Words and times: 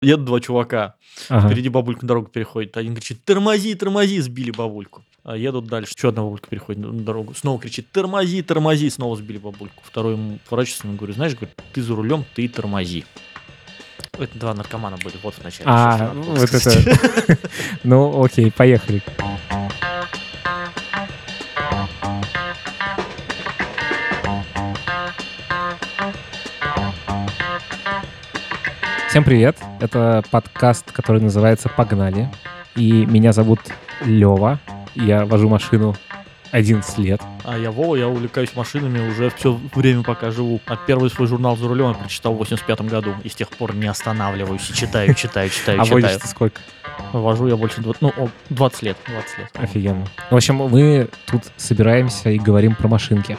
Едут 0.00 0.26
два 0.26 0.40
чувака, 0.40 0.94
Ага. 1.28 1.48
впереди 1.48 1.68
бабулька 1.68 2.06
дорогу 2.06 2.28
переходит. 2.28 2.76
Один 2.76 2.94
кричит, 2.94 3.24
тормози, 3.24 3.74
тормози, 3.74 4.20
сбили 4.20 4.52
бабульку. 4.52 5.02
А 5.24 5.36
едут 5.36 5.66
дальше, 5.66 5.92
еще 5.96 6.10
одна 6.10 6.22
бабулька 6.22 6.48
переходит 6.48 6.80
на 6.82 6.92
дорогу, 6.92 7.34
снова 7.34 7.60
кричит, 7.60 7.90
тормози, 7.90 8.42
тормози, 8.42 8.88
снова 8.90 9.16
сбили 9.16 9.38
бабульку. 9.38 9.82
Второй 9.82 10.12
ему 10.14 10.38
поворачивается, 10.48 10.86
ему 10.86 10.96
говорит, 10.96 11.16
знаешь, 11.16 11.34
говорит, 11.34 11.50
ты 11.72 11.82
за 11.82 11.94
рулем, 11.96 12.24
ты 12.34 12.48
тормози. 12.48 13.04
Это 14.12 14.38
два 14.38 14.54
наркомана 14.54 14.96
были, 15.02 15.14
вот 15.22 15.34
в 15.34 15.42
начале. 15.44 15.64
А, 15.66 16.12
вот 16.14 16.38
это. 16.54 17.38
Ну, 17.84 18.22
окей, 18.24 18.50
поехали. 18.52 19.02
Всем 29.18 29.24
привет. 29.24 29.56
Это 29.80 30.22
подкаст, 30.30 30.92
который 30.92 31.20
называется 31.20 31.68
«Погнали». 31.68 32.30
И 32.76 33.04
меня 33.04 33.32
зовут 33.32 33.58
Лева. 34.04 34.60
Я 34.94 35.26
вожу 35.26 35.48
машину 35.48 35.96
11 36.52 36.98
лет. 36.98 37.20
А 37.42 37.58
я 37.58 37.72
Вова, 37.72 37.96
я 37.96 38.06
увлекаюсь 38.06 38.54
машинами 38.54 39.08
уже 39.08 39.30
все 39.30 39.58
время, 39.74 40.04
пока 40.04 40.30
живу. 40.30 40.60
А 40.66 40.76
первый 40.76 41.10
свой 41.10 41.26
журнал 41.26 41.56
за 41.56 41.66
рулем 41.66 41.88
я 41.88 41.94
прочитал 41.94 42.32
в 42.34 42.36
85 42.36 42.82
году. 42.82 43.12
И 43.24 43.28
с 43.28 43.34
тех 43.34 43.48
пор 43.48 43.74
не 43.74 43.88
останавливаюсь. 43.88 44.70
И 44.70 44.74
читаю, 44.74 45.12
читаю, 45.16 45.50
читаю, 45.50 45.80
А 45.80 45.84
читаю. 45.84 46.00
водишь 46.00 46.16
ты 46.22 46.28
сколько? 46.28 46.60
Вожу 47.12 47.48
я 47.48 47.56
больше 47.56 47.80
20, 47.80 48.00
ну, 48.00 48.12
о, 48.16 48.28
20 48.50 48.82
лет. 48.82 48.96
20 49.04 49.38
лет. 49.38 49.50
Офигенно. 49.54 50.06
В 50.30 50.36
общем, 50.36 50.54
мы 50.54 51.08
тут 51.26 51.42
собираемся 51.56 52.30
и 52.30 52.38
говорим 52.38 52.76
про 52.76 52.86
машинки. 52.86 53.36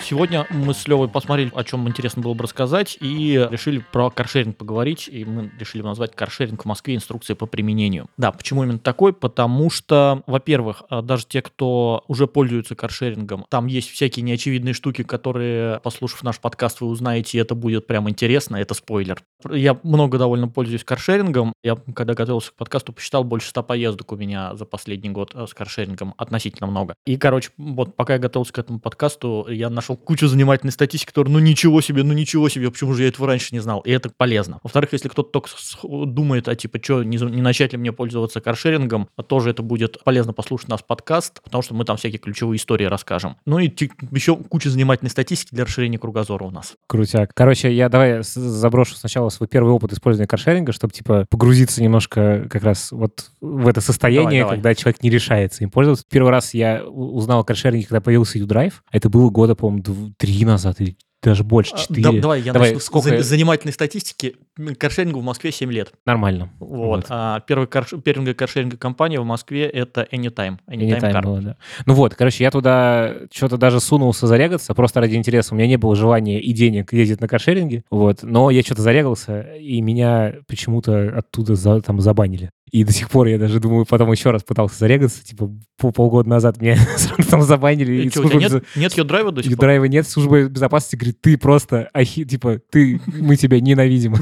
Сегодня 0.00 0.46
мы 0.50 0.72
с 0.72 0.88
Левой 0.88 1.08
посмотрели, 1.08 1.50
о 1.54 1.64
чем 1.64 1.86
интересно 1.88 2.22
было 2.22 2.34
бы 2.34 2.44
рассказать, 2.44 2.96
и 3.00 3.46
решили 3.50 3.84
про 3.92 4.10
каршеринг 4.10 4.56
поговорить, 4.56 5.08
и 5.08 5.24
мы 5.24 5.50
решили 5.58 5.82
назвать 5.82 6.14
каршеринг 6.14 6.62
в 6.62 6.64
Москве 6.66 6.94
инструкция 6.94 7.36
по 7.36 7.46
применению. 7.46 8.06
Да, 8.16 8.32
почему 8.32 8.64
именно 8.64 8.78
такой? 8.78 9.12
Потому 9.12 9.68
что, 9.70 10.22
во-первых, 10.26 10.82
а, 10.88 11.02
даже 11.02 11.26
те, 11.26 11.42
кто 11.42 12.04
уже 12.08 12.26
пользуется 12.26 12.74
каршерингом, 12.74 13.44
там 13.50 13.66
есть 13.66 13.90
всякие 13.90 14.22
неочевидные 14.22 14.72
штуки, 14.72 15.02
которые, 15.02 15.80
послушав 15.80 16.22
наш 16.22 16.38
подкаст, 16.38 16.80
вы 16.80 16.88
узнаете, 16.88 17.36
и 17.36 17.40
это 17.40 17.54
будет 17.54 17.86
прям 17.86 18.08
интересно, 18.08 18.56
это 18.56 18.74
спойлер. 18.74 19.22
Я 19.50 19.78
много 19.82 20.18
довольно 20.18 20.48
пользуюсь 20.48 20.84
каршерингом. 20.84 21.52
Я, 21.62 21.76
когда 21.94 22.14
готовился 22.14 22.52
к 22.52 22.54
подкасту, 22.54 22.92
посчитал 22.92 23.24
больше 23.24 23.48
100 23.48 23.62
поездок 23.62 24.12
у 24.12 24.16
меня 24.16 24.54
за 24.54 24.64
последний 24.64 25.10
год 25.10 25.32
э, 25.34 25.46
с 25.46 25.54
каршерингом, 25.54 26.14
относительно 26.16 26.66
много. 26.66 26.94
И, 27.04 27.16
короче, 27.16 27.50
вот 27.58 27.94
пока 27.96 28.14
я 28.14 28.18
готовился 28.18 28.52
к 28.52 28.58
этому 28.58 28.78
подкасту, 28.78 29.46
я 29.48 29.68
нашел 29.82 29.96
кучу 29.96 30.28
занимательной 30.28 30.72
статистики, 30.72 31.08
которая, 31.08 31.32
ну 31.32 31.40
ничего 31.40 31.80
себе, 31.80 32.04
ну 32.04 32.12
ничего 32.12 32.48
себе, 32.48 32.70
почему 32.70 32.94
же 32.94 33.02
я 33.02 33.08
этого 33.08 33.26
раньше 33.26 33.48
не 33.52 33.60
знал? 33.60 33.80
И 33.80 33.90
это 33.90 34.10
полезно. 34.16 34.60
Во-вторых, 34.62 34.92
если 34.92 35.08
кто-то 35.08 35.30
только 35.30 35.48
думает, 35.82 36.48
а 36.48 36.54
типа, 36.54 36.78
что, 36.82 37.02
не, 37.02 37.16
не 37.18 37.42
начать 37.42 37.72
ли 37.72 37.78
мне 37.78 37.92
пользоваться 37.92 38.40
каршерингом, 38.40 39.08
а 39.16 39.22
тоже 39.22 39.50
это 39.50 39.62
будет 39.62 40.02
полезно 40.04 40.32
послушать 40.32 40.68
наш 40.68 40.84
подкаст, 40.84 41.42
потому 41.42 41.62
что 41.62 41.74
мы 41.74 41.84
там 41.84 41.96
всякие 41.96 42.18
ключевые 42.18 42.56
истории 42.56 42.84
расскажем. 42.84 43.36
Ну 43.44 43.58
и 43.58 43.70
еще 44.12 44.36
куча 44.36 44.70
занимательной 44.70 45.10
статистики 45.10 45.54
для 45.54 45.64
расширения 45.64 45.98
кругозора 45.98 46.44
у 46.44 46.50
нас. 46.50 46.74
Крутяк. 46.86 47.32
Короче, 47.34 47.72
я 47.72 47.88
давай 47.88 48.20
заброшу 48.22 48.94
сначала 48.94 49.28
свой 49.30 49.48
первый 49.48 49.72
опыт 49.72 49.92
использования 49.92 50.28
каршеринга, 50.28 50.72
чтобы, 50.72 50.92
типа, 50.92 51.26
погрузиться 51.28 51.82
немножко 51.82 52.46
как 52.48 52.62
раз 52.62 52.92
вот 52.92 53.30
в 53.40 53.66
это 53.66 53.80
состояние, 53.80 54.22
Давай, 54.22 54.40
давай. 54.40 54.56
когда 54.56 54.74
человек 54.74 55.02
не 55.02 55.10
решается 55.10 55.64
им 55.64 55.70
пользоваться. 55.70 56.04
Первый 56.08 56.30
раз 56.30 56.54
я 56.54 56.84
узнал 56.84 57.40
о 57.40 57.44
каршеринге, 57.44 57.86
когда 57.86 58.00
появился 58.00 58.38
U-Drive. 58.38 58.74
Это 58.90 59.08
было 59.08 59.30
года, 59.30 59.54
по-моему, 59.80 60.12
три 60.18 60.44
назад 60.44 60.80
или 60.80 60.96
даже 61.22 61.44
больше, 61.44 61.72
А, 61.74 61.78
четыре. 61.78 62.02
да- 62.02 62.20
давай 62.20 62.40
я 62.42 62.52
Давай, 62.52 62.70
начну 62.70 62.80
сколько- 62.80 63.10
за- 63.18 63.22
занимательной 63.22 63.72
статистики. 63.72 64.34
Каршерингу 64.76 65.20
в 65.20 65.22
Москве 65.22 65.52
7 65.52 65.70
лет. 65.70 65.92
Нормально. 66.04 66.50
Вот. 66.58 67.04
А 67.10 67.38
первая 67.46 67.68
карш... 67.68 67.90
первая 68.04 68.34
каршеринговая 68.34 68.76
компания 68.78 69.20
в 69.20 69.24
Москве 69.24 69.66
это 69.66 70.02
Anytime. 70.10 70.58
Anytime, 70.68 71.00
Anytime 71.00 71.22
было, 71.22 71.40
да. 71.40 71.56
Ну 71.86 71.94
вот, 71.94 72.16
короче, 72.16 72.42
я 72.42 72.50
туда 72.50 73.14
что-то 73.32 73.56
даже 73.56 73.78
сунулся 73.80 74.26
зарегаться, 74.26 74.74
просто 74.74 74.98
ради 74.98 75.14
интереса. 75.14 75.54
У 75.54 75.56
меня 75.56 75.68
не 75.68 75.76
было 75.76 75.94
желания 75.94 76.40
и 76.40 76.52
денег 76.52 76.92
ездить 76.92 77.20
на 77.20 77.28
каршеринге, 77.28 77.84
вот. 77.88 78.24
Но 78.24 78.50
я 78.50 78.60
что-то 78.62 78.82
зарегался, 78.82 79.42
и 79.42 79.80
меня 79.80 80.34
почему-то 80.48 81.16
оттуда 81.18 81.54
за- 81.54 81.80
там 81.82 82.00
забанили. 82.00 82.50
И 82.72 82.84
до 82.84 82.92
сих 82.92 83.10
пор 83.10 83.26
я 83.26 83.38
даже 83.38 83.60
думаю, 83.60 83.84
потом 83.84 84.10
еще 84.12 84.30
раз 84.30 84.42
пытался 84.44 84.78
зарегаться, 84.78 85.22
типа 85.22 85.50
пол- 85.76 85.92
полгода 85.92 86.30
назад 86.30 86.58
меня 86.58 86.76
сразу 86.96 87.28
там 87.28 87.42
забанили. 87.42 87.92
И 87.92 88.06
и 88.06 88.10
чё, 88.10 88.24
у 88.24 88.30
тебя 88.30 88.48
служба 88.48 88.66
нет, 88.76 88.96
нет 88.96 89.06
драйва 89.06 89.30
до 89.30 89.42
сих 89.42 89.52
пор? 89.52 89.60
драйва 89.60 89.84
нет, 89.84 90.08
служба 90.08 90.44
безопасности 90.44 90.96
говорит, 90.96 91.20
ты 91.20 91.36
просто, 91.36 91.90
ахи, 91.92 92.24
типа, 92.24 92.60
ты, 92.70 92.98
мы 93.06 93.36
тебя 93.36 93.60
ненавидим. 93.60 94.14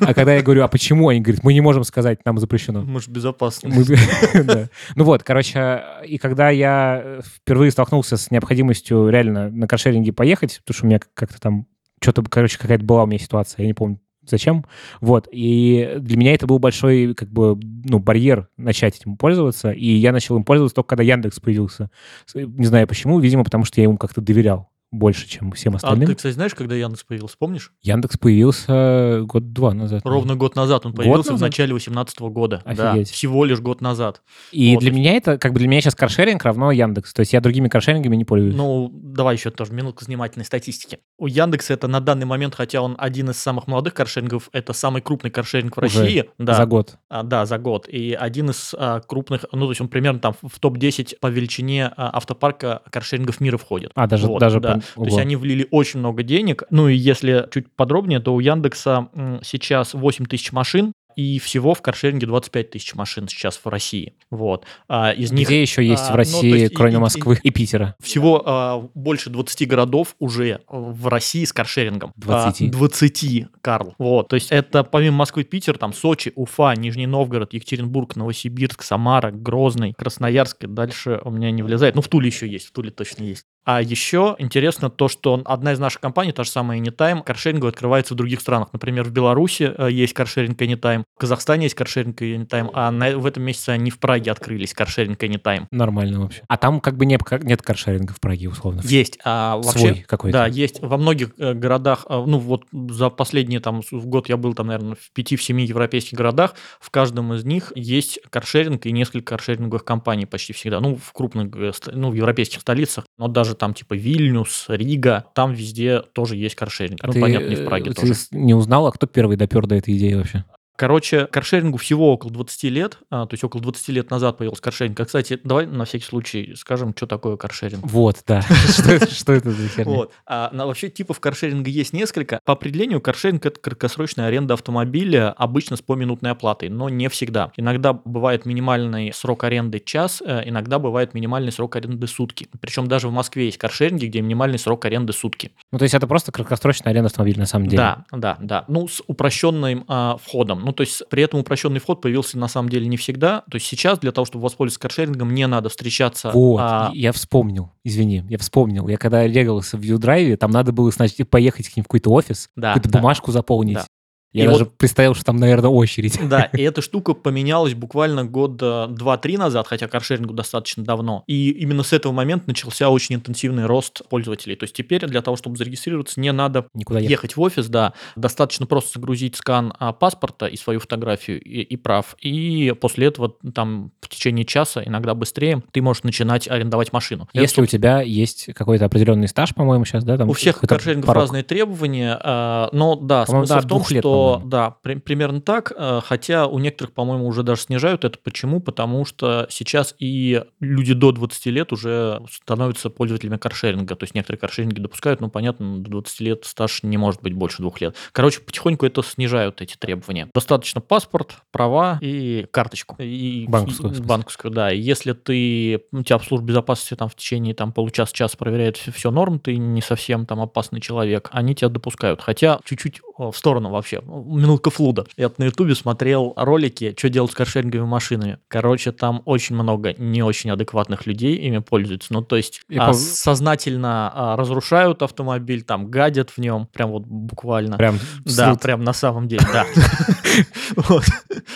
А 0.00 0.14
когда 0.14 0.34
я 0.34 0.42
говорю, 0.42 0.64
а 0.64 0.68
почему? 0.68 1.10
Они 1.10 1.20
говорят, 1.20 1.44
мы 1.44 1.52
не 1.52 1.60
можем 1.60 1.84
сказать, 1.84 2.24
нам 2.24 2.38
запрещено. 2.38 2.80
Мы 2.80 3.02
же 3.02 3.10
безопасны. 3.10 3.68
Ну 4.94 5.04
вот, 5.04 5.22
короче, 5.22 5.82
и 6.06 6.16
когда 6.16 6.48
я 6.48 7.02
э, 7.04 7.20
впервые 7.22 7.70
столкнулся 7.70 8.16
с 8.16 8.30
необходимостью 8.30 9.10
реально 9.10 9.50
на 9.50 9.68
каршеринге 9.68 10.12
поехать, 10.14 10.60
потому 10.64 10.74
что 10.74 10.86
у 10.86 10.88
меня 10.88 11.00
как-то 11.14 11.38
там 11.38 11.66
что-то, 12.00 12.22
короче, 12.22 12.58
какая-то 12.58 12.84
была 12.84 13.02
у 13.04 13.06
меня 13.06 13.18
ситуация, 13.18 13.62
я 13.62 13.66
не 13.66 13.74
помню, 13.74 14.00
зачем. 14.30 14.64
Вот, 15.00 15.28
и 15.30 15.96
для 15.98 16.16
меня 16.16 16.34
это 16.34 16.46
был 16.46 16.58
большой, 16.58 17.14
как 17.14 17.30
бы, 17.30 17.58
ну, 17.84 17.98
барьер 17.98 18.48
начать 18.56 18.96
этим 18.96 19.16
пользоваться, 19.16 19.70
и 19.70 19.86
я 19.86 20.12
начал 20.12 20.36
им 20.36 20.44
пользоваться 20.44 20.76
только 20.76 20.88
когда 20.90 21.02
Яндекс 21.02 21.40
появился. 21.40 21.90
Не 22.34 22.66
знаю 22.66 22.86
почему, 22.86 23.18
видимо, 23.18 23.44
потому 23.44 23.64
что 23.64 23.80
я 23.80 23.84
ему 23.84 23.98
как-то 23.98 24.20
доверял 24.20 24.70
больше, 24.90 25.28
чем 25.28 25.52
всем 25.52 25.74
А 25.74 25.76
остальным. 25.76 26.08
ты, 26.08 26.14
кстати, 26.14 26.32
знаешь, 26.34 26.54
когда 26.54 26.74
Яндекс 26.74 27.04
появился, 27.04 27.36
помнишь? 27.38 27.72
Яндекс 27.82 28.16
появился 28.18 29.20
год-два 29.24 29.74
назад. 29.74 30.02
Ровно 30.04 30.34
год 30.34 30.56
назад 30.56 30.86
он 30.86 30.92
появился 30.94 31.30
в 31.30 31.32
назад? 31.32 31.48
начале 31.50 31.68
2018 31.70 32.18
года. 32.20 32.62
Да, 32.64 32.92
Офигеть. 32.92 33.10
всего 33.10 33.44
лишь 33.44 33.60
год 33.60 33.80
назад. 33.80 34.22
И 34.52 34.74
Вот. 34.74 34.80
для 34.80 34.90
меня 34.92 35.12
это, 35.14 35.38
как 35.38 35.52
бы 35.52 35.58
для 35.58 35.68
меня 35.68 35.80
сейчас 35.80 35.94
каршеринг 35.94 36.42
равно 36.44 36.72
Яндекс. 36.72 37.12
То 37.12 37.20
есть 37.20 37.32
я 37.32 37.40
другими 37.40 37.68
каршерингами 37.68 38.16
не 38.16 38.24
пользуюсь. 38.24 38.54
Ну, 38.56 38.90
давай 38.92 39.36
еще 39.36 39.50
тоже 39.50 39.72
минутку 39.72 40.04
занимательной 40.04 40.44
статистики. 40.46 40.98
У 41.18 41.26
Яндекса 41.26 41.74
это 41.74 41.88
на 41.88 42.00
данный 42.00 42.26
момент, 42.26 42.54
хотя 42.54 42.80
он 42.80 42.94
один 42.98 43.30
из 43.30 43.36
самых 43.38 43.66
молодых 43.66 43.94
каршерингов, 43.94 44.48
это 44.52 44.72
самый 44.72 45.02
крупный 45.02 45.30
каршеринг 45.30 45.76
в 45.76 45.78
Уже 45.78 46.00
России. 46.00 46.24
Да. 46.38 46.54
За 46.54 46.66
год. 46.66 46.96
А, 47.08 47.22
да, 47.22 47.44
за 47.46 47.58
год. 47.58 47.88
И 47.88 48.12
один 48.14 48.50
из 48.50 48.74
а, 48.76 49.00
крупных, 49.00 49.44
ну, 49.52 49.66
то 49.66 49.70
есть 49.72 49.80
он 49.80 49.88
примерно 49.88 50.20
там 50.20 50.34
в 50.42 50.58
топ-10 50.58 51.18
по 51.20 51.26
величине 51.26 51.92
а, 51.96 52.16
автопарка 52.16 52.82
каршерингов 52.90 53.40
мира 53.40 53.58
входит. 53.58 53.90
А, 53.94 54.06
даже, 54.06 54.26
Вот, 54.26 54.40
даже 54.40 54.60
да. 54.60 54.77
По- 54.94 55.00
То 55.02 55.04
есть 55.06 55.14
ого. 55.16 55.22
они 55.22 55.36
влили 55.36 55.66
очень 55.70 56.00
много 56.00 56.22
денег. 56.22 56.62
Ну 56.70 56.88
и 56.88 56.96
если 56.96 57.48
чуть 57.52 57.70
подробнее, 57.74 58.20
то 58.20 58.34
у 58.34 58.40
Яндекса 58.40 59.08
сейчас 59.42 59.94
8 59.94 60.26
тысяч 60.26 60.52
машин, 60.52 60.92
и 61.16 61.40
всего 61.40 61.74
в 61.74 61.82
каршеринге 61.82 62.28
25 62.28 62.70
тысяч 62.70 62.94
машин 62.94 63.26
сейчас 63.26 63.56
в 63.64 63.66
России. 63.68 64.14
Вот. 64.30 64.64
А, 64.88 65.10
из 65.10 65.32
них 65.32 65.48
Где 65.48 65.60
еще 65.60 65.84
есть 65.84 66.04
а, 66.04 66.08
в 66.08 66.10
ну, 66.10 66.16
России, 66.18 66.58
есть 66.60 66.72
и- 66.72 66.74
кроме 66.76 66.94
и- 66.94 66.98
Москвы 66.98 67.40
и 67.42 67.50
Питера? 67.50 67.96
всего 68.00 68.40
а, 68.46 68.88
больше 68.94 69.28
20 69.28 69.66
городов 69.66 70.14
уже 70.20 70.60
в 70.68 71.08
России 71.08 71.44
с 71.44 71.52
каршерингом. 71.52 72.12
20? 72.14 72.68
А, 72.68 72.70
20, 72.70 73.46
Карл. 73.62 73.96
Вот, 73.98 74.28
то 74.28 74.36
есть 74.36 74.52
это 74.52 74.84
помимо 74.84 75.16
Москвы, 75.16 75.42
Питер, 75.42 75.76
там 75.76 75.92
Сочи, 75.92 76.30
Уфа, 76.36 76.72
Нижний 76.76 77.08
Новгород, 77.08 77.52
Екатеринбург, 77.52 78.14
Новосибирск, 78.14 78.84
Самара, 78.84 79.32
Грозный, 79.32 79.94
Красноярск. 79.98 80.62
И 80.62 80.66
Дальше 80.68 81.20
у 81.24 81.30
меня 81.32 81.50
не 81.50 81.64
влезает. 81.64 81.96
Ну, 81.96 82.00
в 82.02 82.06
Туле 82.06 82.28
еще 82.28 82.46
есть, 82.46 82.66
в 82.66 82.70
Туле 82.72 82.92
точно 82.92 83.24
есть. 83.24 83.42
А 83.68 83.82
еще 83.82 84.34
интересно 84.38 84.88
то, 84.88 85.08
что 85.08 85.42
одна 85.44 85.74
из 85.74 85.78
наших 85.78 86.00
компаний, 86.00 86.32
та 86.32 86.42
же 86.42 86.48
самая 86.48 86.80
Anytime, 86.80 87.22
каршеринг 87.22 87.66
открывается 87.66 88.14
в 88.14 88.16
других 88.16 88.40
странах. 88.40 88.68
Например, 88.72 89.04
в 89.04 89.10
Беларуси 89.10 89.74
э, 89.76 89.90
есть 89.90 90.14
каршеринг 90.14 90.58
Anytime, 90.62 91.04
в 91.14 91.20
Казахстане 91.20 91.64
есть 91.64 91.74
каршеринг 91.74 92.22
Anytime, 92.22 92.70
а 92.72 92.90
на- 92.90 93.18
в 93.18 93.26
этом 93.26 93.42
месяце 93.42 93.68
они 93.68 93.90
в 93.90 93.98
Праге 93.98 94.30
открылись, 94.30 94.72
каршеринг 94.72 95.22
Anytime. 95.22 95.66
Нормально 95.70 96.20
вообще. 96.20 96.44
А 96.48 96.56
там 96.56 96.80
как 96.80 96.96
бы 96.96 97.04
не, 97.04 97.18
нет 97.42 97.60
каршеринга 97.60 98.14
в 98.14 98.20
Праге, 98.20 98.48
условно. 98.48 98.80
Есть, 98.84 99.18
а 99.22 99.56
вообще... 99.58 99.78
Свой 99.78 100.04
какой-то. 100.08 100.38
Да, 100.38 100.46
есть 100.46 100.80
во 100.80 100.96
многих 100.96 101.34
э, 101.36 101.52
городах, 101.52 102.06
э, 102.08 102.24
ну 102.26 102.38
вот 102.38 102.64
за 102.72 103.10
последние 103.10 103.60
там 103.60 103.82
в 103.82 104.06
год 104.06 104.30
я 104.30 104.38
был 104.38 104.54
там, 104.54 104.68
наверное, 104.68 104.94
в 104.94 105.12
пяти, 105.12 105.36
в 105.36 105.42
семи 105.42 105.66
европейских 105.66 106.16
городах, 106.16 106.54
в 106.80 106.88
каждом 106.88 107.34
из 107.34 107.44
них 107.44 107.72
есть 107.74 108.18
каршеринг 108.30 108.86
и 108.86 108.92
несколько 108.92 109.36
каршеринговых 109.36 109.84
компаний 109.84 110.24
почти 110.24 110.54
всегда, 110.54 110.80
ну 110.80 110.96
в 110.96 111.12
крупных, 111.12 111.54
ну 111.92 112.10
в 112.10 112.14
европейских 112.14 112.62
столицах, 112.62 113.04
но 113.18 113.28
даже 113.28 113.57
там 113.58 113.74
типа 113.74 113.94
Вильнюс, 113.94 114.66
Рига, 114.68 115.26
там 115.34 115.52
везде 115.52 116.00
тоже 116.00 116.36
есть 116.36 116.54
каршеринг, 116.54 117.00
А 117.02 117.08
ну 117.08 117.12
ты, 117.12 117.20
понятно, 117.20 117.46
и 117.46 117.56
в 117.56 117.64
Праге 117.66 117.90
ты 117.92 118.00
тоже. 118.00 118.14
не 118.30 118.54
узнал, 118.54 118.86
а 118.86 118.92
кто 118.92 119.06
первый 119.06 119.36
допер 119.36 119.66
до 119.66 119.74
этой 119.74 119.96
идеи 119.96 120.14
вообще? 120.14 120.44
Короче, 120.78 121.26
каршерингу 121.26 121.76
всего 121.76 122.12
около 122.12 122.30
20 122.30 122.62
лет, 122.70 122.98
а, 123.10 123.26
то 123.26 123.34
есть 123.34 123.42
около 123.42 123.60
20 123.60 123.88
лет 123.88 124.12
назад 124.12 124.38
появился 124.38 124.62
каршеринг. 124.62 125.00
А, 125.00 125.06
кстати, 125.06 125.40
давай 125.42 125.66
на 125.66 125.84
всякий 125.84 126.04
случай 126.04 126.54
скажем, 126.54 126.94
что 126.96 127.08
такое 127.08 127.36
каршеринг. 127.36 127.84
Вот, 127.84 128.22
да. 128.28 128.42
Что 129.10 129.32
это- 129.32 129.50
за 129.50 129.68
херня? 129.68 129.92
Вот. 129.92 130.12
А, 130.24 130.52
вообще 130.52 130.88
типов 130.88 131.18
каршеринга 131.18 131.68
есть 131.68 131.92
несколько. 131.92 132.38
По 132.44 132.52
определению 132.52 133.00
каршеринг 133.00 133.44
это 133.44 133.58
краткосрочная 133.58 134.28
аренда 134.28 134.54
автомобиля, 134.54 135.32
обычно 135.32 135.76
с 135.76 135.82
поминутной 135.82 136.30
оплатой, 136.30 136.68
но 136.68 136.88
не 136.88 137.08
всегда. 137.08 137.50
Иногда 137.56 137.92
бывает 137.92 138.46
минимальный 138.46 139.12
срок 139.12 139.42
аренды 139.42 139.80
час, 139.80 140.22
э, 140.24 140.48
иногда 140.48 140.78
бывает 140.78 141.12
минимальный 141.12 141.50
срок 141.50 141.74
аренды 141.74 142.06
сутки. 142.06 142.46
Причем 142.60 142.86
даже 142.86 143.08
в 143.08 143.12
Москве 143.12 143.46
есть 143.46 143.58
каршеринги, 143.58 144.06
где 144.06 144.20
минимальный 144.20 144.60
срок 144.60 144.84
аренды 144.84 145.12
сутки. 145.12 145.50
Ну, 145.72 145.78
то 145.78 145.82
есть 145.82 145.94
это 145.96 146.06
просто 146.06 146.30
краткосрочная 146.30 146.92
аренда 146.92 147.06
автомобиля 147.08 147.40
на 147.40 147.46
самом 147.46 147.66
деле. 147.66 147.78
Да, 147.78 148.04
да, 148.12 148.36
да. 148.40 148.64
Ну, 148.68 148.86
с 148.86 149.02
упрощенным 149.08 149.84
а, 149.88 150.18
входом. 150.18 150.67
Ну, 150.68 150.72
то 150.74 150.82
есть 150.82 151.02
при 151.08 151.22
этом 151.22 151.40
упрощенный 151.40 151.80
вход 151.80 152.02
появился 152.02 152.36
на 152.36 152.46
самом 152.46 152.68
деле 152.68 152.86
не 152.88 152.98
всегда. 152.98 153.40
То 153.50 153.54
есть 153.54 153.64
сейчас 153.66 153.98
для 154.00 154.12
того, 154.12 154.26
чтобы 154.26 154.42
воспользоваться 154.42 154.80
каршерингом, 154.80 155.32
не 155.32 155.46
надо 155.46 155.70
встречаться. 155.70 156.30
Вот, 156.30 156.58
а, 156.60 156.90
я 156.92 157.12
вспомнил, 157.12 157.70
извини, 157.84 158.22
я 158.28 158.36
вспомнил. 158.36 158.86
Я 158.86 158.98
когда 158.98 159.26
регался 159.26 159.78
в 159.78 159.80
U-Drive, 159.80 160.36
там 160.36 160.50
надо 160.50 160.72
было, 160.72 160.90
значит, 160.90 161.30
поехать 161.30 161.70
к 161.70 161.76
ним 161.76 161.84
в 161.84 161.86
какой-то 161.86 162.10
офис, 162.10 162.50
Да, 162.54 162.74
какую-то 162.74 162.90
да. 162.90 162.98
бумажку 162.98 163.32
заполнить. 163.32 163.76
Да. 163.76 163.86
Я 164.32 164.44
И 164.44 164.46
даже 164.46 164.64
вот- 164.64 164.76
представил, 164.76 165.14
что 165.14 165.24
там, 165.24 165.36
наверное, 165.36 165.70
очередь. 165.70 166.18
Да, 166.28 166.42
и 166.52 166.60
эта 166.62 166.82
штука 166.82 167.14
поменялась 167.14 167.74
буквально 167.74 168.24
года 168.24 168.86
2-3 168.90 169.38
назад, 169.38 169.66
хотя 169.66 169.88
каршерингу 169.88 170.34
достаточно 170.34 170.84
давно. 170.84 171.24
И 171.26 171.50
именно 171.50 171.82
с 171.82 171.92
этого 171.94 172.12
момента 172.12 172.44
начался 172.48 172.90
очень 172.90 173.14
интенсивный 173.14 173.64
рост 173.66 174.02
пользователей. 174.08 174.56
То 174.56 174.64
есть 174.64 174.74
теперь 174.74 175.06
для 175.06 175.22
того, 175.22 175.36
чтобы 175.36 175.56
зарегистрироваться, 175.56 176.20
не 176.20 176.30
надо 176.32 176.66
Никуда 176.74 176.98
ехать. 176.98 177.10
ехать 177.10 177.36
в 177.36 177.40
офис, 177.40 177.68
да. 177.68 177.94
Достаточно 178.16 178.66
просто 178.66 178.98
загрузить 178.98 179.36
скан 179.36 179.72
а, 179.78 179.92
паспорта 179.92 180.46
и 180.46 180.56
свою 180.56 180.80
фотографию 180.80 181.40
и, 181.40 181.60
и 181.62 181.76
прав. 181.76 182.14
И 182.20 182.74
после 182.80 183.06
этого 183.06 183.34
там 183.54 183.92
в 184.02 184.08
течение 184.08 184.44
часа, 184.44 184.82
иногда 184.84 185.14
быстрее, 185.14 185.62
ты 185.72 185.80
можешь 185.80 186.02
начинать 186.02 186.48
арендовать 186.48 186.92
машину. 186.92 187.28
Это, 187.32 187.40
Если 187.42 187.62
у 187.62 187.66
тебя 187.66 188.02
есть 188.02 188.50
какой-то 188.54 188.84
определенный 188.84 189.28
стаж, 189.28 189.54
по-моему, 189.54 189.84
сейчас, 189.86 190.04
да? 190.04 190.16
Там 190.18 190.28
У 190.28 190.32
всех 190.34 190.60
каршерингов 190.60 191.06
порог. 191.06 191.22
разные 191.22 191.42
требования, 191.42 192.18
а, 192.22 192.68
но 192.72 192.94
да, 192.94 193.24
смысл 193.26 193.54
да, 193.54 193.60
в 193.60 193.66
том, 193.66 193.82
лет, 193.88 194.02
что 194.38 194.42
да, 194.46 194.70
при- 194.82 194.94
примерно 194.96 195.40
так, 195.40 195.72
а, 195.76 196.00
хотя 196.00 196.46
у 196.46 196.58
некоторых, 196.58 196.94
по-моему, 196.94 197.26
уже 197.26 197.42
даже 197.42 197.62
снижают 197.62 198.04
это. 198.04 198.18
Почему? 198.22 198.60
Потому 198.60 199.04
что 199.04 199.46
сейчас 199.50 199.94
и 199.98 200.42
люди 200.60 200.94
до 200.94 201.12
20 201.12 201.50
лет 201.50 201.72
уже 201.72 202.20
становятся 202.30 202.90
пользователями 202.90 203.36
каршеринга, 203.36 203.94
то 203.96 204.04
есть 204.04 204.14
некоторые 204.14 204.38
каршеринги 204.40 204.80
допускают, 204.80 205.20
ну, 205.20 205.28
понятно, 205.30 205.78
до 205.78 205.90
20 205.90 206.20
лет 206.20 206.44
стаж 206.44 206.82
не 206.82 206.96
может 206.96 207.22
быть 207.22 207.32
больше 207.34 207.62
двух 207.62 207.80
лет. 207.80 207.96
Короче, 208.12 208.40
потихоньку 208.40 208.86
это 208.86 209.02
снижают, 209.02 209.60
эти 209.60 209.76
требования. 209.76 210.28
Достаточно 210.34 210.80
паспорт, 210.80 211.36
права 211.52 211.98
и 212.00 212.46
карточку. 212.50 212.96
И, 212.98 213.46
Банковскую, 213.48 213.94
и- 213.94 214.00
банковскую, 214.00 214.52
да. 214.52 214.72
И 214.72 214.78
если 214.80 215.12
ты, 215.12 215.82
у 215.92 216.02
тебя 216.02 216.18
в 216.18 216.24
службе 216.24 216.48
безопасности 216.48 216.94
там 216.94 217.08
в 217.08 217.14
течение 217.14 217.54
там 217.54 217.72
получаса-часа 217.72 218.36
проверяет 218.36 218.76
все 218.76 219.10
норм, 219.10 219.38
ты 219.38 219.56
не 219.56 219.80
совсем 219.82 220.26
там 220.26 220.40
опасный 220.40 220.80
человек, 220.80 221.28
они 221.32 221.54
тебя 221.54 221.68
допускают. 221.68 222.20
Хотя 222.22 222.60
чуть-чуть 222.64 223.00
о, 223.16 223.30
в 223.32 223.36
сторону 223.36 223.70
вообще. 223.70 224.00
Минутка 224.08 224.70
флуда. 224.70 225.04
Я 225.16 225.30
на 225.36 225.44
ютубе 225.44 225.74
смотрел 225.74 226.32
ролики, 226.36 226.94
что 226.96 227.08
делать 227.08 227.32
с 227.32 227.34
каршеринговыми 227.34 227.86
машинами. 227.88 228.38
Короче, 228.48 228.92
там 228.92 229.22
очень 229.26 229.54
много 229.54 229.94
не 229.98 230.22
очень 230.22 230.50
адекватных 230.50 231.06
людей 231.06 231.36
ими 231.36 231.58
пользуются. 231.58 232.12
Ну, 232.12 232.22
то 232.22 232.36
есть 232.36 232.62
а, 232.70 232.90
пом- 232.90 232.94
сознательно 232.94 234.10
а, 234.14 234.36
разрушают 234.36 235.02
автомобиль, 235.02 235.62
там 235.62 235.90
гадят 235.90 236.30
в 236.30 236.38
нем, 236.38 236.66
прям 236.72 236.90
вот 236.90 237.04
буквально. 237.04 237.76
Прям 237.76 237.98
Да, 238.24 238.54
прям 238.54 238.82
на 238.82 238.92
самом 238.92 239.28
деле, 239.28 239.46
да. 239.52 239.66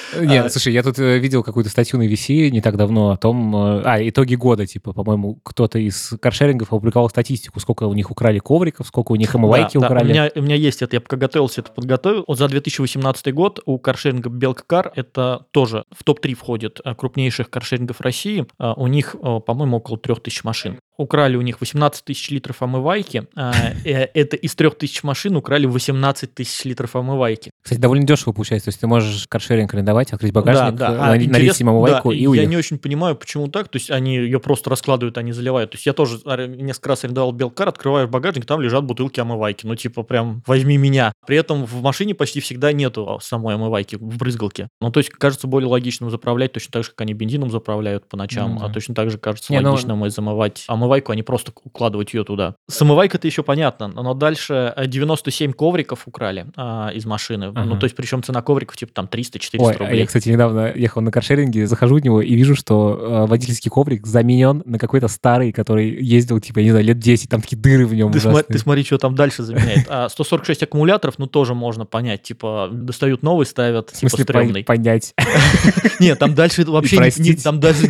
Нет, 0.20 0.50
слушай, 0.52 0.72
я 0.72 0.82
тут 0.82 0.98
э, 0.98 1.18
видел 1.18 1.42
какую-то 1.42 1.70
статью 1.70 1.98
на 1.98 2.06
VC 2.06 2.50
не 2.50 2.60
так 2.60 2.76
давно 2.76 3.10
о 3.10 3.16
том, 3.16 3.54
э, 3.54 3.82
а, 3.84 4.08
итоги 4.08 4.34
года, 4.34 4.66
типа, 4.66 4.92
по-моему, 4.92 5.40
кто-то 5.42 5.78
из 5.78 6.14
каршерингов 6.20 6.68
опубликовал 6.72 7.08
статистику, 7.10 7.60
сколько 7.60 7.84
у 7.84 7.94
них 7.94 8.10
украли 8.10 8.38
ковриков, 8.38 8.86
сколько 8.86 9.12
у 9.12 9.16
них 9.16 9.34
омывайки 9.34 9.74
Да, 9.74 9.80
да, 9.80 9.86
украли. 9.86 10.04
У, 10.04 10.08
меня, 10.08 10.30
у 10.34 10.42
меня 10.42 10.56
есть 10.56 10.82
это, 10.82 10.96
я 10.96 11.00
пока 11.00 11.16
готовился, 11.16 11.60
это 11.60 11.72
подготовил. 11.72 12.24
Вот 12.26 12.38
за 12.38 12.48
2018 12.48 13.34
год 13.34 13.60
у 13.66 13.78
каршеринга 13.78 14.30
Белка 14.30 14.64
Кар 14.66 14.92
это 14.94 15.46
тоже 15.50 15.84
в 15.90 16.04
топ-3 16.04 16.34
входит 16.34 16.80
а, 16.84 16.94
крупнейших 16.94 17.50
каршерингов 17.50 18.00
России. 18.00 18.46
У 18.58 18.86
них, 18.86 19.16
по-моему, 19.20 19.78
около 19.78 19.98
3000 19.98 20.44
машин. 20.44 20.78
Украли 20.98 21.36
у 21.36 21.40
них 21.40 21.60
18 21.60 22.04
тысяч 22.04 22.30
литров 22.30 22.62
омывайки. 22.62 23.26
а, 23.34 23.52
э, 23.84 24.08
Это 24.14 24.36
из 24.36 24.54
3000 24.54 25.04
машин 25.04 25.36
украли 25.36 25.66
18 25.66 26.34
тысяч 26.34 26.64
литров 26.64 26.94
омывайки. 26.96 27.50
Кстати, 27.62 27.80
довольно 27.80 28.06
дешево 28.06 28.32
получается. 28.32 28.66
То 28.66 28.68
есть 28.70 28.80
ты 28.80 28.86
можешь 28.86 29.26
каршеринг 29.28 29.72
арендовать, 29.74 30.12
открыть 30.12 30.32
багажник, 30.32 30.74
Да, 30.78 30.90
да. 30.92 31.04
А, 31.04 31.08
налить 31.14 31.56
себе 31.56 31.70
омывайку 31.70 32.10
да, 32.10 32.14
и 32.16 32.20
Я 32.22 32.30
уехать. 32.30 32.50
не 32.50 32.56
очень 32.56 32.78
понимаю, 32.78 33.16
почему 33.16 33.48
так. 33.48 33.68
То 33.68 33.76
есть 33.76 33.90
они 33.90 34.16
ее 34.16 34.38
просто 34.38 34.68
раскладывают, 34.70 35.16
они 35.18 35.32
заливают. 35.32 35.70
То 35.70 35.76
есть 35.76 35.86
я 35.86 35.92
тоже 35.94 36.18
аре- 36.26 36.46
несколько 36.48 36.90
раз 36.90 37.04
арендовал 37.04 37.32
Белкар, 37.32 37.68
открываешь 37.68 38.08
багажник, 38.08 38.44
там 38.44 38.60
лежат 38.60 38.84
бутылки 38.84 39.18
омывайки. 39.20 39.64
Ну, 39.66 39.74
типа, 39.76 40.02
прям 40.02 40.42
возьми 40.46 40.76
меня. 40.76 41.12
При 41.26 41.36
этом 41.38 41.64
в 41.64 41.80
машине 41.82 42.14
почти 42.14 42.40
всегда 42.40 42.72
нету 42.72 43.18
самой 43.22 43.54
омывайки 43.54 43.96
в 43.96 44.18
брызгалке. 44.18 44.68
Ну, 44.80 44.90
то 44.90 44.98
есть 45.00 45.10
кажется 45.10 45.46
более 45.46 45.68
логичным 45.68 46.10
заправлять 46.10 46.52
точно 46.52 46.72
так 46.72 46.84
же, 46.84 46.90
как 46.90 47.00
они 47.00 47.14
бензином 47.14 47.50
заправляют 47.50 48.08
по 48.08 48.16
ночам. 48.16 48.54
Ну 48.54 48.60
да. 48.60 48.66
А 48.66 48.68
точно 48.70 48.94
так 48.94 49.10
же 49.10 49.18
кажется 49.18 49.52
Не, 49.52 49.60
ну- 49.60 49.70
логичным 49.70 50.04
и 50.04 50.10
замывать 50.10 50.64
омывайку, 50.68 50.81
а 50.90 51.14
не 51.14 51.22
просто 51.22 51.52
укладывать 51.64 52.14
ее 52.14 52.24
туда. 52.24 52.54
С 52.68 52.80
омывайкой-то 52.82 53.26
еще 53.26 53.42
понятно. 53.42 53.88
Но 53.88 54.14
дальше 54.14 54.72
э, 54.76 54.86
97 54.86 55.52
ковриков 55.52 56.06
украли 56.06 56.46
а, 56.56 56.90
из 56.90 57.04
машины. 57.06 57.46
Ага. 57.46 57.64
Ну, 57.64 57.78
то 57.78 57.84
есть 57.84 57.96
причем 57.96 58.22
цена 58.22 58.42
ковриков 58.42 58.76
типа 58.76 58.92
там 58.92 59.06
300-400 59.06 59.56
Ой, 59.58 59.74
а 59.74 59.78
рублей. 59.78 60.00
я, 60.00 60.06
кстати, 60.06 60.28
недавно 60.28 60.72
ехал 60.74 61.02
на 61.02 61.10
каршеринге, 61.10 61.66
захожу 61.66 61.96
в 61.96 62.04
него 62.04 62.20
и 62.20 62.34
вижу, 62.34 62.54
что 62.54 63.24
э, 63.24 63.26
водительский 63.26 63.70
коврик 63.70 64.06
заменен 64.06 64.62
на 64.64 64.78
какой-то 64.78 65.08
старый, 65.08 65.52
который 65.52 66.02
ездил, 66.02 66.40
типа, 66.40 66.58
я 66.60 66.64
не 66.64 66.70
знаю, 66.70 66.84
лет 66.84 66.98
10, 66.98 67.28
там 67.30 67.40
такие 67.40 67.56
дыры 67.56 67.86
в 67.86 67.94
нем 67.94 68.10
Ты, 68.12 68.18
ужасные. 68.18 68.44
ты 68.44 68.58
смотри, 68.58 68.84
что 68.84 68.98
там 68.98 69.14
дальше 69.14 69.42
заменяет. 69.42 69.86
А 69.88 70.08
146 70.08 70.62
аккумуляторов, 70.62 71.18
ну, 71.18 71.26
тоже 71.26 71.54
можно 71.54 71.84
понять. 71.86 72.22
Типа, 72.22 72.68
достают 72.72 73.22
новый, 73.22 73.46
ставят, 73.46 73.90
В 73.90 73.92
типа, 73.94 74.10
смысле, 74.10 74.24
пон- 74.24 74.42
стрёмный. 74.42 74.64
понять. 74.64 75.14
Нет, 76.00 76.18
там 76.18 76.34
дальше 76.34 76.64
вообще... 76.64 77.10
там 77.42 77.60
дальше, 77.60 77.86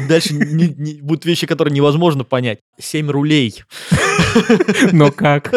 будут 1.02 1.24
вещи, 1.24 1.46
которые 1.46 1.72
невозможно 1.74 2.24
понять. 2.24 2.58
7 2.82 3.10
рулей. 3.10 3.62
Но 4.92 5.10
как? 5.10 5.52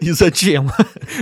И 0.00 0.10
зачем? 0.12 0.70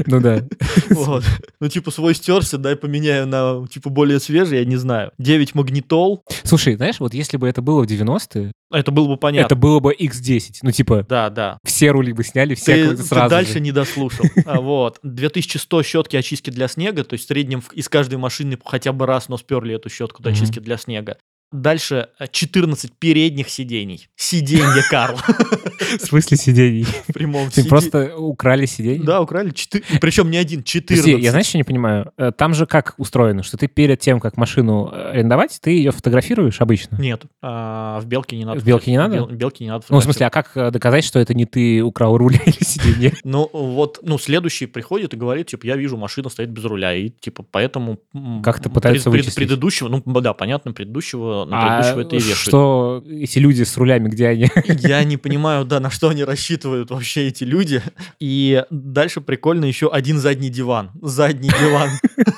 Ну 0.07 0.21
да. 0.21 0.43
Вот. 0.91 1.25
Ну, 1.61 1.69
типа, 1.69 1.91
свой 1.91 2.15
стерся, 2.15 2.59
дай 2.59 2.77
поменяю 2.77 3.27
на, 3.27 3.67
типа, 3.69 3.91
более 3.91 4.21
свежий, 4.21 4.59
я 4.59 4.65
не 4.65 4.77
знаю. 4.77 5.13
9 5.19 5.55
магнитол. 5.55 6.23
Слушай, 6.45 6.77
знаешь, 6.77 7.01
вот 7.01 7.15
если 7.15 7.37
бы 7.37 7.49
это 7.49 7.63
было 7.63 7.83
в 7.83 7.87
90-е, 7.87 8.53
Это 8.73 8.91
было 8.91 9.09
бы 9.09 9.17
понятно. 9.17 9.47
это 9.47 9.57
было 9.57 9.81
бы 9.81 9.95
X10. 9.95 10.59
Ну, 10.63 10.71
типа, 10.73 11.05
Да, 11.09 11.29
да. 11.31 11.59
все 11.65 11.91
рули 11.91 12.13
бы 12.13 12.25
сняли, 12.25 12.55
все 12.55 12.75
Ты, 12.77 12.89
бы 12.91 12.97
ты 12.97 13.03
сразу 13.03 13.31
дальше 13.31 13.55
же. 13.55 13.61
не 13.61 13.73
дослушал. 13.73 14.25
А, 14.47 14.61
Вот. 14.61 14.99
2100 15.03 15.83
щетки 15.83 16.17
очистки 16.17 16.51
для 16.51 16.69
снега, 16.69 17.05
то 17.05 17.15
есть 17.15 17.25
в 17.25 17.29
среднем 17.29 17.63
из 17.73 17.89
каждой 17.89 18.17
машины 18.19 18.59
хотя 18.65 18.93
бы 18.93 19.07
раз, 19.07 19.29
но 19.29 19.37
сперли 19.39 19.75
эту 19.75 19.89
щетку 19.91 20.23
Мгм. 20.23 20.33
очистки 20.33 20.59
для 20.61 20.77
снега. 20.79 21.17
Дальше 21.53 22.09
э, 22.19 22.27
14 22.31 22.93
передних 22.99 23.49
сидений. 23.51 24.09
Сиденье, 24.17 24.83
Карл. 24.89 25.21
В 25.99 26.05
смысле 26.05 26.37
сидений? 26.37 26.85
В 27.09 27.13
прямом 27.13 27.51
Ты 27.51 27.65
просто 27.65 28.17
украли 28.17 28.67
сиденье? 28.67 29.03
Да, 29.05 29.21
украли 29.21 29.51
4. 29.51 29.85
Причем 30.01 30.31
не 30.31 30.37
один, 30.37 30.63
14. 30.63 31.05
Подожди, 31.05 31.23
я 31.25 31.31
знаешь, 31.31 31.47
что 31.47 31.59
не 31.59 31.65
понимаю? 31.65 32.13
Э, 32.17 32.33
Там 32.37 32.55
же 32.55 32.67
как 32.67 32.95
устроено, 32.99 33.43
что 33.43 33.57
ты 33.57 33.67
перед 33.69 34.01
тем, 34.01 34.21
как 34.21 34.37
машину 34.37 34.91
э, 34.93 35.11
арендовать, 35.13 35.59
ты 35.63 35.71
ее 35.71 35.91
фотографируешь 35.91 36.61
обычно? 36.61 36.97
Нет, 36.97 37.23
а, 37.43 37.99
в 38.01 38.07
белке 38.07 38.37
не 38.37 38.45
надо. 38.45 38.61
В 38.61 38.65
«Белке» 38.65 38.91
не 38.91 38.99
надо? 38.99 39.15
в 39.25 39.29
Бел- 39.31 39.37
белке 39.37 39.65
не 39.65 39.71
надо. 39.71 39.85
Ну, 39.89 39.99
в 40.01 40.05
смысле, 40.05 40.27
а 40.27 40.31
как 40.31 40.51
э, 40.57 40.71
доказать, 40.71 41.05
что 41.05 41.19
это 41.19 41.35
не 41.35 41.47
ты 41.47 41.83
украл 41.83 42.17
руль 42.17 42.35
или 42.47 42.63
сиденье? 42.65 43.13
Ну, 43.25 43.49
вот, 43.53 43.99
ну, 44.03 44.19
следующий 44.19 44.67
приходит 44.67 45.15
и 45.15 45.17
говорит, 45.17 45.49
типа, 45.49 45.67
я 45.67 45.77
вижу, 45.77 45.97
машина 45.97 46.29
стоит 46.29 46.51
без 46.51 46.65
руля, 46.65 46.95
и, 46.95 47.09
типа, 47.09 47.45
поэтому... 47.51 47.99
Как-то 48.43 48.69
пытаются 48.71 49.11
вычислить. 49.11 49.35
Предыдущего, 49.37 49.89
ну, 49.89 50.03
да, 50.21 50.33
понятно, 50.35 50.73
предыдущего, 50.73 51.45
на 51.45 51.57
А 51.63 51.83
предыдущего 51.83 52.01
это 52.01 52.17
и 52.17 52.19
вешают. 52.19 52.39
что 52.39 53.05
эти 53.11 53.39
люди 53.39 53.63
с 53.63 53.77
рулями, 53.77 54.09
где 54.09 54.29
они? 54.29 54.49
Я 54.81 55.03
не 55.05 55.17
понимаю, 55.17 55.65
да, 55.71 55.81
на 55.81 55.91
что 55.91 56.09
они 56.11 56.23
рассчитывают 56.25 56.91
вообще 56.91 57.29
эти 57.29 57.45
люди. 57.45 57.83
И 58.21 58.65
дальше 58.71 59.21
прикольно 59.21 59.65
еще 59.65 59.91
один 59.91 60.19
задний 60.19 60.51
диван. 60.51 60.91
Задний 61.01 61.49
диван. 61.49 61.91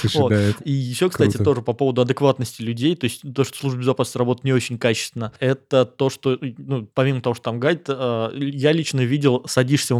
Слушай, 0.00 0.16
Вот. 0.20 0.28
да, 0.30 0.40
это- 0.40 0.62
И 0.64 0.72
еще, 0.72 1.08
кстати, 1.08 1.30
Круто. 1.32 1.44
тоже 1.44 1.62
по 1.62 1.72
поводу 1.72 2.02
адекватности 2.02 2.62
людей, 2.62 2.94
то 2.94 3.04
есть 3.04 3.22
то, 3.34 3.42
что 3.44 3.56
служба 3.58 3.80
безопасности 3.80 4.18
работает 4.18 4.44
не 4.44 4.52
очень 4.52 4.78
качественно, 4.78 5.32
это 5.40 5.84
то, 5.84 6.10
что, 6.10 6.38
ну, 6.40 6.86
помимо 6.94 7.20
того, 7.20 7.34
что 7.34 7.44
там 7.44 7.58
гайд, 7.58 7.86
э, 7.88 8.30
я 8.36 8.72
лично 8.72 9.00
видел, 9.00 9.44
садишься, 9.48 9.96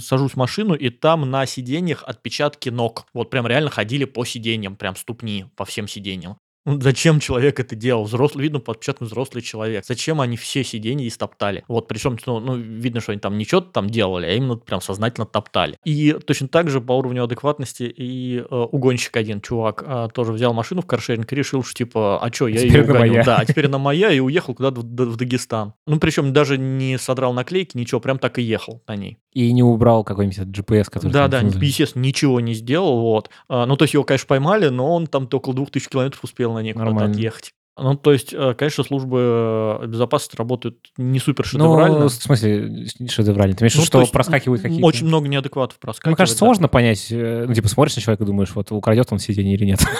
сажусь 0.00 0.32
в 0.32 0.36
машину, 0.36 0.74
и 0.74 0.90
там 0.90 1.28
на 1.30 1.46
сиденьях 1.46 2.04
отпечатки 2.06 2.68
ног. 2.68 3.06
Вот 3.12 3.30
прям 3.30 3.46
реально 3.46 3.70
ходили 3.70 4.04
по 4.04 4.24
сиденьям, 4.24 4.76
прям 4.76 4.94
ступни 4.96 5.46
по 5.56 5.64
всем 5.64 5.88
сиденьям. 5.88 6.36
Ну, 6.66 6.80
Зачем 6.80 7.20
человек 7.20 7.58
это 7.58 7.74
делал? 7.74 8.04
Взрослый, 8.04 8.42
видно, 8.42 8.60
по 8.60 8.72
отпечаткам 8.72 9.06
взрослый 9.06 9.42
человек. 9.42 9.84
Зачем 9.86 10.20
они 10.20 10.36
все 10.36 10.62
сиденья 10.62 11.08
истоптали? 11.08 11.64
Вот, 11.68 11.88
причем, 11.88 12.18
ну, 12.26 12.38
ну, 12.38 12.56
видно, 12.56 13.00
что 13.00 13.12
они 13.12 13.20
там 13.20 13.38
не 13.38 13.44
что-то 13.44 13.70
там 13.72 13.88
делали, 13.88 14.26
а 14.26 14.32
именно 14.32 14.56
прям 14.56 14.80
сознательно 14.80 15.26
топтали. 15.26 15.76
И 15.84 16.12
точно 16.26 16.48
так 16.48 16.68
же 16.68 16.80
по 16.80 16.92
уровню 16.92 17.24
адекватности 17.24 17.84
и 17.84 18.38
э, 18.38 18.54
угонщик 18.54 19.16
один, 19.16 19.40
чувак, 19.40 19.82
э, 19.86 20.08
тоже 20.12 20.32
взял 20.32 20.52
машину 20.52 20.82
в 20.82 20.86
каршеринг 20.86 21.32
и 21.32 21.36
решил, 21.36 21.64
что 21.64 21.74
типа, 21.74 22.18
а 22.20 22.32
что, 22.32 22.48
я 22.48 22.58
Теперь 22.58 22.72
ее 22.72 22.82
угоню. 22.82 22.98
моя. 22.98 23.24
Да, 23.24 23.36
а 23.38 23.44
теперь 23.44 23.66
она 23.70 23.78
моя, 23.78 24.12
и 24.12 24.20
уехал 24.20 24.54
куда-то 24.54 24.80
в, 24.80 24.84
в 24.84 25.16
Дагестан. 25.16 25.74
Ну, 25.86 25.98
причем 25.98 26.32
даже 26.32 26.58
не 26.58 26.98
содрал 26.98 27.32
наклейки, 27.32 27.76
ничего, 27.76 28.00
прям 28.00 28.18
так 28.18 28.38
и 28.38 28.42
ехал 28.42 28.82
на 28.86 28.96
ней. 28.96 29.18
И 29.32 29.52
не 29.52 29.62
убрал 29.62 30.04
какой-нибудь 30.04 30.38
GPS, 30.38 30.90
который... 30.90 31.12
Да, 31.12 31.28
да, 31.28 31.40
естественно, 31.40 32.02
ничего 32.02 32.40
не 32.40 32.52
сделал, 32.52 33.00
вот. 33.00 33.30
А, 33.48 33.64
Ну, 33.64 33.76
то 33.76 33.84
есть 33.84 33.94
его, 33.94 34.04
конечно, 34.04 34.26
поймали, 34.26 34.68
но 34.68 34.94
он 34.94 35.06
там 35.06 35.28
около 35.32 35.54
2000 35.54 35.88
километров 35.88 36.24
успел 36.24 36.49
на 36.54 36.62
ней 36.62 36.72
куда-то 36.72 36.90
Нормально. 36.92 37.12
отъехать. 37.14 37.52
Ну, 37.82 37.96
то 37.96 38.12
есть, 38.12 38.32
э, 38.32 38.54
конечно, 38.54 38.84
службы 38.84 39.78
э, 39.82 39.86
безопасности 39.86 40.36
работают 40.36 40.76
не 40.96 41.18
супер 41.18 41.46
шедеврально. 41.46 42.00
Ну, 42.00 42.08
в 42.08 42.12
смысле, 42.12 42.86
шедеврально. 43.08 43.56
Ты 43.56 43.62
имеешь 43.62 43.72
в 43.72 43.76
виду, 43.76 43.82
Ну, 43.82 43.86
что 43.86 43.98
то 43.98 44.00
есть, 44.00 44.12
проскакивают 44.12 44.62
какие-то... 44.62 44.86
Очень 44.86 45.06
много 45.06 45.28
неадекватов 45.28 45.78
проскакивает. 45.78 46.12
Мне 46.12 46.16
кажется, 46.16 46.38
да. 46.38 46.46
сложно 46.46 46.68
понять, 46.68 47.06
э, 47.10 47.44
ну, 47.48 47.54
типа, 47.54 47.68
смотришь 47.68 47.96
на 47.96 48.02
человека 48.02 48.24
и 48.24 48.26
думаешь, 48.26 48.50
вот, 48.54 48.70
украдет 48.70 49.08
он 49.10 49.18
сиденье 49.18 49.54
или 49.54 49.64
нет. 49.64 49.80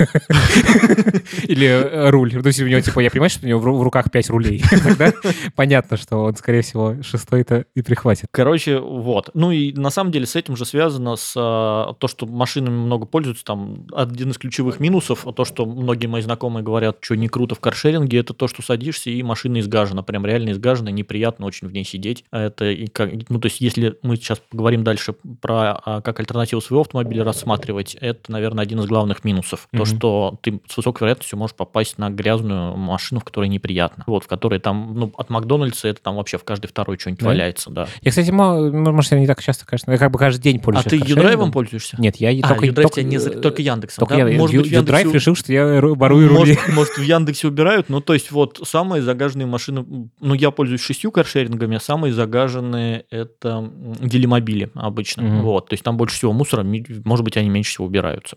Или 1.44 2.10
руль. 2.10 2.32
Ну, 2.34 2.42
если 2.44 2.64
у 2.64 2.68
него, 2.68 2.80
типа, 2.80 3.00
я 3.00 3.10
понимаю, 3.10 3.30
что 3.30 3.46
у 3.46 3.49
него 3.49 3.60
в 3.60 3.66
ру- 3.66 3.78
в 3.78 3.82
руках 3.82 4.10
пять 4.10 4.28
рулей. 4.30 4.62
Тогда 4.84 5.12
понятно, 5.56 5.96
что 5.96 6.18
он, 6.18 6.37
скорее 6.37 6.62
всего, 6.62 6.96
шестой-то 7.02 7.64
и 7.75 7.82
прихватит. 7.82 8.26
Короче, 8.30 8.78
вот. 8.78 9.30
Ну 9.34 9.50
и 9.50 9.72
на 9.72 9.90
самом 9.90 10.12
деле 10.12 10.26
с 10.26 10.37
этим 10.37 10.56
же 10.56 10.64
связано 10.64 11.16
с 11.16 11.32
то, 11.32 12.06
что 12.06 12.26
машинами 12.26 12.75
много 12.75 13.06
пользуются. 13.06 13.44
Там 13.44 13.87
один 13.92 14.30
из 14.30 14.38
ключевых 14.38 14.80
минусов, 14.80 15.26
а 15.26 15.32
то, 15.32 15.44
что 15.44 15.66
многие 15.66 16.06
мои 16.06 16.22
знакомые 16.22 16.62
говорят, 16.64 16.99
что 17.00 17.14
не 17.16 17.28
круто 17.28 17.54
в 17.54 17.60
каршеринге, 17.70 18.18
это 18.18 18.34
то, 18.34 18.48
что 18.48 18.62
садишься 18.62 19.10
и 19.10 19.22
машина 19.22 19.60
изгажена, 19.60 20.02
прям 20.02 20.26
реально 20.26 20.50
изгажена, 20.50 20.90
неприятно 20.90 21.46
очень 21.46 21.68
в 21.68 21.72
ней 21.72 21.84
сидеть. 21.84 22.24
А 22.30 22.46
Это 22.46 22.66
и 22.70 22.86
как, 22.88 23.10
ну 23.28 23.38
то 23.38 23.46
есть 23.46 23.60
если 23.60 23.96
мы 24.02 24.16
сейчас 24.16 24.40
поговорим 24.50 24.84
дальше 24.84 25.14
про 25.40 25.80
а, 25.84 26.00
как 26.00 26.18
альтернативу 26.20 26.60
своего 26.60 26.82
автомобиля 26.82 27.24
рассматривать, 27.24 27.96
это, 28.00 28.30
наверное, 28.32 28.62
один 28.64 28.80
из 28.80 28.86
главных 28.86 29.24
минусов. 29.24 29.68
То, 29.72 29.78
Мгм. 29.78 29.84
что 29.86 30.38
ты 30.42 30.60
с 30.68 30.76
высокой 30.76 31.02
вероятностью 31.02 31.38
можешь 31.38 31.54
попасть 31.56 31.98
на 31.98 32.10
грязную 32.10 32.76
машину, 32.76 33.20
в 33.20 33.24
которой 33.24 33.48
неприятно. 33.48 34.04
Вот, 34.06 34.24
в 34.24 34.26
которой 34.26 34.58
там, 34.60 34.94
ну, 34.94 35.12
от 35.16 35.30
Макдональдса 35.30 35.88
это 35.88 36.00
там 36.02 36.16
вообще 36.16 36.38
в 36.38 36.44
каждой 36.44 36.66
второй 36.66 36.98
что-нибудь 36.98 37.20
Да? 37.22 37.26
валяется, 37.28 37.70
да. 37.70 37.86
Я, 38.02 38.10
кстати, 38.10 38.30
мо- 38.30 38.70
может, 38.70 39.12
я 39.12 39.18
не 39.20 39.26
так 39.26 39.42
часто, 39.42 39.64
конечно, 39.66 39.92
я 39.92 39.98
как 39.98 40.10
бы 40.10 40.18
каждый 40.18 40.42
день 40.42 40.56
А 40.58 40.60
пользуюсь 40.60 40.84
ты 40.84 40.90
каршерингом. 40.98 41.16
юдрайвом 41.18 41.52
пользуешься? 41.52 41.96
Нет, 42.00 42.16
я 42.16 42.30
А, 42.42 42.48
только... 42.48 42.66
юдрайв 42.66 42.90
только, 42.90 43.00
тебя 43.02 43.10
не 43.34 43.40
только 43.40 43.62
Яндексом, 43.62 44.00
Только 44.06 44.14
да? 44.24 44.28
я, 44.28 44.38
Может 44.38 44.54
Ю- 44.54 44.60
быть, 44.62 44.70
в 44.70 44.72
Яндексе 44.72 44.76
Юдрайв 44.80 45.06
у- 45.08 45.12
решил, 45.12 45.34
что 45.36 45.52
я 45.52 45.78
ру- 45.78 45.94
ворую 45.96 46.28
рули. 46.28 46.54
Может, 46.56 46.74
может, 46.74 46.98
в 46.98 47.02
Яндексе 47.02 47.46
убирают, 47.61 47.88
ну, 47.88 48.00
то 48.00 48.14
есть 48.14 48.31
вот 48.31 48.61
самые 48.64 49.02
загаженные 49.02 49.47
машины, 49.47 50.11
ну, 50.21 50.35
я 50.35 50.50
пользуюсь 50.50 50.81
шестью 50.81 51.12
каршерингами, 51.12 51.76
а 51.76 51.81
самые 51.81 52.12
загаженные 52.12 53.05
это 53.11 53.71
делимобили 54.00 54.71
обычно, 54.75 55.23
Мгм. 55.23 55.43
вот, 55.43 55.69
то 55.69 55.75
есть 55.75 55.85
там 55.85 55.97
больше 55.97 56.17
всего 56.17 56.33
мусора, 56.33 56.64
может 57.05 57.25
быть, 57.25 57.37
они 57.37 57.50
меньше 57.50 57.71
всего 57.73 57.87
убираются. 57.87 58.37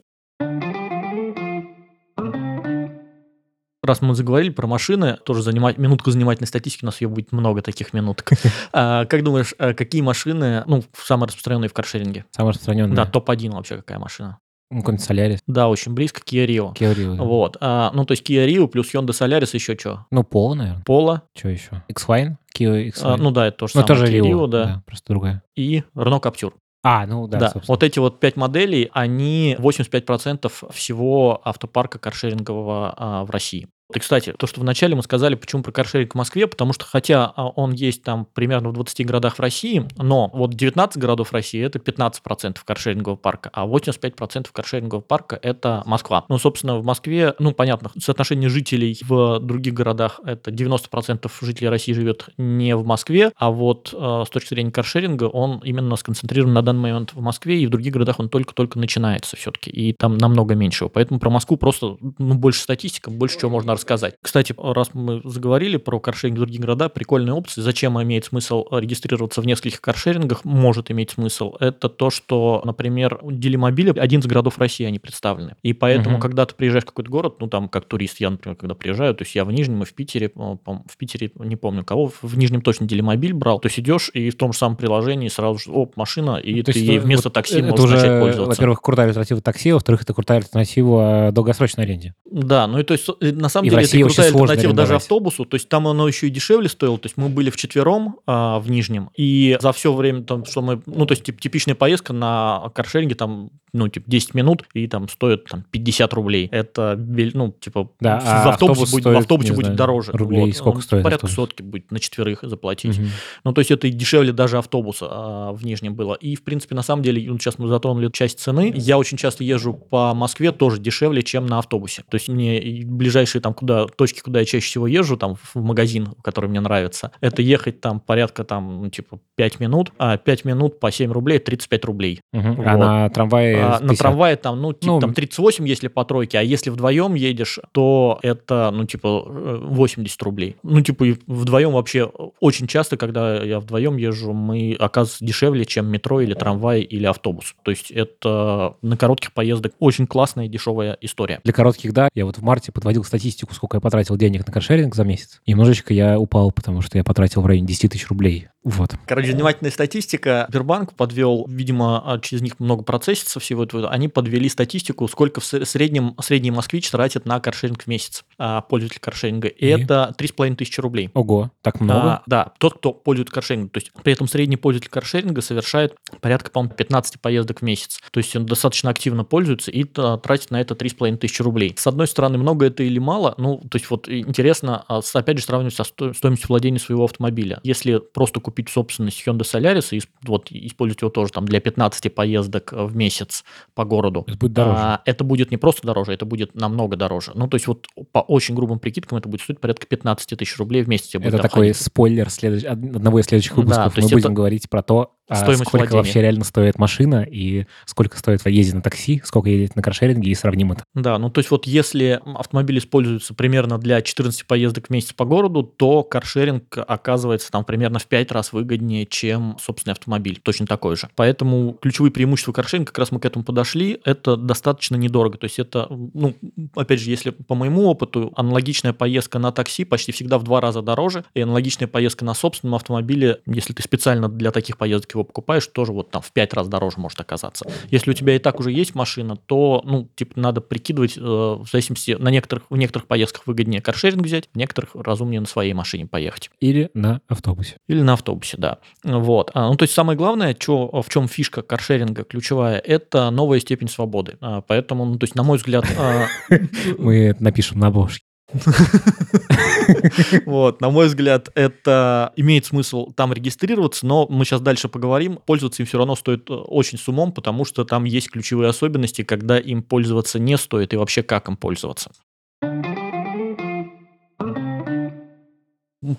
Раз 3.86 4.02
мы 4.02 4.16
заговорили 4.16 4.50
про 4.50 4.66
машины, 4.66 5.18
тоже 5.26 5.42
занимать 5.42 5.78
минутку 5.78 6.10
занимательной 6.10 6.48
статистики, 6.48 6.86
у 6.86 6.88
нас 6.88 7.02
ее 7.02 7.10
будет 7.10 7.34
много 7.34 7.62
таких 7.62 7.94
минуток. 7.94 8.30
А, 8.72 9.06
Как 9.06 9.24
думаешь, 9.24 9.54
а 9.60 9.74
какие 9.74 10.02
машины, 10.02 10.64
ну, 10.68 10.84
самые 10.98 11.28
распространенные 11.28 11.68
в 11.68 11.74
каршеринге? 11.74 12.26
Самый 12.32 12.50
распространенный. 12.52 12.96
Да, 12.96 13.06
топ-1 13.06 13.52
вообще 13.52 13.76
какая 13.78 14.00
машина? 14.00 14.40
Ну, 14.74 14.80
какой-нибудь 14.80 15.06
Солярис. 15.06 15.40
Да, 15.48 15.68
очень 15.70 15.94
близко, 15.94 16.22
Kia 16.22 16.46
Rio. 16.46 16.74
Kia 16.76 16.94
Rio, 16.96 17.16
да. 17.16 17.24
Вот. 17.24 17.58
а, 17.62 17.92
ну, 17.94 18.06
то 18.06 18.14
есть 18.14 18.28
Kia 18.28 18.46
Rio 18.48 18.68
плюс 18.68 18.94
Hyundai 18.94 19.10
Solaris 19.12 19.50
еще 19.54 19.78
что? 19.78 20.06
Ну, 20.12 20.22
Polo, 20.22 20.56
наверное. 20.56 20.84
Pola. 20.84 21.22
Что 21.38 21.50
еще? 21.50 21.84
X-Line? 21.90 22.36
Kia 22.58 22.88
X-Line. 22.88 23.14
а, 23.14 23.18
ну 23.18 23.32
да, 23.32 23.48
это 23.48 23.58
тоже 23.58 23.74
Ну, 23.76 23.82
самое 23.86 24.02
тоже 24.02 24.14
Kia 24.14 24.22
Rio, 24.22 24.32
Rio, 24.44 24.48
да. 24.48 24.84
просто 24.86 25.06
другая. 25.14 25.44
И 25.56 25.84
Renault 25.96 26.22
Captur. 26.22 26.54
А, 26.86 27.06
ну 27.08 27.28
да, 27.28 27.38
Да, 27.40 27.46
собственно. 27.50 27.74
вот 27.76 27.84
эти 27.84 28.00
вот 28.00 28.20
пять 28.20 28.36
моделей, 28.36 28.90
они 28.94 29.56
85% 29.58 30.52
всего 30.74 31.40
автопарка 31.46 31.98
каршерингового 32.00 32.94
а, 32.98 33.24
в 33.26 33.30
России. 33.30 33.68
И, 33.94 34.00
кстати, 34.00 34.34
то, 34.38 34.48
что 34.48 34.62
вначале 34.62 34.96
мы 34.96 35.04
сказали, 35.04 35.36
почему 35.36 35.62
про 35.62 35.72
каршеринг 35.72 36.14
в 36.14 36.18
Москве, 36.18 36.48
потому 36.48 36.74
что 36.74 36.86
хотя 36.86 37.32
а, 37.36 37.48
он 37.48 37.74
есть 37.74 38.04
там 38.04 38.26
примерно 38.34 38.70
в 38.70 38.74
20 38.74 39.06
городах 39.06 39.36
в 39.36 39.40
России, 39.40 39.88
но 39.98 40.30
вот 40.34 40.54
19 40.54 40.98
городов 40.98 41.34
России 41.34 41.64
это 41.64 41.80
15% 41.80 42.58
каршерингового 42.64 43.18
парка, 43.18 43.50
а 43.54 43.68
85% 43.68 44.48
каршерингового 44.52 45.04
парка 45.04 45.38
это 45.42 45.84
Москва. 45.86 46.26
Ну, 46.30 46.38
собственно, 46.38 46.78
в 46.78 46.86
Москве, 46.86 47.34
ну, 47.40 47.52
понятно, 47.52 47.92
соотношение 48.00 48.50
жителей 48.50 48.98
в 49.04 49.40
других 49.40 49.74
городах 49.74 50.22
это 50.26 50.50
90% 50.50 51.30
жителей 51.42 51.70
России 51.70 51.94
живет 51.94 52.30
не 52.38 52.76
в 52.76 52.86
Москве, 52.86 53.32
а 53.36 53.52
вот 53.52 53.94
э, 53.94 54.24
с 54.26 54.30
точки 54.30 54.54
зрения 54.54 54.72
каршеринга 54.72 55.26
он 55.26 55.60
именно 55.60 55.96
сконцентрирован 55.98 56.54
на 56.54 56.62
данный 56.62 56.82
момент 56.82 57.14
в 57.14 57.22
Москве, 57.22 57.60
и 57.60 57.68
в 57.68 57.70
других 57.70 57.94
городах 57.94 58.20
он 58.20 58.30
только-только 58.30 58.80
начинается 58.80 59.36
все-таки, 59.36 59.70
и 59.70 59.94
там 59.94 60.18
намного 60.18 60.56
меньше. 60.56 60.86
его. 60.86 60.90
Поэтому 60.90 61.20
про 61.20 61.30
Москву 61.30 61.58
просто 61.58 61.98
ну, 62.18 62.36
больше 62.36 62.62
статистика, 62.62 63.12
больше 63.12 63.40
чего 63.40 63.52
можно 63.52 63.73
рассказать. 63.74 64.16
Кстати, 64.22 64.56
раз 64.58 64.92
мы 64.94 65.22
заговорили 65.24 65.78
про 65.78 66.00
каршеринг 66.00 66.38
в 66.38 66.42
других 66.42 66.62
городах, 66.62 66.94
прикольные 66.94 67.34
опции, 67.34 67.62
зачем 67.62 68.02
имеет 68.02 68.26
смысл 68.26 68.66
регистрироваться 68.72 69.42
в 69.42 69.46
нескольких 69.46 69.82
каршерингах, 69.82 70.46
может 70.46 70.92
иметь 70.92 71.12
смысл, 71.12 71.56
это 71.60 71.90
то, 71.90 72.10
что, 72.10 72.62
например, 72.66 73.20
Делимобили, 73.24 73.94
один 73.98 74.20
из 74.22 74.26
городов 74.26 74.58
России 74.58 74.86
они 74.86 75.00
представлены. 75.00 75.56
И 75.64 75.74
поэтому, 75.74 76.16
Мгм. 76.16 76.22
когда 76.22 76.46
ты 76.46 76.56
приезжаешь 76.56 76.84
в 76.84 76.88
какой-то 76.88 77.10
город, 77.10 77.36
ну 77.40 77.48
там 77.48 77.70
как 77.70 77.86
турист, 77.86 78.20
я, 78.20 78.30
например, 78.30 78.56
когда 78.56 78.76
приезжаю, 78.76 79.14
то 79.16 79.24
есть 79.24 79.36
я 79.36 79.46
в 79.46 79.52
Нижнем 79.52 79.84
и 79.84 79.86
в 79.86 79.94
Питере, 79.94 80.28
э, 80.28 80.40
в 80.66 80.98
Питере, 80.98 81.32
не 81.36 81.56
помню 81.56 81.84
кого, 81.84 82.12
в 82.22 82.38
Нижнем 82.38 82.62
точно 82.62 82.88
Делимобиль 82.88 83.34
брал, 83.34 83.60
то 83.60 83.68
есть 83.68 83.80
идешь 83.80 84.10
и 84.14 84.30
в 84.30 84.36
том 84.36 84.54
же 84.54 84.60
самом 84.60 84.78
приложении 84.78 85.28
сразу 85.28 85.60
же, 85.60 85.72
оп, 85.72 85.98
машина, 85.98 86.38
и 86.38 86.56
Ну, 86.58 86.64
ты 86.64 86.80
ей 86.80 86.98
э, 86.98 87.00
вместо 87.00 87.28
вот 87.30 87.34
такси 87.34 87.62
можешь 87.62 87.86
уже, 87.86 87.96
начать 87.96 88.22
пользоваться. 88.22 88.50
Во-первых, 88.62 88.82
крутая 88.82 89.08
альтернатива 89.08 89.42
такси, 89.42 89.72
во-вторых, 89.72 90.04
это 90.04 90.14
крутая 90.14 90.40
альтернатива 90.40 91.30
э, 91.30 91.32
долгосрочной 91.32 91.84
аренде. 91.84 92.14
Да, 92.30 92.68
ну 92.68 92.80
и 92.80 92.84
то 92.84 92.94
есть 92.94 93.08
на 93.22 93.50
самом 93.50 93.63
И 93.64 93.70
в 93.70 93.74
деле 93.74 93.84
это 93.84 93.98
крутая 94.08 94.32
сложно 94.32 94.54
альтернатива 94.54 94.74
даже 94.74 94.96
автобусу, 94.96 95.46
то 95.46 95.56
есть 95.56 95.70
там 95.70 95.88
оно 95.88 96.08
еще 96.08 96.28
и 96.28 96.30
дешевле 96.30 96.70
стоило, 96.70 96.98
то 96.98 97.08
есть 97.08 97.18
мы 97.18 97.30
были 97.30 97.50
вчетвером 97.50 98.18
а, 98.26 98.60
в 98.60 98.70
Нижнем, 98.70 99.10
и 99.16 99.58
за 99.62 99.72
все 99.74 99.94
время, 99.94 100.24
там, 100.24 100.46
что 100.46 100.62
мы, 100.62 100.82
ну 100.86 101.06
то 101.06 101.14
есть 101.14 101.24
тип- 101.24 101.40
типичная 101.40 101.76
поездка 101.76 102.14
на 102.14 102.72
каршеринге 102.74 103.16
там, 103.16 103.50
ну 103.74 103.88
типа 103.88 104.10
10 104.10 104.34
минут, 104.34 104.64
и 104.74 104.88
там 104.88 105.10
стоит 105.10 105.46
там 105.46 105.66
50 105.72 106.14
рублей. 106.14 106.48
Это, 106.52 106.96
ну 106.98 107.52
типа 107.52 107.90
Да, 108.00 108.20
в, 108.20 108.24
а 108.26 108.46
в 108.46 108.48
автобусе 108.50 108.84
автобус 108.84 108.92
будет, 108.92 109.04
в 109.04 109.08
стоит, 109.08 109.18
автобусе 109.18 109.50
не 109.50 109.56
будет 109.56 109.66
знаю, 109.66 109.78
дороже. 109.78 110.12
рублей 110.12 110.54
сколько 110.54 110.78
он 110.78 110.82
стоит 110.82 111.04
Порядка 111.04 111.26
автобус? 111.26 111.36
сотки 111.36 111.62
будет 111.62 111.92
на 111.92 112.00
четверых 112.00 112.40
заплатить. 112.44 112.98
Мгм. 112.98 113.10
Ну, 113.44 113.54
то 113.54 113.60
есть 113.60 113.72
это 113.72 113.88
и 113.88 113.92
дешевле 113.92 114.32
даже 114.32 114.58
автобуса 114.58 115.08
а, 115.10 115.52
в 115.54 115.66
Нижнем 115.66 115.96
было. 115.96 116.14
И, 116.14 116.36
в 116.36 116.44
принципе, 116.44 116.76
на 116.76 116.84
самом 116.84 117.04
деле, 117.04 117.30
ну, 117.30 117.38
сейчас 117.40 117.58
мы 117.58 117.68
затронули 117.68 118.10
часть 118.12 118.40
цены. 118.40 118.74
Я 118.76 118.98
очень 118.98 119.18
часто 119.18 119.44
езжу 119.44 119.74
по 119.74 120.14
Москве 120.14 120.52
тоже 120.52 120.80
дешевле, 120.80 121.24
чем 121.24 121.46
на 121.46 121.60
автобусе. 121.60 122.04
То 122.10 122.16
есть 122.16 122.30
мне 122.30 122.62
и 122.62 122.86
ближайшие 122.86 123.42
там 123.42 123.53
куда, 123.54 123.88
точки, 123.88 124.22
куда 124.22 124.40
я 124.40 124.46
чаще 124.46 124.66
всего 124.66 124.88
езжу, 124.88 125.18
там 125.18 125.36
в 125.36 125.56
магазин, 125.56 126.10
который 126.24 126.50
мне 126.50 126.60
нравится, 126.60 127.12
это 127.22 127.42
ехать 127.42 127.82
там 127.82 128.00
порядка 128.00 128.44
там, 128.44 128.84
ну, 128.84 128.90
типа 128.90 129.20
5 129.36 129.60
минут, 129.60 129.92
а 129.98 130.18
5 130.18 130.46
минут 130.46 130.80
по 130.80 130.92
7 130.92 131.12
рублей, 131.12 131.40
35 131.40 131.86
рублей. 131.86 132.22
Мгм. 132.32 132.56
Вот. 132.56 132.68
А 132.68 132.78
на 132.78 133.10
трамвае 133.10 133.64
А, 133.64 133.72
на 133.74 133.90
50. 133.90 133.98
трамвае 133.98 134.36
там, 134.36 134.62
ну, 134.62 134.74
типа, 134.74 134.94
Ну, 134.94 135.00
там 135.00 135.14
38, 135.14 135.68
если 135.68 135.88
по 135.88 136.06
тройке, 136.06 136.40
а 136.40 136.42
если 136.42 136.70
вдвоем 136.70 137.14
едешь, 137.16 137.60
то 137.72 138.20
это, 138.22 138.72
ну, 138.74 138.86
типа, 138.86 139.24
э, 139.26 139.58
80 139.62 140.22
рублей. 140.24 140.56
Ну, 140.64 140.82
типа, 140.82 141.06
вдвоем 141.28 141.72
вообще 141.72 142.12
очень 142.40 142.68
часто, 142.68 142.98
когда 142.98 143.42
я 143.44 143.60
вдвоем 143.60 143.98
езжу, 143.98 144.34
мы 144.34 144.76
оказывается 144.80 145.26
дешевле, 145.26 145.66
чем 145.66 145.88
метро 145.88 146.22
или 146.22 146.34
трамвай 146.34 146.82
или 146.82 147.06
автобус. 147.06 147.56
То 147.64 147.72
есть 147.72 147.92
это 147.92 148.76
на 148.82 148.98
коротких 148.98 149.34
поездок 149.34 149.74
очень 149.80 150.08
классная 150.08 150.46
и 150.46 150.50
дешевая 150.50 150.98
история. 151.02 151.40
Для 151.44 151.54
коротких, 151.54 151.94
да. 151.94 152.10
Я 152.14 152.26
вот 152.26 152.38
в 152.38 152.44
марте 152.44 152.72
подводил 152.72 153.04
статистику, 153.04 153.43
сколько 153.52 153.78
я 153.78 153.82
потратил 153.82 154.16
денег 154.16 154.46
на 154.46 154.54
каршеринг 154.54 154.96
за 154.96 155.04
месяц. 155.04 155.42
Немножечко 155.46 155.94
я 155.94 156.20
упал, 156.20 156.52
потому 156.52 156.82
что 156.82 156.98
я 156.98 157.04
потратил 157.04 157.42
в 157.42 157.46
районе 157.46 157.68
10 157.68 157.92
тысяч 157.92 158.08
рублей. 158.08 158.48
Вот. 158.64 158.96
Короче, 159.06 159.32
занимательная 159.32 159.72
статистика. 159.72 160.46
Сбербанк 160.50 160.94
подвел, 160.94 161.46
видимо, 161.50 162.02
а, 162.06 162.20
через 162.20 162.42
них 162.42 162.60
много 162.60 162.84
процессится 162.84 163.40
всего 163.40 163.64
этого. 163.64 163.90
Они 163.90 164.08
подвели 164.08 164.48
статистику, 164.50 165.08
сколько 165.08 165.42
в 165.42 165.44
сре- 165.44 165.66
среднем 165.66 166.16
средний 166.22 166.52
москвич 166.52 166.90
тратит 166.90 167.26
на 167.26 167.40
каршеринг 167.40 167.84
в 167.84 167.88
месяц, 167.88 168.24
а, 168.38 168.62
пользователь 168.62 169.00
каршеринга. 169.02 169.48
И, 169.50 169.66
И? 169.66 169.70
это 169.70 170.14
3,5 170.18 170.56
тысячи 170.56 170.80
рублей. 170.80 171.10
Ого, 171.14 171.52
так 171.62 171.82
много. 171.82 172.14
А, 172.14 172.24
да, 172.26 172.52
тот, 172.58 172.76
кто 172.76 172.94
пользуется 172.94 173.34
каршерингом. 173.34 173.70
То 173.70 173.80
есть 173.80 173.92
при 174.04 174.14
этом 174.14 174.28
средний 174.28 174.58
пользователь 174.58 174.90
каршеринга 174.90 175.42
совершает 175.42 175.96
порядка, 176.22 176.50
по-моему, 176.52 176.74
15 176.76 177.20
поездок 177.20 177.60
в 177.60 177.64
месяц. 177.64 178.00
То 178.12 178.20
есть 178.20 178.36
он 178.36 178.46
достаточно 178.46 178.90
активно 178.90 179.24
пользуется 179.26 179.72
и 179.72 179.86
а, 179.98 180.18
тратит 180.18 180.52
на 180.52 180.62
это 180.62 180.74
3,5 180.74 181.18
тысячи 181.18 181.42
рублей. 181.42 181.76
С 181.78 181.86
одной 181.88 182.08
стороны, 182.08 182.38
много 182.38 182.66
это 182.68 182.84
или 182.84 183.00
мало? 183.00 183.36
Ну, 183.38 183.58
то 183.70 183.78
есть 183.78 183.90
вот 183.90 184.08
интересно, 184.08 184.86
а, 184.88 185.02
опять 185.14 185.38
же, 185.40 185.44
сравнивать 185.44 185.76
со 185.76 185.84
сто- 185.84 186.14
стоимостью 186.14 186.48
владения 186.48 186.80
своего 186.80 187.04
автомобиля. 187.04 187.60
Если 187.64 187.98
просто 187.98 188.40
купить 188.40 188.53
в 188.62 188.70
собственность 188.72 189.22
Hyundai 189.26 189.42
Solaris 189.42 189.96
и 189.98 190.02
вот, 190.26 190.52
использовать 190.52 191.02
его 191.02 191.10
тоже 191.12 191.32
там 191.34 191.46
для 191.46 191.60
15 191.60 192.14
поездок 192.14 192.72
э, 192.74 192.84
в 192.86 192.96
месяц 192.96 193.44
по 193.74 193.86
городу, 193.86 194.24
Это 194.28 194.38
будет 194.38 194.54
дороже. 194.54 194.78
а, 194.80 195.02
это 195.06 195.24
будет 195.24 195.52
не 195.52 195.58
просто 195.58 195.86
дороже, 195.88 196.14
это 196.14 196.26
будет 196.26 196.56
намного 196.56 196.96
дороже. 196.96 197.32
Ну, 197.36 197.48
то 197.48 197.56
есть 197.56 197.68
вот 197.68 197.88
по 198.12 198.20
очень 198.20 198.56
грубым 198.56 198.80
прикидкам 198.80 199.18
это 199.18 199.28
будет 199.30 199.42
стоить 199.42 199.60
порядка 199.60 199.86
15 199.88 200.38
тысяч 200.38 200.58
рублей 200.58 200.84
в 200.84 200.88
месяц. 200.90 201.16
Это 201.16 201.32
такой 201.32 201.46
обходиться. 201.48 201.84
спойлер 201.86 202.30
следующ- 202.30 202.66
од- 202.66 202.96
одного 202.96 203.20
из 203.20 203.26
следующих 203.26 203.56
Да, 203.56 203.62
выпусков. 203.62 203.94
то 203.94 204.00
есть 204.00 204.12
Мы 204.12 204.16
будем 204.18 204.28
это- 204.28 204.36
говорить 204.36 204.70
про 204.70 204.84
то, 204.84 205.14
Стоимость 205.32 205.62
сколько 205.62 205.78
владения. 205.78 205.98
вообще 205.98 206.22
реально 206.22 206.44
стоит 206.44 206.78
машина 206.78 207.24
и 207.24 207.66
сколько 207.86 208.18
стоит 208.18 208.46
ездить 208.46 208.76
на 208.76 208.82
такси, 208.82 209.22
сколько 209.24 209.50
ездить 209.50 209.76
на 209.76 209.82
каршеринге 209.82 210.30
и 210.30 210.36
сравним 210.36 210.74
это. 210.74 210.84
Да, 210.94 211.18
ну 211.18 211.30
то 211.30 211.40
есть 211.40 211.50
вот 211.50 211.66
если 211.66 212.20
автомобиль 212.26 212.78
используется 212.78 213.34
примерно 213.34 213.78
для 213.78 214.02
14 214.02 214.46
поездок 214.46 214.88
в 214.88 214.90
месяц 214.90 215.14
по 215.14 215.24
городу, 215.24 215.64
то 215.64 216.04
каршеринг 216.04 216.78
оказывается 216.78 217.50
там 217.52 217.64
примерно 217.64 218.00
в 218.00 218.08
5 218.08 218.32
раз 218.34 218.52
выгоднее, 218.52 219.06
чем 219.06 219.58
собственный 219.62 219.94
автомобиль, 219.94 220.42
точно 220.44 220.68
такой 220.68 220.98
же. 220.98 221.10
Поэтому 221.16 221.78
ключевые 221.82 222.12
преимущества 222.12 222.52
каршеринга, 222.52 222.88
как 222.88 223.00
раз 223.00 223.12
мы 223.12 223.22
к 223.22 223.26
этому 223.26 223.46
подошли, 223.46 224.02
это 224.04 224.36
достаточно 224.36 224.98
недорого. 224.98 225.38
То 225.38 225.46
есть 225.46 225.58
это, 225.58 225.88
ну, 225.90 226.36
опять 226.76 227.00
же, 227.00 227.10
если 227.10 227.30
по 227.30 227.56
моему 227.56 227.86
опыту, 227.86 228.34
аналогичная 228.36 228.92
поездка 228.92 229.40
на 229.40 229.54
такси 229.54 229.86
почти 229.86 230.12
всегда 230.12 230.38
в 230.38 230.44
два 230.44 230.60
раза 230.60 230.82
дороже, 230.82 231.24
и 231.34 231.40
аналогичная 231.40 231.88
поездка 231.88 232.26
на 232.26 232.34
собственном 232.34 232.76
автомобиле, 232.76 233.40
если 233.46 233.72
ты 233.72 233.82
специально 233.84 234.28
для 234.28 234.52
таких 234.52 234.78
поездок 234.78 235.13
его 235.14 235.24
покупаешь, 235.24 235.68
тоже 235.68 235.92
вот 235.92 236.12
там 236.12 236.22
в 236.22 236.32
5 236.32 236.54
раз 236.54 236.68
дороже 236.68 236.98
может 237.00 237.20
оказаться. 237.20 237.66
Если 237.90 238.12
у 238.12 238.14
тебя 238.14 238.36
и 238.36 238.40
так 238.40 238.60
уже 238.60 238.72
есть 238.72 238.96
машина, 238.96 239.36
то, 239.36 239.82
ну, 239.86 240.08
типа, 240.16 240.40
надо 240.40 240.62
прикидывать, 240.62 241.18
э, 241.18 241.22
в 241.22 241.66
зависимости, 241.72 242.12
на 242.12 242.30
некоторых, 242.30 242.64
в 242.70 242.78
некоторых 242.78 243.08
поездках 243.08 243.48
выгоднее 243.48 243.82
каршеринг 243.82 244.26
взять, 244.26 244.50
в 244.54 244.58
некоторых 244.58 244.96
разумнее 244.96 245.40
на 245.40 245.48
своей 245.48 245.74
машине 245.74 246.06
поехать. 246.06 246.50
Или 246.60 246.90
на 246.94 247.22
автобусе. 247.28 247.78
Или 247.88 248.02
на 248.02 248.14
автобусе, 248.14 248.58
да. 248.58 248.80
Вот. 249.04 249.52
А, 249.54 249.70
ну, 249.70 249.76
то 249.76 249.84
есть 249.84 249.94
самое 249.94 250.18
главное, 250.18 250.54
чё, 250.54 250.90
в 251.02 251.10
чем 251.10 251.28
фишка 251.28 251.62
каршеринга 251.62 252.24
ключевая, 252.24 252.80
это 252.80 253.30
новая 253.30 253.60
степень 253.60 253.90
свободы. 253.90 254.38
А, 254.42 254.62
поэтому, 254.62 255.06
ну, 255.06 255.18
то 255.18 255.24
есть, 255.26 255.36
на 255.36 255.44
мой 255.44 255.58
взгляд, 255.58 255.86
а, 255.98 256.28
Мы 256.98 257.26
это 257.28 257.44
напишем 257.44 257.80
на 257.80 257.88
обложке. 257.88 258.24
Вот, 260.46 260.82
на 260.82 260.90
мой 260.90 261.08
взгляд, 261.08 261.50
это 261.56 262.32
имеет 262.36 262.66
смысл 262.66 263.12
там 263.12 263.34
регистрироваться, 263.34 264.06
но 264.06 264.28
мы 264.30 264.46
сейчас 264.46 264.62
дальше 264.62 264.88
поговорим. 264.88 265.40
Пользоваться 265.46 265.82
им 265.82 265.88
все 265.88 265.98
равно 265.98 266.16
стоит 266.16 266.50
э, 266.50 266.54
очень 266.54 266.98
с 266.98 267.08
умом, 267.08 267.32
потому 267.32 267.66
что 267.66 267.84
там 267.84 268.04
есть 268.06 268.30
ключевые 268.32 268.70
особенности, 268.70 269.24
когда 269.24 269.58
им 269.60 269.84
пользоваться 269.84 270.40
не 270.40 270.58
стоит 270.58 270.94
и 270.94 270.98
вообще 270.98 271.24
как 271.24 271.48
им 271.48 271.58
пользоваться. 271.58 272.12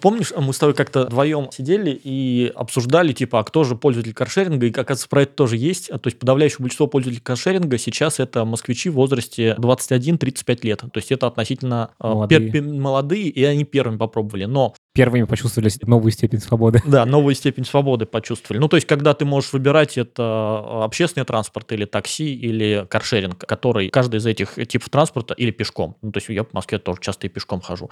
Помнишь, 0.00 0.32
мы 0.36 0.52
с 0.52 0.58
тобой 0.58 0.74
как-то 0.74 1.04
вдвоем 1.04 1.48
сидели 1.52 1.90
и 2.02 2.50
обсуждали, 2.54 3.12
типа, 3.12 3.40
а 3.40 3.44
кто 3.44 3.64
же 3.64 3.76
пользователь 3.76 4.14
каршеринга, 4.14 4.66
и, 4.66 4.70
оказывается, 4.70 5.08
про 5.08 5.22
это 5.22 5.34
тоже 5.34 5.56
есть. 5.56 5.88
То 5.88 6.00
есть 6.04 6.18
подавляющее 6.18 6.58
большинство 6.60 6.86
пользователей 6.86 7.22
каршеринга 7.22 7.78
сейчас 7.78 8.20
это 8.20 8.44
москвичи 8.44 8.88
в 8.88 8.94
возрасте 8.94 9.54
21-35 9.58 10.58
лет. 10.62 10.78
То 10.80 10.90
есть 10.94 11.12
это 11.12 11.26
относительно 11.26 11.90
э, 12.00 12.06
Молодые. 12.06 12.40
пер- 12.40 12.52
пер- 12.52 12.78
молодые, 12.78 13.28
и 13.28 13.44
они 13.44 13.64
первыми 13.64 13.96
попробовали. 13.98 14.44
Но 14.44 14.74
Первыми 14.94 15.24
почувствовали 15.24 15.70
новую 15.82 16.12
степень 16.12 16.38
свободы. 16.38 16.80
да, 16.86 17.04
новую 17.04 17.34
степень 17.34 17.64
свободы 17.64 18.06
почувствовали. 18.06 18.60
Ну, 18.60 18.68
то 18.68 18.76
есть, 18.76 18.86
когда 18.86 19.12
ты 19.12 19.24
можешь 19.24 19.52
выбирать, 19.52 19.98
это 19.98 20.84
общественный 20.84 21.24
транспорт 21.26 21.72
или 21.72 21.84
такси, 21.84 22.32
или 22.34 22.86
каршеринг, 22.88 23.38
который 23.38 23.88
каждый 23.88 24.16
из 24.18 24.26
этих 24.26 24.54
типов 24.68 24.88
транспорта 24.90 25.34
или 25.34 25.50
пешком. 25.50 25.96
Ну, 26.00 26.12
то 26.12 26.18
есть, 26.18 26.28
я 26.28 26.44
в 26.44 26.52
Москве 26.52 26.78
тоже 26.78 27.00
часто 27.00 27.26
и 27.26 27.30
пешком 27.30 27.60
хожу. 27.60 27.90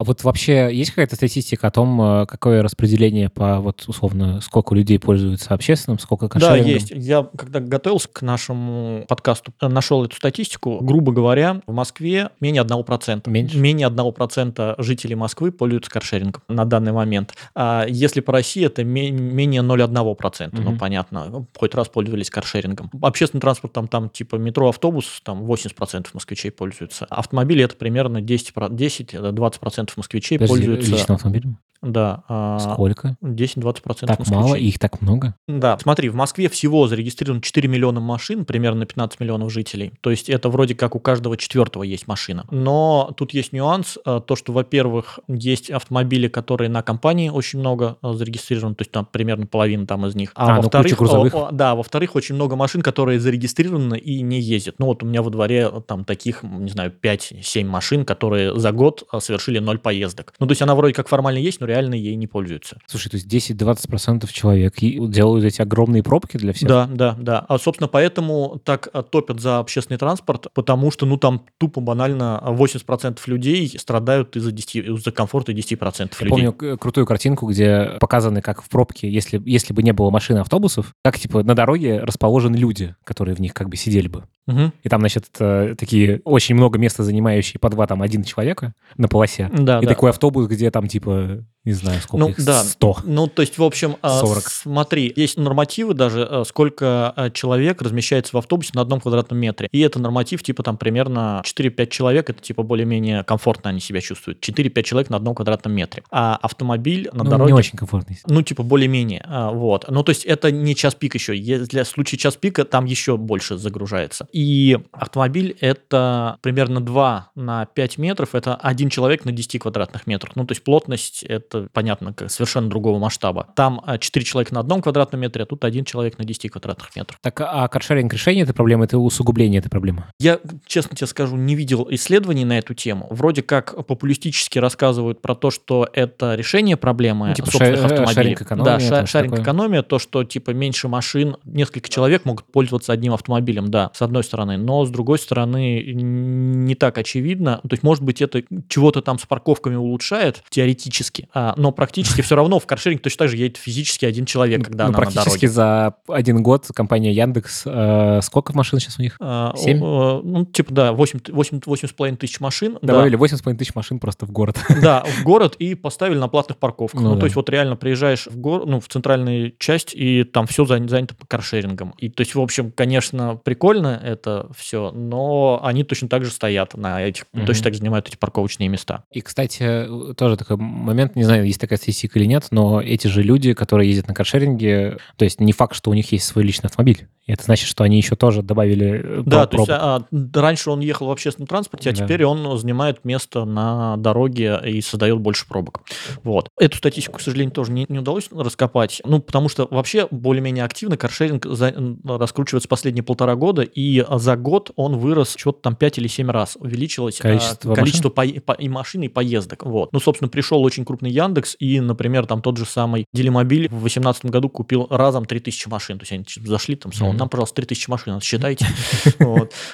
А 0.00 0.02
вот 0.02 0.24
вообще 0.24 0.70
есть 0.72 0.90
какая-то 0.90 1.14
статистика 1.14 1.68
о 1.68 1.70
том, 1.70 2.02
э, 2.02 2.26
какое 2.26 2.64
распределение 2.64 3.28
по, 3.30 3.60
вот 3.60 3.84
условно, 3.86 4.40
сколько 4.40 4.74
людей 4.74 4.98
пользуются 4.98 5.54
общественным, 5.54 6.00
сколько 6.00 6.26
Да, 6.26 6.30
каршерингом? 6.32 6.68
есть. 6.72 6.90
Я, 6.90 7.22
когда 7.36 7.60
готовился 7.60 8.08
к 8.12 8.22
нашему 8.22 9.04
подкасту, 9.08 9.52
э, 9.60 9.68
нашел 9.68 10.04
эту 10.04 10.16
статистику. 10.16 10.78
Грубо 10.82 11.12
говоря, 11.12 11.60
в 11.68 11.72
Москве 11.72 12.30
менее 12.40 12.62
1%. 12.62 13.30
Меньше? 13.30 13.56
Менее 13.56 13.86
1% 13.86 14.74
жителей 14.78 15.14
Москвы 15.14 15.52
пользуются 15.52 15.92
каршерингом 15.92 16.42
на 16.48 16.64
данный 16.64 16.90
момент. 16.90 17.32
А 17.54 17.86
если 17.88 18.20
по 18.20 18.32
России, 18.32 18.66
это 18.66 18.82
ме- 18.82 19.12
менее 19.12 19.62
0,1%. 19.62 20.58
Ну, 20.60 20.70
Мгм. 20.70 20.78
понятно, 20.80 21.46
хоть 21.56 21.72
раз 21.76 21.88
пользовались 21.88 22.30
каршерингом. 22.30 22.90
Общественным 23.00 23.42
транспортом 23.42 23.86
там 23.86 24.10
типа 24.10 24.34
метро, 24.36 24.68
автобус, 24.70 25.20
там 25.22 25.44
80% 25.44 26.14
москвичей 26.14 26.50
пользуются. 26.50 27.04
Автомобили 27.10 27.62
это 27.62 27.76
примерно 27.76 28.20
10-20% 28.20 29.83
москвичей 29.96 30.38
Подожди, 30.38 30.66
пользуются. 30.66 30.90
личным 30.90 31.16
автомобилем? 31.16 31.58
Да. 31.84 32.24
а, 32.28 32.58
Сколько? 32.58 33.16
10-20% 33.22 34.06
Так 34.06 34.18
москвичей. 34.18 34.34
мало, 34.34 34.54
и 34.54 34.66
их 34.68 34.78
так 34.78 35.00
много? 35.02 35.34
Да, 35.46 35.78
смотри, 35.78 36.08
в 36.08 36.14
Москве 36.14 36.48
всего 36.48 36.86
зарегистрировано 36.88 37.42
4 37.42 37.68
миллиона 37.68 38.00
машин, 38.00 38.44
примерно 38.44 38.86
15 38.86 39.20
миллионов 39.20 39.52
жителей. 39.52 39.92
То 40.00 40.10
есть 40.10 40.30
это 40.30 40.48
вроде 40.48 40.74
как 40.74 40.94
у 40.96 41.00
каждого 41.00 41.36
четвертого 41.36 41.82
есть 41.82 42.06
машина. 42.06 42.46
Но 42.50 43.12
тут 43.16 43.34
есть 43.34 43.52
нюанс, 43.52 43.98
э, 44.04 44.20
то 44.26 44.34
что, 44.34 44.52
во-первых, 44.52 45.20
есть 45.28 45.70
автомобили, 45.70 46.28
которые 46.28 46.70
на 46.70 46.82
компании 46.82 47.28
очень 47.28 47.58
много 47.58 47.98
э, 48.02 48.12
зарегистрированы, 48.14 48.74
то 48.74 48.82
есть 48.82 48.90
там 48.90 49.06
примерно 49.10 49.46
половина 49.46 49.86
там 49.86 50.06
из 50.06 50.14
них. 50.14 50.32
А, 50.34 50.56
ну, 50.56 50.62
во-вторых, 50.62 51.00
о, 51.00 51.50
да, 51.52 51.74
во-вторых, 51.74 52.14
очень 52.14 52.34
много 52.34 52.56
машин, 52.56 52.80
которые 52.80 53.20
зарегистрированы 53.20 53.98
и 53.98 54.22
не 54.22 54.40
ездят. 54.40 54.76
Ну 54.78 54.86
вот 54.86 55.02
у 55.02 55.06
меня 55.06 55.20
во 55.22 55.28
дворе 55.30 55.68
э, 55.70 55.80
там 55.86 56.04
таких, 56.04 56.42
не 56.42 56.70
знаю, 56.70 56.94
5-7 57.02 57.64
машин, 57.66 58.06
которые 58.06 58.58
за 58.58 58.72
год 58.72 59.06
совершили 59.18 59.58
0 59.58 59.73
поездок. 59.78 60.34
Ну 60.38 60.46
то 60.46 60.52
есть 60.52 60.62
она 60.62 60.74
вроде 60.74 60.94
как 60.94 61.08
формально 61.08 61.38
есть, 61.38 61.60
но 61.60 61.66
реально 61.66 61.94
ей 61.94 62.14
не 62.16 62.26
пользуются. 62.26 62.78
Слушай, 62.86 63.10
то 63.10 63.16
есть 63.16 63.26
10-20% 63.26 64.28
человек 64.32 64.74
делают 64.78 65.44
эти 65.44 65.62
огромные 65.62 66.02
пробки 66.02 66.36
для 66.36 66.52
всех? 66.52 66.68
Да, 66.68 66.86
да, 66.90 67.16
да. 67.18 67.44
А, 67.48 67.58
собственно, 67.58 67.88
поэтому 67.88 68.60
так 68.64 68.88
а, 68.92 69.02
топят 69.02 69.40
за 69.40 69.58
общественный 69.58 69.98
транспорт, 69.98 70.46
потому 70.54 70.90
что, 70.90 71.06
ну, 71.06 71.16
там 71.16 71.44
тупо 71.58 71.80
банально 71.80 72.42
80% 72.46 73.18
людей 73.26 73.76
страдают 73.78 74.36
из-за 74.36 74.52
10, 74.52 74.76
из-за 74.76 75.12
комфорта 75.12 75.52
10% 75.52 75.98
Я 76.20 76.24
людей. 76.24 76.28
помню 76.30 76.52
к- 76.52 76.76
крутую 76.78 77.06
картинку, 77.06 77.46
где 77.46 77.92
показаны, 78.00 78.40
как 78.42 78.62
в 78.62 78.68
пробке, 78.68 79.10
если, 79.10 79.40
если 79.44 79.72
бы 79.72 79.82
не 79.82 79.92
было 79.92 80.10
машин 80.10 80.36
и 80.36 80.40
автобусов, 80.40 80.92
как 81.02 81.18
типа 81.18 81.42
на 81.42 81.54
дороге 81.54 82.00
расположены 82.00 82.56
люди, 82.56 82.94
которые 83.04 83.34
в 83.34 83.40
них 83.40 83.54
как 83.54 83.68
бы 83.68 83.76
сидели 83.76 84.08
бы. 84.08 84.24
Мгм. 84.46 84.72
И 84.82 84.88
там, 84.88 85.00
значит, 85.00 85.26
э, 85.38 85.74
такие 85.78 86.20
очень 86.24 86.54
много 86.54 86.78
места 86.78 87.02
занимающие 87.02 87.58
по 87.58 87.70
два, 87.70 87.86
там, 87.86 88.02
один 88.02 88.22
человека 88.22 88.74
на 88.96 89.08
полосе. 89.08 89.50
Да, 89.52 89.78
И 89.78 89.82
да. 89.86 89.88
такой 89.88 90.10
автобус, 90.10 90.46
где 90.48 90.70
там, 90.70 90.86
типа, 90.86 91.44
не 91.64 91.72
знаю, 91.72 92.00
сколько 92.00 92.24
Ну, 92.26 92.30
их, 92.30 92.44
да. 92.44 92.62
100. 92.62 92.96
Ну, 93.04 93.26
то 93.26 93.42
есть, 93.42 93.56
в 93.58 93.62
общем, 93.62 93.96
а, 94.02 94.20
40. 94.20 94.50
смотри, 94.50 95.12
есть 95.16 95.38
нормативы 95.38 95.94
даже, 95.94 96.22
а, 96.28 96.44
сколько 96.44 97.12
а, 97.16 97.30
человек 97.30 97.80
размещается 97.80 98.32
в 98.34 98.38
автобусе 98.38 98.72
на 98.74 98.82
одном 98.82 99.00
квадратном 99.00 99.38
метре. 99.38 99.68
И 99.72 99.80
это 99.80 99.98
норматив, 99.98 100.42
типа, 100.42 100.62
там, 100.62 100.76
примерно 100.76 101.40
4-5 101.44 101.86
человек, 101.90 102.28
это, 102.30 102.42
типа, 102.42 102.62
более-менее 102.62 103.24
комфортно 103.24 103.70
они 103.70 103.80
себя 103.80 104.00
чувствуют. 104.00 104.40
4-5 104.40 104.82
человек 104.82 105.10
на 105.10 105.16
одном 105.16 105.34
квадратном 105.34 105.72
метре. 105.72 106.02
А 106.10 106.36
автомобиль 106.36 107.08
на 107.12 107.24
Ну, 107.24 107.30
дороге... 107.30 107.52
не 107.52 107.58
очень 107.58 107.78
комфортно. 107.78 108.14
Ну, 108.26 108.42
типа, 108.42 108.62
более-менее. 108.62 109.24
а, 109.26 109.50
Вот. 109.50 109.86
Ну, 109.88 110.02
то 110.02 110.10
есть, 110.10 110.24
это 110.24 110.50
не 110.50 110.74
час 110.74 110.94
пик 110.94 111.14
еще. 111.14 111.34
Для 111.36 111.84
случая 111.84 112.16
час 112.16 112.36
пика 112.36 112.64
там 112.64 112.84
еще 112.84 113.16
больше 113.16 113.56
загружается. 113.56 114.26
И 114.32 114.78
автомобиль 114.92 115.56
это 115.60 116.38
примерно 116.42 116.80
2 116.80 117.30
на 117.34 117.66
5 117.66 117.98
метров. 117.98 118.34
Это 118.34 118.54
один 118.56 118.88
человек 118.90 119.24
на 119.24 119.32
10 119.32 119.58
квадратных 119.60 120.06
метрах. 120.06 120.36
Ну, 120.36 120.44
то 120.44 120.52
есть, 120.52 120.62
плотность 120.64 121.22
это, 121.22 121.53
понятно, 121.72 122.12
как 122.12 122.30
совершенно 122.30 122.68
другого 122.68 122.98
масштаба. 122.98 123.48
Там 123.56 123.80
4 123.98 124.24
человека 124.24 124.54
на 124.54 124.60
одном 124.60 124.82
квадратном 124.82 125.20
метре, 125.20 125.42
а 125.44 125.46
тут 125.46 125.64
один 125.64 125.84
человек 125.84 126.18
на 126.18 126.24
10 126.24 126.50
квадратных 126.50 126.94
метрах. 126.96 127.18
Так, 127.22 127.40
а 127.40 127.66
каршеринг 127.68 128.12
решение 128.12 128.44
этой 128.44 128.54
проблемы, 128.54 128.84
это 128.84 128.98
усугубление 128.98 129.58
этой 129.60 129.68
проблемы? 129.70 130.04
Я, 130.20 130.40
честно 130.66 130.96
тебе 130.96 131.06
скажу, 131.06 131.36
не 131.36 131.54
видел 131.54 131.86
исследований 131.90 132.44
на 132.44 132.58
эту 132.58 132.74
тему. 132.74 133.06
Вроде 133.10 133.42
как 133.42 133.86
популистически 133.86 134.58
рассказывают 134.58 135.20
про 135.22 135.34
то, 135.34 135.50
что 135.50 135.88
это 135.92 136.34
решение 136.34 136.76
проблемы 136.76 137.28
Ну, 137.28 137.34
типа 137.34 137.50
собственных 137.50 137.78
ша- 137.80 137.84
автомобилей. 137.86 138.14
шаринг-экономия, 138.14 138.64
Да, 138.64 138.80
ша- 138.80 139.06
шаринг-экономия, 139.06 139.82
то, 139.82 139.98
что 139.98 140.24
типа 140.24 140.50
меньше 140.50 140.88
машин, 140.88 141.36
несколько 141.44 141.88
человек 141.88 142.24
могут 142.24 142.44
пользоваться 142.50 142.92
одним 142.92 143.12
автомобилем, 143.14 143.70
да, 143.70 143.90
с 143.94 144.02
одной 144.02 144.24
стороны. 144.24 144.56
Но 144.56 144.84
с 144.84 144.90
другой 144.90 145.18
стороны, 145.18 145.82
не 145.94 146.74
так 146.74 146.98
очевидно. 146.98 147.60
То 147.62 147.68
есть, 147.72 147.82
может 147.82 148.02
быть, 148.04 148.22
это 148.22 148.42
чего-то 148.68 149.02
там 149.02 149.18
с 149.18 149.26
парковками 149.26 149.76
улучшает 149.76 150.42
теоретически, 150.48 151.28
а, 151.34 151.43
но 151.56 151.70
практически 151.72 152.22
все 152.22 152.36
равно 152.36 152.58
в 152.58 152.66
каршеринг 152.66 153.02
точно 153.02 153.18
так 153.24 153.28
же 153.28 153.36
едет 153.36 153.56
физически 153.58 154.04
один 154.06 154.24
человек, 154.24 154.64
когда 154.64 154.84
ну, 154.84 154.88
она 154.90 154.98
на 154.98 155.04
практически 155.04 155.46
за 155.46 155.94
один 156.08 156.42
год 156.42 156.66
компания 156.74 157.12
Яндекс, 157.12 157.64
э, 157.66 158.20
сколько 158.22 158.54
машин 158.56 158.78
сейчас 158.80 158.98
у 158.98 159.02
них? 159.02 159.16
А, 159.20 159.52
Семь? 159.56 159.82
о, 159.82 160.18
о, 160.18 160.22
Ну, 160.24 160.44
типа, 160.46 160.72
да, 160.72 160.92
8, 160.92 161.20
8, 161.28 161.60
8,5 161.60 162.16
тысяч 162.16 162.40
машин. 162.40 162.78
да. 162.80 162.94
Добавили 162.94 163.18
8,5 163.18 163.56
тысяч 163.56 163.74
машин 163.74 163.98
просто 163.98 164.26
в 164.26 164.30
город. 164.30 164.56
Да, 164.82 165.04
в 165.04 165.22
город 165.24 165.56
и 165.58 165.74
поставили 165.74 166.18
на 166.18 166.28
платных 166.28 166.58
парковках. 166.58 167.00
Ну 167.00 167.08
Ну, 167.10 167.14
да. 167.14 167.20
то 167.20 167.26
есть 167.26 167.36
вот 167.36 167.50
реально 167.50 167.76
приезжаешь 167.76 168.26
в 168.26 168.36
гор, 168.36 168.66
ну, 168.66 168.80
в 168.80 168.88
центральную 168.88 169.52
часть, 169.58 169.92
и 169.94 170.24
там 170.24 170.46
все 170.46 170.64
занято 170.64 171.14
по 171.14 171.26
каршерингам. 171.26 171.94
И 171.98 172.08
то 172.08 172.20
есть, 172.22 172.34
в 172.34 172.40
общем, 172.40 172.72
конечно, 172.72 173.36
прикольно 173.36 174.00
это 174.02 174.48
все, 174.56 174.90
но 174.92 175.60
они 175.62 175.84
точно 175.84 176.08
так 176.08 176.24
же 176.24 176.30
стоят 176.30 176.74
на 176.76 177.02
этих, 177.02 177.24
Мгм. 177.32 177.46
точно 177.46 177.64
так 177.64 177.74
же 177.74 177.78
занимают 177.80 178.08
эти 178.08 178.16
парковочные 178.16 178.68
места. 178.68 179.04
И, 179.10 179.20
кстати, 179.20 179.86
тоже 180.16 180.36
такой 180.36 180.56
момент, 180.56 181.16
не 181.16 181.24
знаю, 181.24 181.33
есть 181.42 181.60
такая 181.60 181.78
статистика 181.78 182.18
или 182.18 182.26
нет, 182.26 182.46
но 182.50 182.80
эти 182.80 183.06
же 183.06 183.22
люди, 183.22 183.54
которые 183.54 183.88
ездят 183.88 184.08
на 184.08 184.14
каршеринге, 184.14 184.98
то 185.16 185.24
есть 185.24 185.40
не 185.40 185.52
факт, 185.52 185.74
что 185.74 185.90
у 185.90 185.94
них 185.94 186.12
есть 186.12 186.26
свой 186.26 186.44
личный 186.44 186.68
автомобиль. 186.68 187.08
Это 187.26 187.42
значит, 187.44 187.68
что 187.68 187.84
они 187.84 187.96
еще 187.96 188.16
тоже 188.16 188.42
добавили 188.42 189.00
э, 189.02 189.22
Да, 189.24 189.46
то 189.46 189.56
есть 189.58 189.70
а, 189.70 189.96
а, 189.96 190.40
раньше 190.40 190.70
он 190.70 190.80
ехал 190.80 191.06
в 191.06 191.10
общественном 191.10 191.46
транспорте, 191.46 191.90
а 191.90 191.92
Да. 191.94 192.04
теперь 192.04 192.24
он 192.24 192.58
занимает 192.58 193.04
место 193.04 193.44
на 193.46 193.96
дороге 193.96 194.60
и 194.64 194.80
создает 194.82 195.18
больше 195.20 195.46
пробок. 195.48 195.80
Вот. 196.22 196.48
Эту 196.58 196.76
статистику, 196.76 197.18
к 197.18 197.20
сожалению, 197.22 197.52
тоже 197.52 197.72
не, 197.72 197.86
не 197.88 197.98
удалось 198.00 198.28
раскопать. 198.30 199.00
Ну, 199.06 199.20
потому 199.20 199.48
что 199.48 199.66
вообще 199.70 200.06
более-менее 200.10 200.64
активно 200.64 200.96
каршеринг 200.96 201.46
за- 201.46 201.74
раскручивается 202.04 202.68
последние 202.68 203.02
полтора 203.02 203.36
года, 203.36 203.62
и 203.62 204.04
за 204.10 204.36
год 204.36 204.70
он 204.76 204.98
вырос 204.98 205.34
что-то 205.38 205.60
там 205.62 205.76
5 205.76 205.98
или 205.98 206.08
7 206.08 206.30
раз. 206.30 206.56
Увеличилось 206.60 207.20
а, 207.20 207.22
Количество 207.22 207.74
количество 207.74 208.10
пое- 208.10 208.40
по- 208.40 208.52
и 208.52 208.68
машин, 208.68 209.02
и 209.02 209.08
поездок. 209.08 209.64
Вот. 209.64 209.92
Ну, 209.92 210.00
собственно, 210.00 210.28
пришел 210.28 210.62
очень 210.62 210.84
крупный 210.84 211.10
Яндекс, 211.10 211.56
и, 211.58 211.80
например, 211.80 212.26
там 212.26 212.42
тот 212.42 212.58
же 212.58 212.66
самый 212.66 213.06
Делимобиль 213.14 213.66
в 213.68 213.80
2018 213.80 214.26
году 214.26 214.48
купил 214.48 214.86
разом 214.90 215.24
3000 215.24 215.68
машин. 215.68 215.98
То 215.98 216.02
есть 216.02 216.12
они 216.12 216.24
зашли 216.46 216.76
там, 216.76 216.92
Мгм. 217.14 217.20
нам, 217.20 217.28
пожалуйста, 217.28 217.56
3000 217.56 217.88
машин, 217.90 218.20
считайте. 218.20 218.66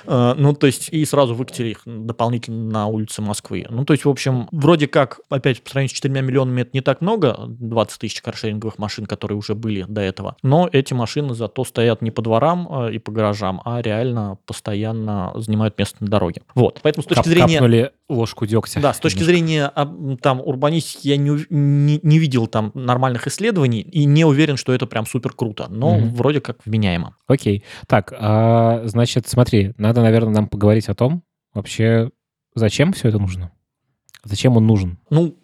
Э, 0.06 0.34
Ну, 0.36 0.54
то 0.54 0.66
есть, 0.66 0.88
и 0.90 1.04
сразу 1.04 1.34
выкатили 1.34 1.70
их 1.70 1.82
дополнительно 1.84 2.70
на 2.70 2.86
улице 2.86 3.22
Москвы. 3.22 3.66
Ну, 3.68 3.84
то 3.84 3.92
есть, 3.92 4.04
в 4.04 4.08
общем, 4.08 4.48
вроде 4.52 4.86
как, 4.86 5.20
опять, 5.28 5.62
по 5.62 5.70
сравнению 5.70 5.90
с 5.90 5.92
4 5.92 6.22
миллионами, 6.22 6.62
это 6.62 6.70
не 6.72 6.80
так 6.80 7.00
много, 7.00 7.36
20 7.46 7.98
тысяч 7.98 8.20
каршеринговых 8.22 8.78
машин, 8.78 9.06
которые 9.06 9.38
уже 9.38 9.54
были 9.54 9.84
до 9.88 10.00
этого. 10.00 10.36
Но 10.42 10.68
эти 10.72 10.94
машины 10.94 11.34
зато 11.34 11.64
стоят 11.64 12.02
не 12.02 12.10
по 12.10 12.22
дворам 12.22 12.68
э, 12.70 12.94
и 12.94 12.98
по 12.98 13.12
гаражам, 13.12 13.60
а 13.64 13.80
реально 13.82 14.38
постоянно 14.46 15.32
занимают 15.36 15.78
место 15.78 15.96
на 16.00 16.08
дороге. 16.08 16.42
Вот. 16.54 16.80
Поэтому 16.82 17.02
с 17.02 17.06
точки 17.06 17.22
зрения... 17.28 17.58
Ложку 18.10 18.44
дегтя. 18.46 18.80
Да, 18.80 18.92
с 18.92 18.98
точки 18.98 19.22
зрения 19.22 19.70
а, 19.74 19.86
там 20.20 20.40
урбанистики 20.40 21.08
я 21.08 21.16
не, 21.16 21.46
не, 21.48 22.00
не 22.02 22.18
видел 22.18 22.46
там 22.48 22.72
нормальных 22.74 23.26
исследований 23.28 23.80
и 23.80 24.04
не 24.04 24.24
уверен, 24.24 24.56
что 24.56 24.72
это 24.72 24.86
прям 24.86 25.06
супер 25.06 25.32
круто, 25.32 25.66
но 25.70 25.96
Мгм. 25.98 26.14
вроде 26.14 26.40
как 26.40 26.58
вменяемо. 26.64 27.16
Окей. 27.28 27.62
Так, 27.86 28.12
а, 28.18 28.82
значит, 28.84 29.28
смотри, 29.28 29.72
надо, 29.78 30.02
наверное, 30.02 30.34
нам 30.34 30.48
поговорить 30.48 30.88
о 30.88 30.94
том, 30.94 31.22
вообще, 31.54 32.10
зачем 32.54 32.92
все 32.92 33.08
это 33.08 33.18
нужно? 33.18 33.52
Зачем 34.24 34.56
он 34.56 34.66
нужен? 34.66 34.98
Ну, 35.08 35.34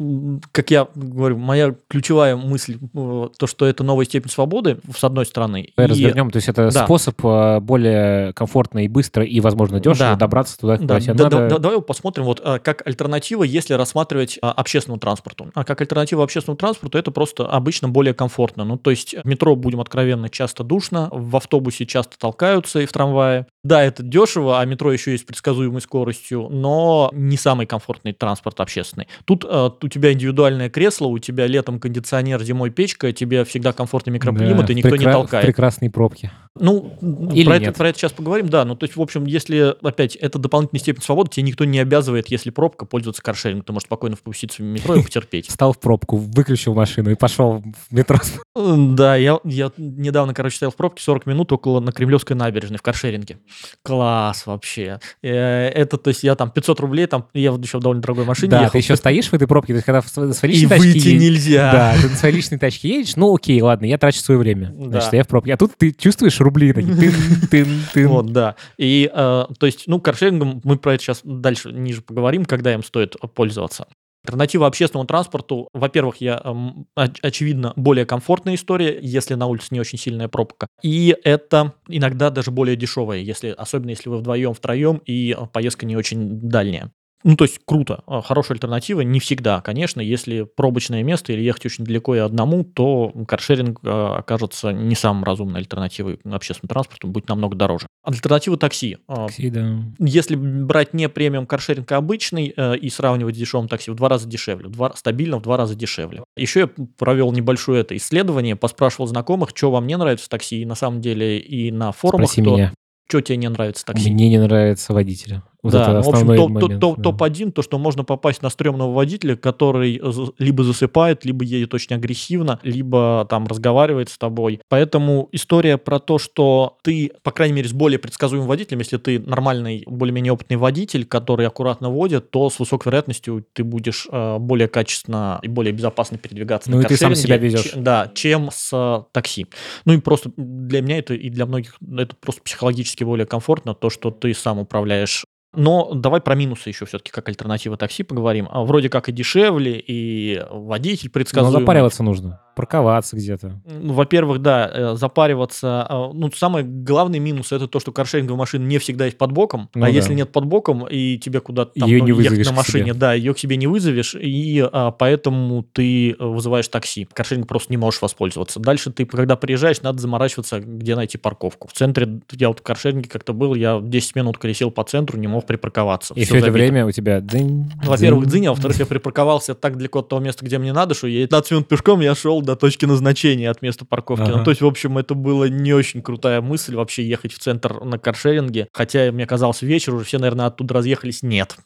как 0.52 0.70
я 0.70 0.88
говорю, 0.94 1.38
моя 1.38 1.74
ключевая 1.88 2.36
мысль, 2.36 2.78
э, 2.94 3.28
то, 3.38 3.46
что 3.46 3.66
это 3.66 3.84
новая 3.84 4.04
степень 4.04 4.30
свободы, 4.30 4.78
с 4.96 5.02
одной 5.04 5.26
стороны. 5.26 5.72
Давай 5.76 5.88
и- 5.88 5.90
развернем. 5.92 6.30
То 6.30 6.36
есть 6.36 6.48
это 6.48 6.70
да. 6.70 6.84
способ 6.84 7.18
а, 7.24 7.60
более 7.60 8.32
комфортно 8.34 8.84
и 8.84 8.88
быстро, 8.88 9.24
и, 9.24 9.40
возможно, 9.40 9.80
дешево 9.80 10.10
Да. 10.10 10.16
добраться 10.16 10.58
туда, 10.58 10.76
куда 10.76 10.94
Да, 10.94 11.00
тебе 11.00 11.14
да, 11.14 11.24
надо. 11.24 11.36
да, 11.36 11.48
да, 11.48 11.58
давай 11.58 11.80
посмотрим, 11.82 12.24
вот 12.24 12.40
а, 12.44 12.58
как 12.58 12.86
альтернатива, 12.86 13.42
если 13.42 13.74
рассматривать 13.74 14.38
а, 14.42 14.52
общественному 14.52 15.00
транспорту. 15.00 15.50
А 15.54 15.64
как 15.64 15.80
альтернатива 15.80 16.22
общественному 16.24 16.56
транспорту, 16.58 16.98
это 16.98 17.10
просто 17.10 17.46
обычно 17.46 17.88
более 17.88 18.14
комфортно. 18.14 18.64
Ну, 18.64 18.76
то 18.76 18.90
есть 18.90 19.14
в 19.14 19.26
метро, 19.26 19.56
будем 19.56 19.80
откровенно, 19.80 20.28
часто 20.28 20.64
душно, 20.64 21.08
в 21.12 21.36
автобусе 21.36 21.86
часто 21.86 22.18
толкаются 22.18 22.80
и 22.80 22.86
в 22.86 22.92
трамвае. 22.92 23.46
Да, 23.64 23.82
это 23.82 24.02
дешево, 24.02 24.60
а 24.60 24.64
метро 24.64 24.92
еще 24.92 25.12
есть 25.12 25.26
предсказуемой 25.26 25.80
скоростью, 25.80 26.48
но 26.50 27.10
не 27.12 27.36
самый 27.36 27.66
комфортный 27.66 28.12
транспорт 28.12 28.60
общественный. 28.66 29.06
Тут 29.24 29.44
а, 29.48 29.72
у 29.80 29.88
тебя 29.88 30.12
индивидуальное 30.12 30.68
кресло, 30.68 31.06
у 31.06 31.18
тебя 31.18 31.46
летом 31.46 31.78
кондиционер, 31.78 32.42
зимой 32.42 32.70
печка, 32.70 33.12
тебе 33.12 33.44
всегда 33.44 33.72
комфортный 33.72 34.12
микроклимат, 34.12 34.66
Да, 34.66 34.72
и 34.72 34.76
никто 34.76 34.96
не 34.96 35.04
прекра- 35.04 35.12
толкает. 35.12 35.46
Прекрасные 35.46 35.90
пробки. 35.90 36.30
Ну, 36.58 36.96
Или 37.34 37.44
про, 37.44 37.56
это, 37.56 37.64
нет? 37.66 37.76
про 37.76 37.88
это 37.90 37.98
сейчас 37.98 38.12
поговорим, 38.12 38.48
да. 38.48 38.64
Ну, 38.64 38.76
то 38.76 38.84
есть, 38.84 38.96
в 38.96 39.02
общем, 39.02 39.26
если, 39.26 39.74
опять, 39.86 40.16
это 40.16 40.38
дополнительная 40.38 40.80
степень 40.80 41.02
свободы, 41.02 41.30
тебе 41.30 41.44
никто 41.46 41.66
не 41.66 41.78
обязывает, 41.78 42.28
если 42.30 42.48
пробка, 42.48 42.86
пользоваться 42.86 43.22
каршерингом. 43.22 43.64
Ты 43.64 43.72
можешь 43.74 43.84
спокойно 43.86 44.16
впуститься 44.16 44.62
в 44.62 44.64
метро 44.64 44.94
и 44.94 45.02
потерпеть. 45.02 45.46
Встал 45.48 45.74
в 45.74 45.78
пробку, 45.78 46.16
выключил 46.16 46.72
машину 46.74 47.10
и 47.10 47.14
пошел 47.14 47.62
в 47.62 47.94
метро. 47.94 48.18
Э, 48.56 48.74
Да, 48.78 49.16
я, 49.16 49.38
я 49.44 49.70
недавно, 49.76 50.32
короче, 50.32 50.56
стоял 50.56 50.70
в 50.72 50.76
пробке 50.76 51.02
40 51.02 51.26
минут 51.26 51.52
около 51.52 51.80
на 51.80 51.92
Кремлевской 51.92 52.34
набережной 52.34 52.78
в 52.78 52.82
каршеринге. 52.82 53.38
Класс 53.82 54.46
вообще. 54.46 54.98
Э, 55.22 55.68
Это, 55.68 55.98
то 55.98 56.08
есть, 56.08 56.22
я 56.22 56.36
там 56.36 56.50
500 56.50 56.80
рублей, 56.80 57.06
там, 57.06 57.26
я 57.34 57.52
вот 57.52 57.62
еще 57.62 57.78
в 57.78 57.82
довольно 57.82 58.00
дорогой 58.00 58.24
машине 58.24 58.55
Да, 58.56 58.60
ехал. 58.62 58.72
ты 58.72 58.78
еще 58.78 58.96
стоишь 58.96 59.28
в 59.28 59.34
этой 59.34 59.46
пробке, 59.46 59.72
то 59.72 59.76
есть 59.76 59.86
когда 59.86 60.02
на 60.26 60.32
своей 60.34 60.54
И 60.54 60.58
личной 60.60 60.68
тачке 60.70 60.86
выйти 60.92 61.08
едешь- 61.08 61.22
нельзя. 61.22 61.72
Да, 61.72 61.94
ты 62.02 62.08
на 62.10 62.16
своей 62.16 62.34
личной 62.36 62.58
тачке 62.58 62.88
едешь, 62.88 63.16
ну 63.16 63.34
окей, 63.34 63.60
ладно, 63.60 63.86
я 63.86 63.98
трачу 63.98 64.18
свое 64.20 64.38
время. 64.38 64.72
Да. 64.76 64.90
Значит, 65.00 65.12
я 65.12 65.24
в 65.24 65.28
пробке. 65.28 65.54
А 65.54 65.56
тут 65.56 65.72
ты 65.76 65.92
чувствуешь 65.92 66.40
рубли 66.40 66.72
такие, 66.72 67.12
тын, 67.50 67.66
тын. 67.92 68.08
Вот, 68.08 68.26
да. 68.32 68.56
И, 68.78 69.10
э, 69.12 69.44
то 69.58 69.66
есть, 69.66 69.84
ну, 69.86 70.00
каршерингом 70.00 70.60
мы 70.64 70.76
про 70.76 70.94
это 70.94 71.02
сейчас 71.04 71.20
дальше 71.24 71.70
ниже 71.72 72.02
поговорим, 72.02 72.44
когда 72.44 72.72
им 72.74 72.82
стоит 72.82 73.14
пользоваться. 73.34 73.86
Альтернатива 74.24 74.66
общественному 74.66 75.06
транспорту, 75.06 75.68
во-первых, 75.72 76.16
я, 76.16 76.40
эм, 76.42 76.86
оч- 76.98 77.18
очевидно, 77.22 77.72
более 77.76 78.04
комфортная 78.04 78.56
история, 78.56 78.98
если 79.00 79.34
на 79.34 79.46
улице 79.46 79.68
не 79.70 79.78
очень 79.78 79.98
сильная 80.00 80.26
пробка. 80.26 80.66
И 80.82 81.14
это 81.22 81.74
иногда 81.88 82.30
даже 82.30 82.50
более 82.50 82.74
дешевая, 82.74 83.18
если, 83.20 83.54
особенно 83.56 83.90
если 83.90 84.08
вы 84.08 84.16
вдвоем, 84.18 84.52
втроем, 84.52 84.96
и 85.06 85.30
э, 85.38 85.46
поездка 85.52 85.86
не 85.86 85.94
очень 85.96 86.40
дальняя. 86.40 86.90
Ну, 87.28 87.34
то 87.34 87.42
есть 87.42 87.58
круто, 87.66 88.04
э, 88.06 88.20
хорошая 88.24 88.54
альтернатива, 88.54 89.00
не 89.00 89.18
всегда, 89.18 89.60
конечно, 89.60 90.00
если 90.00 90.42
пробочное 90.42 91.02
место 91.02 91.32
или 91.32 91.42
ехать 91.42 91.66
очень 91.66 91.84
далеко 91.84 92.14
и 92.14 92.18
одному, 92.20 92.62
то 92.62 93.12
каршеринг 93.26 93.80
э, 93.82 93.88
окажется 93.88 94.70
не 94.70 94.94
самым 94.94 95.24
разумной 95.24 95.58
альтернативой 95.58 96.20
общественному 96.24 96.68
транспорту, 96.68 97.08
будет 97.08 97.28
намного 97.28 97.56
дороже. 97.56 97.88
Альтернатива 98.04 98.56
такси. 98.56 98.98
Э, 99.08 99.26
Такси, 99.26 99.50
да. 99.50 99.82
если 99.98 100.36
брать 100.36 100.94
не 100.94 101.08
премиум 101.08 101.46
каршеринг, 101.46 101.90
а 101.90 101.96
обычный, 101.96 102.54
э, 102.56 102.76
и 102.76 102.88
сравнивать 102.90 103.34
с 103.34 103.38
дешевым 103.38 103.66
такси, 103.66 103.90
в 103.90 103.96
два 103.96 104.08
раза 104.08 104.28
дешевле, 104.28 104.68
в 104.68 104.72
два, 104.72 104.94
стабильно 104.94 105.38
в 105.38 105.42
два 105.42 105.56
раза 105.56 105.74
дешевле. 105.74 106.22
Еще 106.36 106.60
я 106.60 106.70
провел 106.96 107.32
небольшое 107.32 107.80
это 107.80 107.96
исследование, 107.96 108.54
поспрашивал 108.54 109.08
знакомых, 109.08 109.50
что 109.52 109.72
вам 109.72 109.88
не 109.88 109.96
нравится 109.96 110.26
в 110.26 110.28
такси, 110.28 110.62
и 110.62 110.64
на 110.64 110.76
самом 110.76 111.00
деле 111.00 111.40
и 111.40 111.72
на 111.72 111.90
форумах, 111.90 112.30
Спроси 112.30 112.42
кто- 112.42 112.54
меня. 112.54 112.72
что 113.08 113.20
тебе 113.20 113.38
не 113.38 113.48
нравится 113.48 113.84
такси. 113.84 114.12
Мне 114.12 114.28
не 114.28 114.38
нравится 114.38 114.92
водителя. 114.92 115.42
Вот 115.62 115.72
да, 115.72 115.92
ну, 115.92 116.02
в 116.02 116.08
общем, 116.08 116.36
топ- 116.36 116.50
момент. 116.50 116.80
топ- 116.80 116.96
да. 116.98 117.02
топ-1, 117.04 117.50
то, 117.52 117.62
что 117.62 117.78
можно 117.78 118.04
попасть 118.04 118.42
на 118.42 118.50
стрёмного 118.50 118.92
водителя, 118.92 119.36
который 119.36 120.00
либо 120.38 120.64
засыпает, 120.64 121.24
либо 121.24 121.44
едет 121.44 121.74
очень 121.74 121.96
агрессивно, 121.96 122.60
либо 122.62 123.26
там 123.28 123.46
разговаривает 123.46 124.08
с 124.08 124.18
тобой. 124.18 124.60
Поэтому 124.68 125.28
история 125.32 125.78
про 125.78 125.98
то, 125.98 126.18
что 126.18 126.78
ты, 126.82 127.12
по 127.22 127.30
крайней 127.32 127.54
мере, 127.54 127.68
с 127.68 127.72
более 127.72 127.98
предсказуемым 127.98 128.48
водителем, 128.48 128.80
если 128.80 128.96
ты 128.98 129.18
нормальный, 129.18 129.82
более-менее 129.86 130.32
опытный 130.32 130.56
водитель, 130.56 131.04
который 131.04 131.46
аккуратно 131.46 131.90
водит, 131.90 132.30
то 132.30 132.50
с 132.50 132.58
высокой 132.58 132.88
вероятностью 132.90 133.44
ты 133.52 133.64
будешь 133.64 134.06
э, 134.10 134.38
более 134.38 134.68
качественно 134.68 135.38
и 135.42 135.48
более 135.48 135.72
безопасно 135.72 136.18
передвигаться 136.18 136.70
Ну 136.70 136.78
на 136.78 136.82
и 136.82 136.84
ты 136.86 136.96
сам 136.96 137.14
себя 137.14 137.36
везешь. 137.38 137.62
че- 137.72 137.76
да, 137.76 138.10
чем 138.14 138.50
с 138.52 138.70
э, 138.72 139.04
такси. 139.12 139.46
Ну 139.84 139.94
и 139.94 139.98
просто 140.00 140.30
для 140.36 140.80
меня 140.82 140.98
это 140.98 141.14
и 141.14 141.30
для 141.30 141.46
многих 141.46 141.76
это 141.98 142.14
просто 142.16 142.42
психологически 142.42 143.04
более 143.04 143.26
комфортно, 143.26 143.74
то, 143.74 143.90
что 143.90 144.10
ты 144.10 144.34
сам 144.34 144.58
управляешь. 144.58 145.24
Но 145.56 145.92
давай 145.94 146.20
про 146.20 146.34
минусы 146.34 146.68
еще 146.68 146.84
все-таки 146.86 147.10
как 147.10 147.28
альтернатива 147.28 147.76
такси 147.76 148.02
поговорим. 148.02 148.48
А 148.50 148.62
Вроде 148.62 148.88
как 148.90 149.08
и 149.08 149.12
дешевле, 149.12 149.78
и 149.78 150.42
водитель 150.50 151.08
Но 151.08 151.12
предсказуемый. 151.12 151.60
запариваться 151.60 152.02
нужно. 152.02 152.40
Парковаться 152.56 153.16
где-то. 153.16 153.60
Ну, 153.66 153.92
Во-первых, 153.92 154.40
да, 154.40 154.70
э, 154.72 154.94
запариваться. 154.96 155.86
э, 155.90 156.10
Ну, 156.14 156.30
самый 156.34 156.62
главный 156.64 157.18
минус 157.18 157.52
это 157.52 157.68
то, 157.68 157.80
что 157.80 157.92
каршеринговая 157.92 158.38
машина 158.38 158.66
не 158.66 158.78
всегда 158.78 159.04
есть 159.04 159.18
под 159.18 159.30
боком. 159.32 159.68
Ну 159.74 159.82
а 159.84 159.88
да. 159.88 159.92
если 159.92 160.14
нет 160.14 160.32
под 160.32 160.46
боком, 160.46 160.86
и 160.86 161.18
тебе 161.18 161.40
куда-то 161.40 161.78
там 161.78 161.86
Её 161.88 161.98
ну, 162.02 162.14
не 162.16 162.22
ехать 162.24 162.46
на 162.46 162.52
машине, 162.52 162.94
да, 162.94 163.12
ее 163.12 163.34
к 163.34 163.38
себе 163.38 163.58
не 163.58 163.66
вызовешь, 163.66 164.14
и 164.14 164.66
а, 164.72 164.90
поэтому 164.90 165.64
ты 165.70 166.16
вызываешь 166.18 166.66
такси. 166.68 167.06
Каршеринг 167.12 167.46
просто 167.46 167.70
не 167.72 167.76
можешь 167.76 168.00
воспользоваться. 168.00 168.58
Дальше 168.58 168.90
ты, 168.90 169.04
когда 169.04 169.36
приезжаешь, 169.36 169.82
надо 169.82 170.00
заморачиваться, 170.00 170.60
где 170.60 170.96
найти 170.96 171.18
парковку. 171.18 171.68
В 171.68 171.74
центре, 171.74 172.20
я 172.32 172.48
вот 172.48 172.60
в 172.60 172.62
каршеринге 172.62 173.10
как-то 173.10 173.34
был, 173.34 173.54
я 173.54 173.80
10 173.82 174.16
минут 174.16 174.38
колесил 174.38 174.70
по 174.70 174.82
центру, 174.82 175.18
не 175.18 175.26
мог 175.26 175.46
припарковаться. 175.46 176.14
И 176.14 176.20
Всё 176.20 176.26
все 176.28 176.36
это 176.38 176.46
забито. 176.46 176.58
время 176.64 176.86
у 176.86 176.90
тебя 176.90 177.20
дзынь, 177.20 177.70
Во-первых, 177.84 178.26
дзынь, 178.28 178.46
а 178.46 178.50
во-вторых, 178.52 178.78
я 178.78 178.86
припарковался 178.86 179.54
так 179.54 179.76
далеко 179.76 179.98
от 179.98 180.08
того 180.08 180.22
места, 180.22 180.42
где 180.44 180.56
мне 180.56 180.72
надо, 180.72 180.94
что 180.94 181.06
я 181.06 181.22
15 181.26 181.50
минут 181.50 181.68
пешком 181.68 182.00
я 182.00 182.14
шел 182.14 182.40
до 182.46 182.56
точки 182.56 182.86
назначения 182.86 183.50
от 183.50 183.60
места 183.60 183.84
парковки. 183.84 184.22
Ага. 184.22 184.38
Ну, 184.38 184.44
то 184.44 184.50
есть, 184.50 184.62
в 184.62 184.66
общем, 184.66 184.96
это 184.96 185.14
была 185.14 185.48
не 185.48 185.74
очень 185.74 186.00
крутая 186.00 186.40
мысль 186.40 186.74
вообще 186.74 187.06
ехать 187.06 187.32
в 187.32 187.38
центр 187.38 187.84
на 187.84 187.98
каршеринге. 187.98 188.68
Хотя 188.72 189.12
мне 189.12 189.26
казалось 189.26 189.60
вечер, 189.62 189.94
уже 189.94 190.04
все, 190.04 190.18
наверное, 190.18 190.46
оттуда 190.46 190.74
разъехались. 190.74 191.22
Нет. 191.22 191.56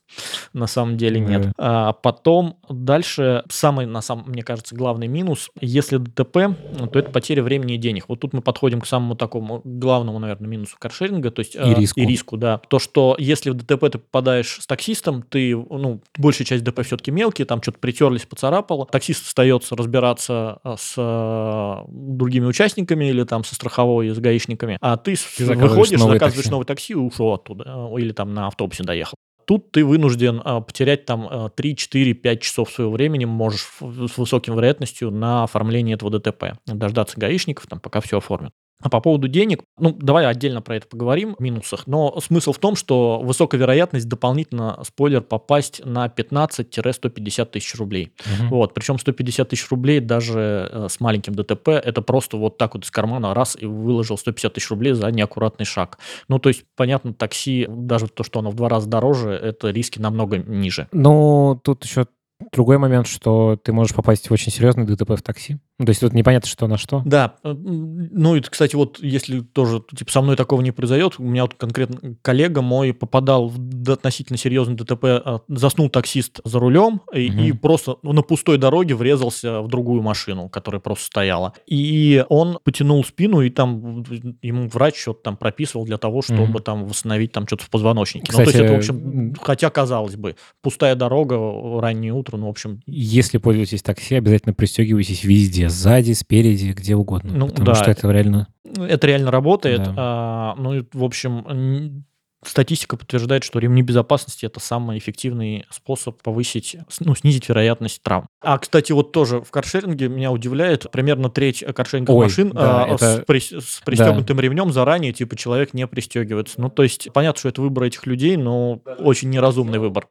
На 0.53 0.67
самом 0.67 0.97
деле 0.97 1.21
нет. 1.21 1.43
Да. 1.43 1.53
А 1.59 1.93
потом 1.93 2.57
дальше 2.69 3.45
самый, 3.51 3.87
на 3.87 4.01
самом, 4.01 4.31
мне 4.31 4.43
кажется, 4.43 4.75
главный 4.75 5.07
минус. 5.07 5.51
Если 5.61 5.99
ДТП, 5.99 6.57
то 6.93 6.99
это 6.99 7.11
потеря 7.11 7.43
времени 7.43 7.75
и 7.75 7.79
денег. 7.79 8.07
Вот 8.09 8.21
тут 8.21 8.33
мы 8.33 8.41
подходим 8.41 8.81
к 8.81 8.87
самому 8.87 9.15
такому 9.15 9.61
главному, 9.65 10.19
наверное, 10.19 10.49
минусу 10.49 10.77
каршеринга. 10.79 11.31
То 11.31 11.41
есть, 11.41 11.55
И 11.55 11.59
э, 11.59 11.75
риску. 11.75 12.01
И 12.01 12.07
риску, 12.07 12.37
да. 12.37 12.59
То, 12.69 12.79
что 12.79 13.15
если 13.19 13.51
в 13.51 13.55
ДТП 13.55 13.91
ты 13.91 13.99
попадаешь 13.99 14.59
с 14.61 14.67
таксистом, 14.67 15.23
ты, 15.23 15.55
ну, 15.55 16.01
большая 16.17 16.47
часть 16.47 16.65
ДТП 16.65 16.83
все-таки 16.83 17.11
мелкие, 17.11 17.47
там 17.47 17.63
что-то 17.63 17.79
притерлись, 17.79 18.27
поцарапало. 18.27 18.87
Таксист 18.87 19.27
остается 19.27 19.77
разбираться 19.77 20.61
с 20.77 20.95
э, 20.97 21.85
другими 21.89 22.47
участниками 22.47 23.07
или 23.07 23.25
там 23.25 23.45
со 23.45 23.55
страховой, 23.55 24.09
с 24.09 24.19
гаишниками, 24.19 24.79
а 24.81 24.97
ты, 24.97 25.17
Ты 25.37 25.45
выходишь, 25.47 25.99
новое 25.99 26.15
заказываешь 26.15 26.37
такси. 26.37 26.51
новое 26.51 26.67
такси 26.67 26.93
и 26.93 26.97
ушел 26.97 27.33
оттуда, 27.35 27.65
э, 27.67 28.01
или 28.01 28.13
там 28.13 28.35
на 28.35 28.47
автобусе 28.47 28.83
доехал. 28.85 29.15
Тут 29.47 29.73
ты 29.73 29.85
вынужден 29.85 30.41
потерять 30.65 31.07
там 31.07 31.27
а, 31.29 31.49
3, 31.49 31.75
4, 31.75 32.15
5 32.15 32.41
часов 32.41 32.71
своего 32.71 32.93
времени, 32.93 33.25
можешь 33.25 33.67
с 33.81 34.17
высоким 34.17 34.55
вероятностью 34.55 35.11
на 35.11 35.43
оформление 35.43 35.95
этого 35.97 36.11
ДТП. 36.11 36.57
Дождаться 36.67 37.19
гаишников, 37.19 37.67
там, 37.67 37.81
пока 37.81 38.01
все 38.01 38.19
оформят. 38.19 38.53
А 38.81 38.89
по 38.89 39.01
поводу 39.01 39.29
денег, 39.29 39.63
ну, 39.79 39.97
давай 39.99 40.27
отдельно 40.27 40.63
про 40.63 40.77
это 40.77 40.87
поговорим, 40.87 41.37
в 41.39 41.43
минусах. 41.43 41.87
Но 41.87 42.19
смысл 42.21 42.53
в 42.53 42.59
том, 42.59 42.77
что 42.77 43.21
высокая 43.23 43.61
вероятность 43.61 44.09
дополнительно, 44.09 44.81
спойлер, 44.85 45.21
попасть 45.21 45.85
на 45.85 46.07
15-150 46.07 47.45
тысяч 47.47 47.75
рублей. 47.77 48.13
Мгм. 48.39 48.49
Вот, 48.49 48.75
причем 48.75 48.99
150 48.99 49.49
тысяч 49.49 49.69
рублей 49.71 50.01
даже 50.01 50.69
э, 50.71 50.87
с 50.89 51.01
маленьким 51.01 51.35
ДТП, 51.35 51.69
это 51.69 52.03
просто 52.03 52.37
вот 52.37 52.59
так 52.59 52.75
вот 52.75 52.85
из 52.85 52.91
кармана 52.91 53.35
раз 53.35 53.57
и 53.61 53.67
выложил 53.67 54.17
150 54.17 54.55
тысяч 54.55 54.71
рублей 54.71 54.93
за 54.93 55.11
неаккуратный 55.11 55.67
шаг. 55.67 55.99
Ну, 56.29 56.39
то 56.39 56.49
есть, 56.49 56.65
понятно, 56.77 57.13
такси, 57.13 57.67
даже 57.69 58.09
то, 58.09 58.25
что 58.25 58.41
оно 58.41 58.51
в 58.51 58.55
два 58.55 58.69
раза 58.69 58.89
дороже, 58.89 59.31
это 59.31 59.71
риски 59.71 59.99
намного 59.99 60.39
ниже. 60.39 60.89
Ну, 60.93 61.61
тут 61.63 61.85
еще 61.85 62.07
другой 62.53 62.79
момент, 62.79 63.07
что 63.07 63.59
ты 63.63 63.73
можешь 63.73 63.95
попасть 63.95 64.29
в 64.29 64.33
очень 64.33 64.53
серьезный 64.53 64.85
ДТП 64.87 65.11
в 65.11 65.23
такси. 65.23 65.59
Ну, 65.79 65.87
то 65.87 65.91
есть 65.91 66.01
тут 66.01 66.13
непонятно, 66.13 66.49
что 66.49 66.67
на 66.67 66.77
что. 66.77 67.03
Да, 67.07 67.37
э, 67.43 67.53
ну 67.53 68.37
и, 68.37 68.41
кстати, 68.41 68.77
вот 68.77 68.99
если 69.01 69.41
тоже, 69.41 69.83
типа, 69.97 70.11
со 70.11 70.21
мной 70.21 70.37
такого 70.37 70.61
не 70.61 70.73
произойдет, 70.73 71.15
у 71.19 71.23
меня 71.23 71.43
вот 71.43 71.55
конкретно 71.55 72.17
коллега 72.23 72.61
мой 72.61 72.93
попадал 72.93 73.49
в 73.49 73.91
относительно 73.91 74.37
серьезный 74.37 74.75
ДТП, 74.75 75.05
а, 75.05 75.41
заснул 75.49 75.89
таксист 75.89 76.41
за 76.45 76.59
рулем 76.59 77.01
и, 77.15 77.27
и 77.27 77.51
Мгм. 77.53 77.59
просто 77.59 77.97
ну, 78.03 78.13
на 78.13 78.23
пустой 78.23 78.59
дороге 78.59 78.95
врезался 78.95 79.63
в 79.63 79.69
другую 79.69 80.03
машину, 80.03 80.49
которая 80.49 80.81
просто 80.81 81.07
стояла. 81.07 81.55
И 81.67 82.25
он 82.29 82.59
потянул 82.63 83.03
спину, 83.05 83.41
и 83.41 83.51
там 83.51 84.05
ему 84.43 84.69
врач 84.69 85.01
что-то 85.01 85.23
там 85.23 85.37
прописывал 85.37 85.85
для 85.87 85.97
того, 85.99 86.23
чтобы 86.23 86.45
Мгм. 86.45 86.63
там 86.63 86.87
восстановить 86.87 87.33
там 87.33 87.47
что-то 87.47 87.65
в 87.65 87.71
позвоночнике. 87.71 88.27
ну, 88.33 88.37
то 88.37 88.43
есть 88.43 88.53
Кстати, 88.53 88.65
это, 88.65 88.75
в 88.75 88.77
общем, 88.77 89.35
хотя, 89.41 89.71
казалось 89.71 90.17
бы, 90.17 90.37
пустая 90.63 90.95
дорога, 90.95 91.39
раннее 91.81 92.13
утро, 92.13 92.30
ну, 92.37 92.47
в 92.47 92.51
общем, 92.51 92.81
Если 92.87 93.39
пользуетесь 93.39 93.83
такси, 93.83 94.17
обязательно 94.17 94.55
пристегивайтесь 94.55 95.25
везде, 95.25 95.69
сзади, 95.69 96.13
спереди, 96.13 96.73
где 96.73 96.95
угодно. 96.95 97.33
Ну, 97.35 97.49
потому 97.49 97.67
да. 97.67 97.75
что 97.75 97.91
это 97.91 98.11
реально... 98.11 98.49
Это 98.77 99.07
реально 99.07 99.31
работает. 99.31 99.83
Да. 99.83 99.95
А, 99.97 100.55
ну, 100.57 100.87
в 100.93 101.05
общем, 101.05 102.05
статистика 102.45 102.97
подтверждает, 102.97 103.45
что 103.45 103.59
ремни 103.59 103.83
безопасности 103.83 104.47
это 104.47 104.61
самый 104.61 104.99
эффективный 104.99 105.67
способ 105.71 106.23
повысить, 106.23 106.77
ну, 107.01 107.15
снизить 107.15 107.49
вероятность 107.49 108.03
травм. 108.03 108.27
А, 108.43 108.59
кстати, 108.59 108.93
вот 108.93 109.13
тоже 109.13 109.41
в 109.43 109.51
каршеринге 109.51 110.09
меня 110.09 110.33
удивляет, 110.33 110.91
примерно 110.91 111.29
треть 111.29 111.63
каршеринговых 111.75 112.19
Ой, 112.19 112.25
машин 112.25 112.51
да, 112.51 112.85
а, 112.85 112.95
это- 112.95 113.17
с, 113.17 113.21
прис- 113.29 113.61
с 113.61 113.83
пристегнутым 113.85 114.41
ремнем 114.41 114.73
заранее, 114.73 115.13
типа, 115.13 115.37
человек 115.37 115.75
не 115.75 115.87
пристегивается. 115.87 116.61
Ну, 116.61 116.71
то 116.71 116.83
есть, 116.83 117.09
понятно, 117.13 117.39
что 117.39 117.49
это 117.49 117.61
выбор 117.61 117.85
этих 117.85 118.07
людей, 118.07 118.37
но 118.37 118.81
очень 118.99 119.29
неразумный 119.31 119.79
выбор. 119.79 120.09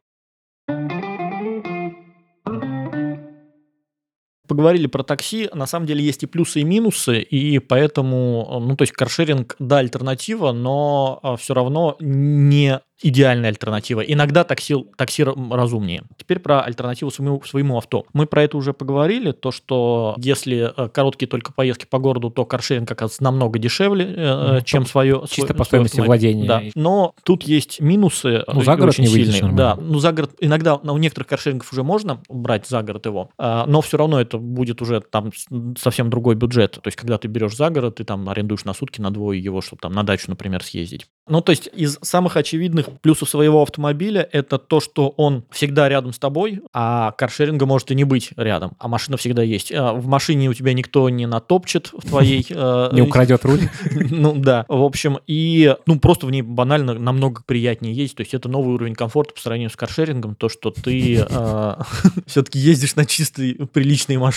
Поговорили 4.50 4.86
про 4.88 5.02
такси, 5.04 5.48
на 5.54 5.66
самом 5.66 5.86
деле 5.86 6.02
есть 6.04 6.24
и 6.24 6.26
плюсы, 6.26 6.60
и 6.60 6.64
минусы, 6.64 7.20
и 7.20 7.58
поэтому, 7.60 8.60
ну, 8.66 8.76
то 8.76 8.82
есть 8.82 8.92
каршеринг, 8.92 9.54
да, 9.60 9.78
альтернатива, 9.78 10.50
но 10.52 11.36
все 11.40 11.54
равно 11.54 11.96
не 12.00 12.80
идеальная 13.02 13.48
альтернатива. 13.48 14.00
Иногда 14.02 14.44
такси, 14.44 14.76
такси 14.98 15.22
ра- 15.22 15.54
разумнее. 15.56 16.02
Теперь 16.18 16.38
про 16.38 16.60
альтернативу 16.60 17.10
своему, 17.10 17.40
своему 17.46 17.78
авто. 17.78 18.04
Мы 18.12 18.26
про 18.26 18.42
это 18.42 18.58
уже 18.58 18.74
поговорили, 18.74 19.32
то, 19.32 19.50
что 19.52 20.14
если 20.18 20.70
э, 20.76 20.88
короткие 20.90 21.26
только 21.26 21.50
поездки 21.54 21.86
по 21.88 21.98
городу, 21.98 22.28
то 22.28 22.44
каршеринг, 22.44 22.90
оказывается, 22.90 23.22
намного 23.24 23.58
дешевле, 23.58 24.04
э, 24.04 24.52
Мгм. 24.56 24.64
чем 24.64 24.84
свое... 24.84 25.22
Чисто 25.30 25.46
свой- 25.46 25.48
по 25.48 25.54
свой 25.54 25.66
стоимости 25.66 26.00
автомобиль. 26.00 26.08
владения. 26.34 26.46
Да. 26.46 26.62
Но 26.74 27.14
тут 27.24 27.44
есть 27.44 27.80
минусы 27.80 28.44
Ну, 28.46 28.60
э, 28.60 28.64
за 28.64 28.76
город 28.76 28.90
очень 28.92 29.04
не 29.04 29.08
сильные. 29.10 29.32
нормально. 29.44 29.56
Да, 29.56 29.76
ну 29.82 29.98
за 29.98 30.12
город 30.12 30.32
иногда 30.40 30.78
ну, 30.82 30.92
у 30.92 30.98
некоторых 30.98 31.26
каршерингов 31.28 31.72
уже 31.72 31.82
можно 31.82 32.20
брать 32.28 32.66
за 32.66 32.82
город 32.82 33.06
его, 33.06 33.30
но 33.38 33.80
все 33.80 33.96
равно 33.96 34.20
это 34.20 34.36
будет 34.40 34.82
уже 34.82 35.00
там 35.00 35.30
совсем 35.78 36.10
другой 36.10 36.34
бюджет. 36.34 36.72
То 36.72 36.86
есть, 36.86 36.96
когда 36.96 37.18
ты 37.18 37.28
берешь 37.28 37.56
за 37.56 37.70
город, 37.70 37.96
ты 37.96 38.04
там 38.04 38.28
арендуешь 38.28 38.64
на 38.64 38.74
сутки 38.74 39.00
на 39.00 39.10
двое 39.10 39.40
его, 39.40 39.60
чтобы 39.60 39.80
там 39.80 39.92
на 39.92 40.02
дачу, 40.02 40.24
например, 40.28 40.62
съездить. 40.62 41.06
Ну, 41.28 41.40
то 41.40 41.50
есть, 41.50 41.68
из 41.74 41.98
самых 42.02 42.36
очевидных 42.36 42.86
плюсов 43.00 43.28
своего 43.28 43.62
автомобиля 43.62 44.28
это 44.32 44.58
то, 44.58 44.80
что 44.80 45.08
он 45.16 45.44
всегда 45.50 45.88
рядом 45.88 46.12
с 46.12 46.18
тобой, 46.18 46.60
а 46.72 47.12
каршеринга 47.12 47.66
может 47.66 47.90
и 47.90 47.94
не 47.94 48.04
быть 48.04 48.30
рядом, 48.36 48.72
а 48.78 48.88
машина 48.88 49.16
всегда 49.16 49.42
есть. 49.42 49.72
А 49.72 49.92
В 49.92 50.06
машине 50.06 50.48
у 50.48 50.54
тебя 50.54 50.72
никто 50.72 51.08
не 51.08 51.26
натопчет 51.26 51.92
в 51.92 52.08
твоей... 52.08 52.46
э, 52.50 52.90
Не 52.92 53.02
украдет 53.02 53.44
руль. 53.44 53.60
ну 54.10 54.34
да, 54.34 54.64
в 54.68 54.82
общем, 54.82 55.18
и 55.26 55.76
ну 55.86 55.98
просто 56.00 56.26
в 56.26 56.30
ней 56.30 56.42
банально 56.42 56.94
намного 56.94 57.42
приятнее 57.44 57.94
ездить. 57.94 58.16
То 58.16 58.22
есть 58.22 58.34
это 58.34 58.48
новый 58.48 58.74
уровень 58.74 58.94
комфорта 58.94 59.34
по 59.34 59.40
сравнению 59.40 59.70
с 59.70 59.76
каршерингом, 59.76 60.34
то, 60.34 60.48
что 60.48 60.70
ты 60.70 61.24
все-таки 62.26 62.58
ездишь 62.58 62.96
на 62.96 63.04
чистой, 63.04 63.54
приличной 63.72 64.16
машине, 64.16 64.29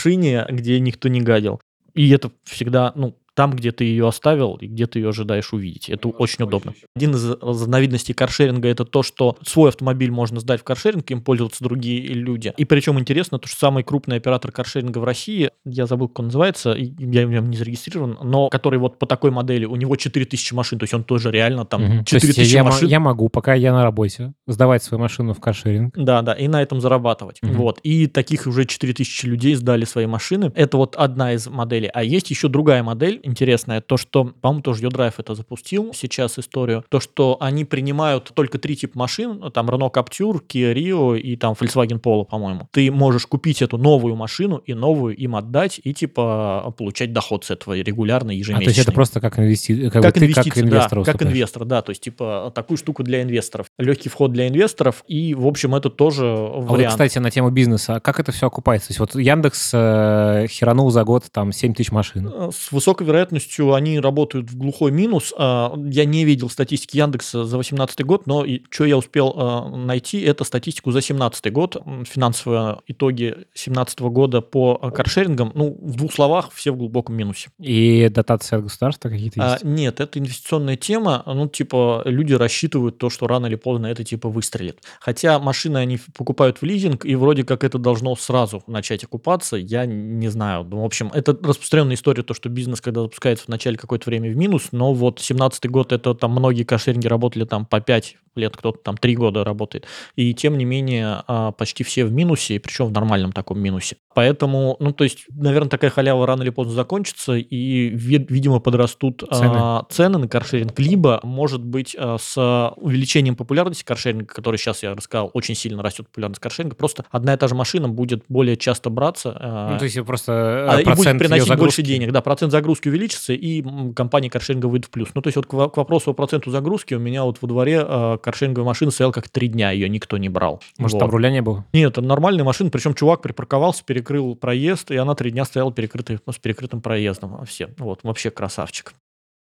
где 0.50 0.80
никто 0.80 1.10
не 1.10 1.22
гадил. 1.22 1.62
И 1.94 2.10
это 2.10 2.32
всегда, 2.44 2.92
ну, 2.96 3.18
там, 3.36 3.52
где 3.52 3.72
ты 3.72 3.86
ее 3.86 4.08
оставил 4.08 4.56
и 4.56 4.68
где 4.68 4.86
ты 4.86 5.00
ее 5.00 5.10
ожидаешь 5.10 5.54
увидеть. 5.54 5.90
Это 5.90 6.10
очень 6.10 6.44
удобно. 6.44 6.74
Один 6.96 7.16
из 7.16 7.32
разновидностей 7.42 8.14
каршеринга 8.14 8.68
это 8.68 8.86
то, 8.86 9.04
что 9.04 9.38
свой 9.44 9.70
автомобиль 9.70 10.12
можно 10.12 10.40
сдать 10.40 10.62
в 10.62 10.64
каршеринг, 10.64 11.10
им 11.12 11.22
пользуются 11.22 11.64
другие 11.64 12.02
люди. 12.14 12.54
И 12.58 12.66
причем 12.66 13.00
интересно, 13.00 13.40
то, 13.40 13.48
что 13.48 13.58
самый 13.58 13.84
крупный 13.84 14.18
оператор 14.18 14.52
каршеринга 14.52 15.00
в 15.00 15.04
России, 15.04 15.52
я 15.66 15.86
забыл, 15.86 16.08
как 16.08 16.20
он 16.20 16.26
называется, 16.26 16.76
я 16.78 17.28
в 17.28 17.30
нем 17.30 17.50
не 17.50 17.58
зарегистрирован, 17.58 18.18
но 18.24 18.50
который 18.50 18.80
вот 18.80 19.00
по 19.00 19.06
такой 19.06 19.32
модели, 19.32 19.66
у 19.66 19.76
него 19.76 19.96
4000 19.96 20.54
машин, 20.54 20.80
то 20.80 20.84
есть 20.84 20.94
он 20.94 21.04
тоже 21.04 21.32
реально 21.32 21.66
там 21.66 21.82
есть 21.82 22.08
4000 22.08 22.54
я 22.54 22.64
машин. 22.64 22.88
я 22.88 23.00
могу, 23.00 23.30
пока 23.30 23.54
я 23.54 23.74
на 23.74 23.84
работе, 23.84 24.34
сдавать 24.48 24.84
свою 24.84 25.02
машину 25.02 25.34
в 25.34 25.40
каршеринг. 25.40 25.96
Да, 25.98 26.22
да, 26.22 26.34
и 26.34 26.48
на 26.48 26.62
этом 26.62 26.82
зарабатывать. 26.82 27.40
Мгм. 27.42 27.54
Вот. 27.54 27.80
И 27.84 28.08
таких 28.08 28.48
уже 28.48 28.66
4000 28.66 29.26
людей 29.26 29.56
сдали 29.56 29.86
свои 29.86 30.06
машины. 30.06 30.52
Это 30.56 30.78
вот 30.78 30.96
одна 30.96 31.34
из 31.34 31.48
моделей. 31.48 31.90
А 31.94 32.04
есть 32.04 32.30
еще 32.30 32.48
другая 32.48 32.84
модель 32.84 33.20
интересная, 33.24 33.82
то, 33.82 33.98
что, 33.98 34.26
по-моему, 34.26 34.62
тоже 34.62 34.84
Йодрайв 34.84 35.20
это 35.20 35.34
запустил 35.36 35.92
сейчас 35.94 36.38
историю, 36.38 36.84
то, 36.90 37.00
что 37.00 37.38
они 37.40 37.66
принимают 37.66 38.32
только 38.34 38.60
три 38.60 38.76
типа 38.76 39.00
машин, 39.00 39.52
там 39.52 39.70
Renault 39.70 39.94
Captur, 39.94 40.42
Kia 40.48 40.74
Rio 40.74 41.18
и 41.20 41.36
там 41.36 41.54
Volkswagen 41.54 42.00
Polo, 42.02 42.26
по-моему. 42.26 42.68
Ты 42.72 42.92
можешь 42.92 43.26
купить 43.26 43.62
эту 43.62 43.78
новую 43.78 44.16
машину 44.16 44.58
и 44.58 44.74
новую 44.74 45.16
им 45.16 45.36
отдать, 45.36 45.80
и 45.84 45.94
типа 45.94 46.74
получать 46.78 47.14
доход 47.14 47.46
с 47.46 47.52
этого 47.52 47.80
регулярно, 47.80 48.32
А, 48.32 48.34
ежемесячно. 48.34 48.66
то 48.66 48.70
есть 48.70 48.80
это 48.80 48.92
просто 48.92 49.20
как, 49.22 49.40
инвести... 49.40 49.90
как, 49.90 50.04
Как 50.04 50.14
ты 50.14 50.20
инвестиции, 50.26 50.50
как 50.50 50.60
инвестор 50.60 51.04
да, 51.04 51.12
как 51.12 51.22
инвестор, 51.24 51.66
да, 51.66 51.82
то 51.82 51.90
есть 51.92 52.02
типа 52.02 52.52
такую 52.54 52.78
штуку 52.78 53.04
для 53.04 53.22
инвесторов, 53.22 53.68
легкий 53.78 54.10
вход 54.10 54.32
для 54.34 54.48
инвесторов, 54.48 55.04
и 55.08 55.34
в 55.34 55.48
общем 55.48 55.76
это 55.76 55.90
тоже 55.90 56.26
А 56.26 56.60
вот, 56.60 56.72
вариант. 56.72 56.92
кстати, 56.94 57.18
на 57.20 57.32
тему 57.32 57.50
бизнеса, 57.50 58.00
как 58.04 58.20
это 58.20 58.32
все 58.32 58.48
окупается? 58.48 58.90
То 58.90 58.92
есть 58.92 59.00
вот 59.00 59.16
Яндекс 59.16 59.72
э, 59.74 60.48
херанул 60.50 60.90
за 60.92 61.04
год 61.04 61.26
там 61.32 61.52
7 61.52 61.74
тысяч 61.74 61.92
машин. 61.92 62.28
Э, 62.34 62.50
С 62.54 62.72
высокой 62.72 63.06
вероятностью 63.08 63.13
они 63.18 64.00
работают 64.00 64.50
в 64.50 64.58
глухой 64.58 64.92
минус. 64.92 65.34
А, 65.38 65.74
Я 65.78 66.06
не 66.06 66.26
видел 66.26 66.50
статистики 66.50 66.98
Яндекса 66.98 67.46
за 67.46 67.58
2018 67.58 68.06
год, 68.06 68.26
но 68.28 68.46
что 68.70 68.86
я 68.86 68.98
успел 68.98 69.34
э, 69.36 69.76
найти, 69.78 70.22
это 70.22 70.44
статистику 70.44 70.92
за 70.92 71.00
2017 71.00 71.52
год, 71.52 71.78
финансовые 72.06 72.80
итоги 72.88 73.30
2017 73.54 74.00
года 74.02 74.42
по 74.42 74.78
каршерингам. 74.92 75.52
Ну, 75.56 75.78
в 75.82 75.96
двух 75.96 76.14
словах, 76.14 76.52
все 76.54 76.72
в 76.72 76.78
глубоком 76.78 77.16
минусе. 77.16 77.50
И 77.60 78.10
дотации 78.10 78.58
от 78.58 78.64
государства 78.64 79.10
какие-то 79.10 79.42
А, 79.44 79.54
есть? 79.54 79.64
нет, 79.64 80.00
это 80.00 80.20
инвестиционная 80.20 80.76
тема. 80.76 81.24
Ну, 81.26 81.48
типа, 81.48 82.02
люди 82.06 82.34
рассчитывают 82.34 82.98
то, 82.98 83.10
что 83.10 83.28
рано 83.28 83.48
или 83.48 83.56
поздно 83.56 83.88
это 83.88 84.04
типа 84.04 84.30
выстрелит. 84.30 84.80
Хотя 85.00 85.40
машины 85.40 85.78
они 85.78 86.00
покупают 86.16 86.60
в 86.62 86.64
лизинг, 86.64 87.06
и 87.06 87.16
вроде 87.16 87.44
как 87.44 87.64
это 87.64 87.78
должно 87.78 88.16
сразу 88.16 88.64
начать 88.68 89.04
окупаться. 89.04 89.56
Я 89.58 89.86
не 89.86 90.28
знаю. 90.30 90.64
Ну, 90.64 90.82
в 90.82 90.86
общем, 90.86 91.12
это 91.14 91.38
распространенная 91.42 91.96
история, 91.96 92.24
то, 92.24 92.34
что 92.34 92.50
бизнес, 92.50 92.82
когда 92.82 93.02
запускается 93.04 93.46
в 93.46 93.48
начале 93.50 93.78
какое-то 93.78 94.10
время 94.10 94.32
в 94.32 94.36
минус, 94.36 94.70
но 94.72 94.94
вот 94.94 95.20
17 95.20 95.70
год, 95.70 95.92
это 95.92 96.14
там 96.14 96.32
многие 96.32 96.64
каршеринги 96.64 97.08
работали 97.08 97.46
там 97.46 97.66
по 97.66 97.80
5 97.82 98.16
лет, 98.36 98.58
кто-то 98.58 98.80
там 98.80 98.98
3 98.98 99.16
года 99.16 99.44
работает. 99.44 99.86
И 100.16 100.34
тем 100.34 100.58
не 100.58 100.66
менее, 100.66 101.24
а, 101.28 101.52
почти 101.52 101.84
все 101.84 102.04
в 102.06 102.12
минусе, 102.12 102.60
причем 102.60 102.88
в 102.88 102.92
нормальном 102.92 103.32
таком 103.32 103.60
минусе. 103.60 103.98
Поэтому, 104.16 104.76
ну, 104.80 104.92
то 104.92 105.04
есть, 105.04 105.26
наверное, 105.30 105.70
такая 105.70 105.90
халява 105.92 106.26
рано 106.26 106.44
или 106.44 106.50
поздно 106.50 106.74
закончится, 106.74 107.34
и, 107.34 107.90
ви- 107.90 108.26
видимо, 108.30 108.60
подрастут 108.60 109.24
а, 109.30 109.36
Цены. 109.36 109.86
цены 109.92 110.18
на 110.20 110.28
каршеринг, 110.28 110.80
либо, 110.80 111.20
может 111.24 111.64
быть, 111.64 111.96
а, 111.98 112.18
с 112.20 112.72
увеличением 112.78 113.36
популярности 113.36 113.84
каршеринга, 113.84 114.26
который 114.26 114.58
сейчас, 114.58 114.84
я 114.84 114.94
рассказал, 114.96 115.30
очень 115.34 115.56
сильно 115.56 115.82
растет 115.84 116.08
популярность 116.08 116.42
каршеринга, 116.42 116.76
просто 116.76 117.06
одна 117.12 117.34
и 117.34 117.38
та 117.38 117.48
же 117.48 117.56
машина 117.56 117.88
будет 117.88 118.24
более 118.30 118.58
часто 118.58 118.90
браться, 118.90 119.38
а, 119.40 119.72
Ну, 119.74 119.78
то 119.78 119.86
есть 119.86 120.04
просто 120.06 120.32
а, 120.70 120.80
э, 120.80 120.84
и 120.84 120.86
будет 120.86 121.18
приносить 121.20 121.56
больше 121.56 121.82
денег. 121.82 122.12
Да, 122.12 122.22
процент 122.22 122.52
загрузки 122.52 122.90
увеличится, 122.94 123.34
и 123.34 123.64
компания 123.94 124.30
каршеринга 124.30 124.68
выйдет 124.68 124.88
в 124.88 124.92
плюс. 124.92 125.10
Ну, 125.14 125.22
то 125.22 125.28
есть 125.28 125.36
вот 125.36 125.48
к, 125.48 125.50
к 125.50 125.78
вопросу 125.78 126.12
о 126.12 126.14
проценту 126.14 126.52
загрузки 126.52 126.94
у 126.94 127.00
меня 127.00 127.24
вот 127.24 127.42
во 127.42 127.48
дворе 127.48 127.84
э, 127.88 128.18
каршеринговая 128.22 128.68
машина 128.68 128.92
стояла 128.92 129.12
как 129.12 129.30
три 129.30 129.48
дня, 129.48 129.72
ее 129.72 129.90
никто 129.90 130.18
не 130.18 130.30
брал. 130.30 130.62
Может, 130.78 130.94
вот. 130.94 131.00
там 131.00 131.10
руля 131.10 131.32
не 131.32 131.42
было? 131.42 131.66
Нет, 131.74 131.94
это 131.94 132.02
нормальная 132.02 132.44
машина, 132.44 132.70
причем 132.70 132.94
чувак 132.94 133.22
припарковался, 133.22 133.84
перекрыл 133.84 134.36
проезд, 134.36 134.92
и 134.92 134.96
она 134.96 135.16
три 135.16 135.32
дня 135.32 135.46
стояла 135.46 135.74
перекрытой, 135.74 136.20
с 136.30 136.38
перекрытым 136.38 136.82
проездом. 136.82 137.46
Все, 137.46 137.70
вот, 137.78 138.00
вообще 138.04 138.30
красавчик. 138.30 138.94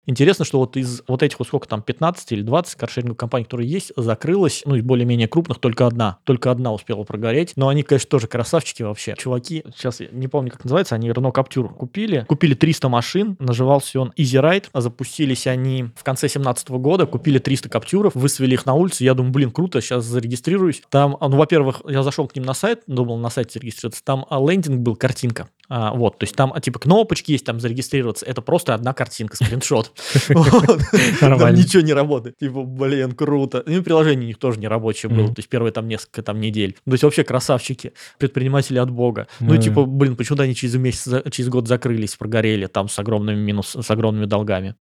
Интересно, 0.08 0.46
что 0.46 0.60
вот 0.60 0.78
из 0.78 1.04
вот 1.08 1.22
этих 1.22 1.38
вот 1.38 1.48
сколько 1.48 1.68
там, 1.68 1.82
15 1.82 2.32
или 2.32 2.42
20 2.42 2.76
каршеринговых 2.76 3.18
компаний, 3.18 3.44
которые 3.44 3.70
есть, 3.70 3.92
закрылась, 3.96 4.64
ну, 4.66 4.76
из 4.76 4.84
более-менее 4.84 5.28
крупных 5.28 5.60
только 5.60 5.86
одна. 5.86 6.18
Только 6.24 6.50
одна 6.50 6.74
успела 6.74 7.04
прогореть. 7.04 7.54
Но 7.56 7.68
они, 7.68 7.84
конечно, 7.84 8.10
тоже 8.10 8.28
красавчики 8.28 8.84
вообще. 8.84 9.16
Чуваки, 9.18 9.64
сейчас 9.76 10.00
я 10.00 10.08
не 10.12 10.28
помню, 10.28 10.52
как 10.52 10.64
называется, 10.64 10.96
они 10.96 11.10
Renault 11.10 11.34
Captur 11.34 11.68
купили. 11.68 12.26
Купили 12.28 12.54
300 12.54 12.90
машин, 12.90 13.36
наживался 13.40 14.00
он 14.00 14.14
Easy 14.18 14.42
Ride. 14.42 14.66
Запустились 14.74 15.46
они 15.46 15.90
в 15.96 16.04
конце 16.04 16.30
17 16.30 16.70
года, 16.70 17.06
купили 17.06 17.40
300 17.40 17.70
Каптюров, 17.70 18.16
высвели 18.16 18.54
их 18.54 18.66
на 18.66 18.74
улицу. 18.74 19.04
Я 19.04 19.14
думаю, 19.14 19.34
блин, 19.34 19.52
круто, 19.52 19.82
сейчас 19.82 20.06
зарегистрируюсь. 20.06 20.82
Там, 20.90 21.18
ну, 21.20 21.36
во-первых, 21.36 21.82
я 21.88 22.02
зашел 22.02 22.28
к 22.28 22.36
ним 22.36 22.46
на 22.46 22.54
сайт, 22.54 22.84
думал 22.88 23.18
на 23.18 23.30
сайте 23.30 23.60
зарегистрироваться. 23.60 24.04
Там 24.04 24.26
а, 24.30 24.40
лендинг 24.40 24.80
был, 24.80 24.96
картинка. 24.96 25.50
А, 25.70 25.94
вот, 25.94 26.18
то 26.18 26.24
есть 26.24 26.36
там, 26.36 26.54
а, 26.54 26.62
типа, 26.62 26.80
кнопочки 26.80 27.32
есть, 27.32 27.46
там 27.46 27.60
зарегистрироваться. 27.60 28.26
Это 28.26 28.42
просто 28.42 28.74
одна 28.74 28.94
картинка, 28.94 29.36
скриншот. 29.36 29.92
Там 31.20 31.54
ничего 31.54 31.82
не 31.82 31.94
работает. 31.94 32.38
Типа, 32.38 32.64
блин, 32.64 33.12
круто. 33.14 33.64
Ну, 33.66 33.78
и 33.78 33.82
приложение 33.82 34.26
у 34.26 34.28
них 34.28 34.38
тоже 34.38 34.60
не 34.60 34.68
рабочее 34.68 35.10
было. 35.10 35.28
То 35.28 35.40
есть 35.40 35.50
первые 35.50 35.72
там 35.72 35.88
несколько 35.88 36.22
там 36.22 36.40
недель. 36.40 36.76
То 36.86 36.92
есть 36.92 37.04
вообще 37.04 37.24
красавчики, 37.24 37.94
предприниматели 38.18 38.78
от 38.80 38.90
бога. 38.92 39.28
Ну, 39.40 39.58
типа, 39.58 39.86
блин, 39.86 40.16
почему-то 40.16 40.44
они 40.44 40.56
через 40.56 40.76
месяц, 40.76 41.24
через 41.32 41.50
год 41.50 41.68
закрылись, 41.68 42.16
прогорели 42.16 42.68
там 42.68 42.90
с 42.90 43.00
огромными 43.00 43.40
минус, 43.40 43.76
с 43.80 43.92
огромными 43.92 44.26
долгами. 44.26 44.76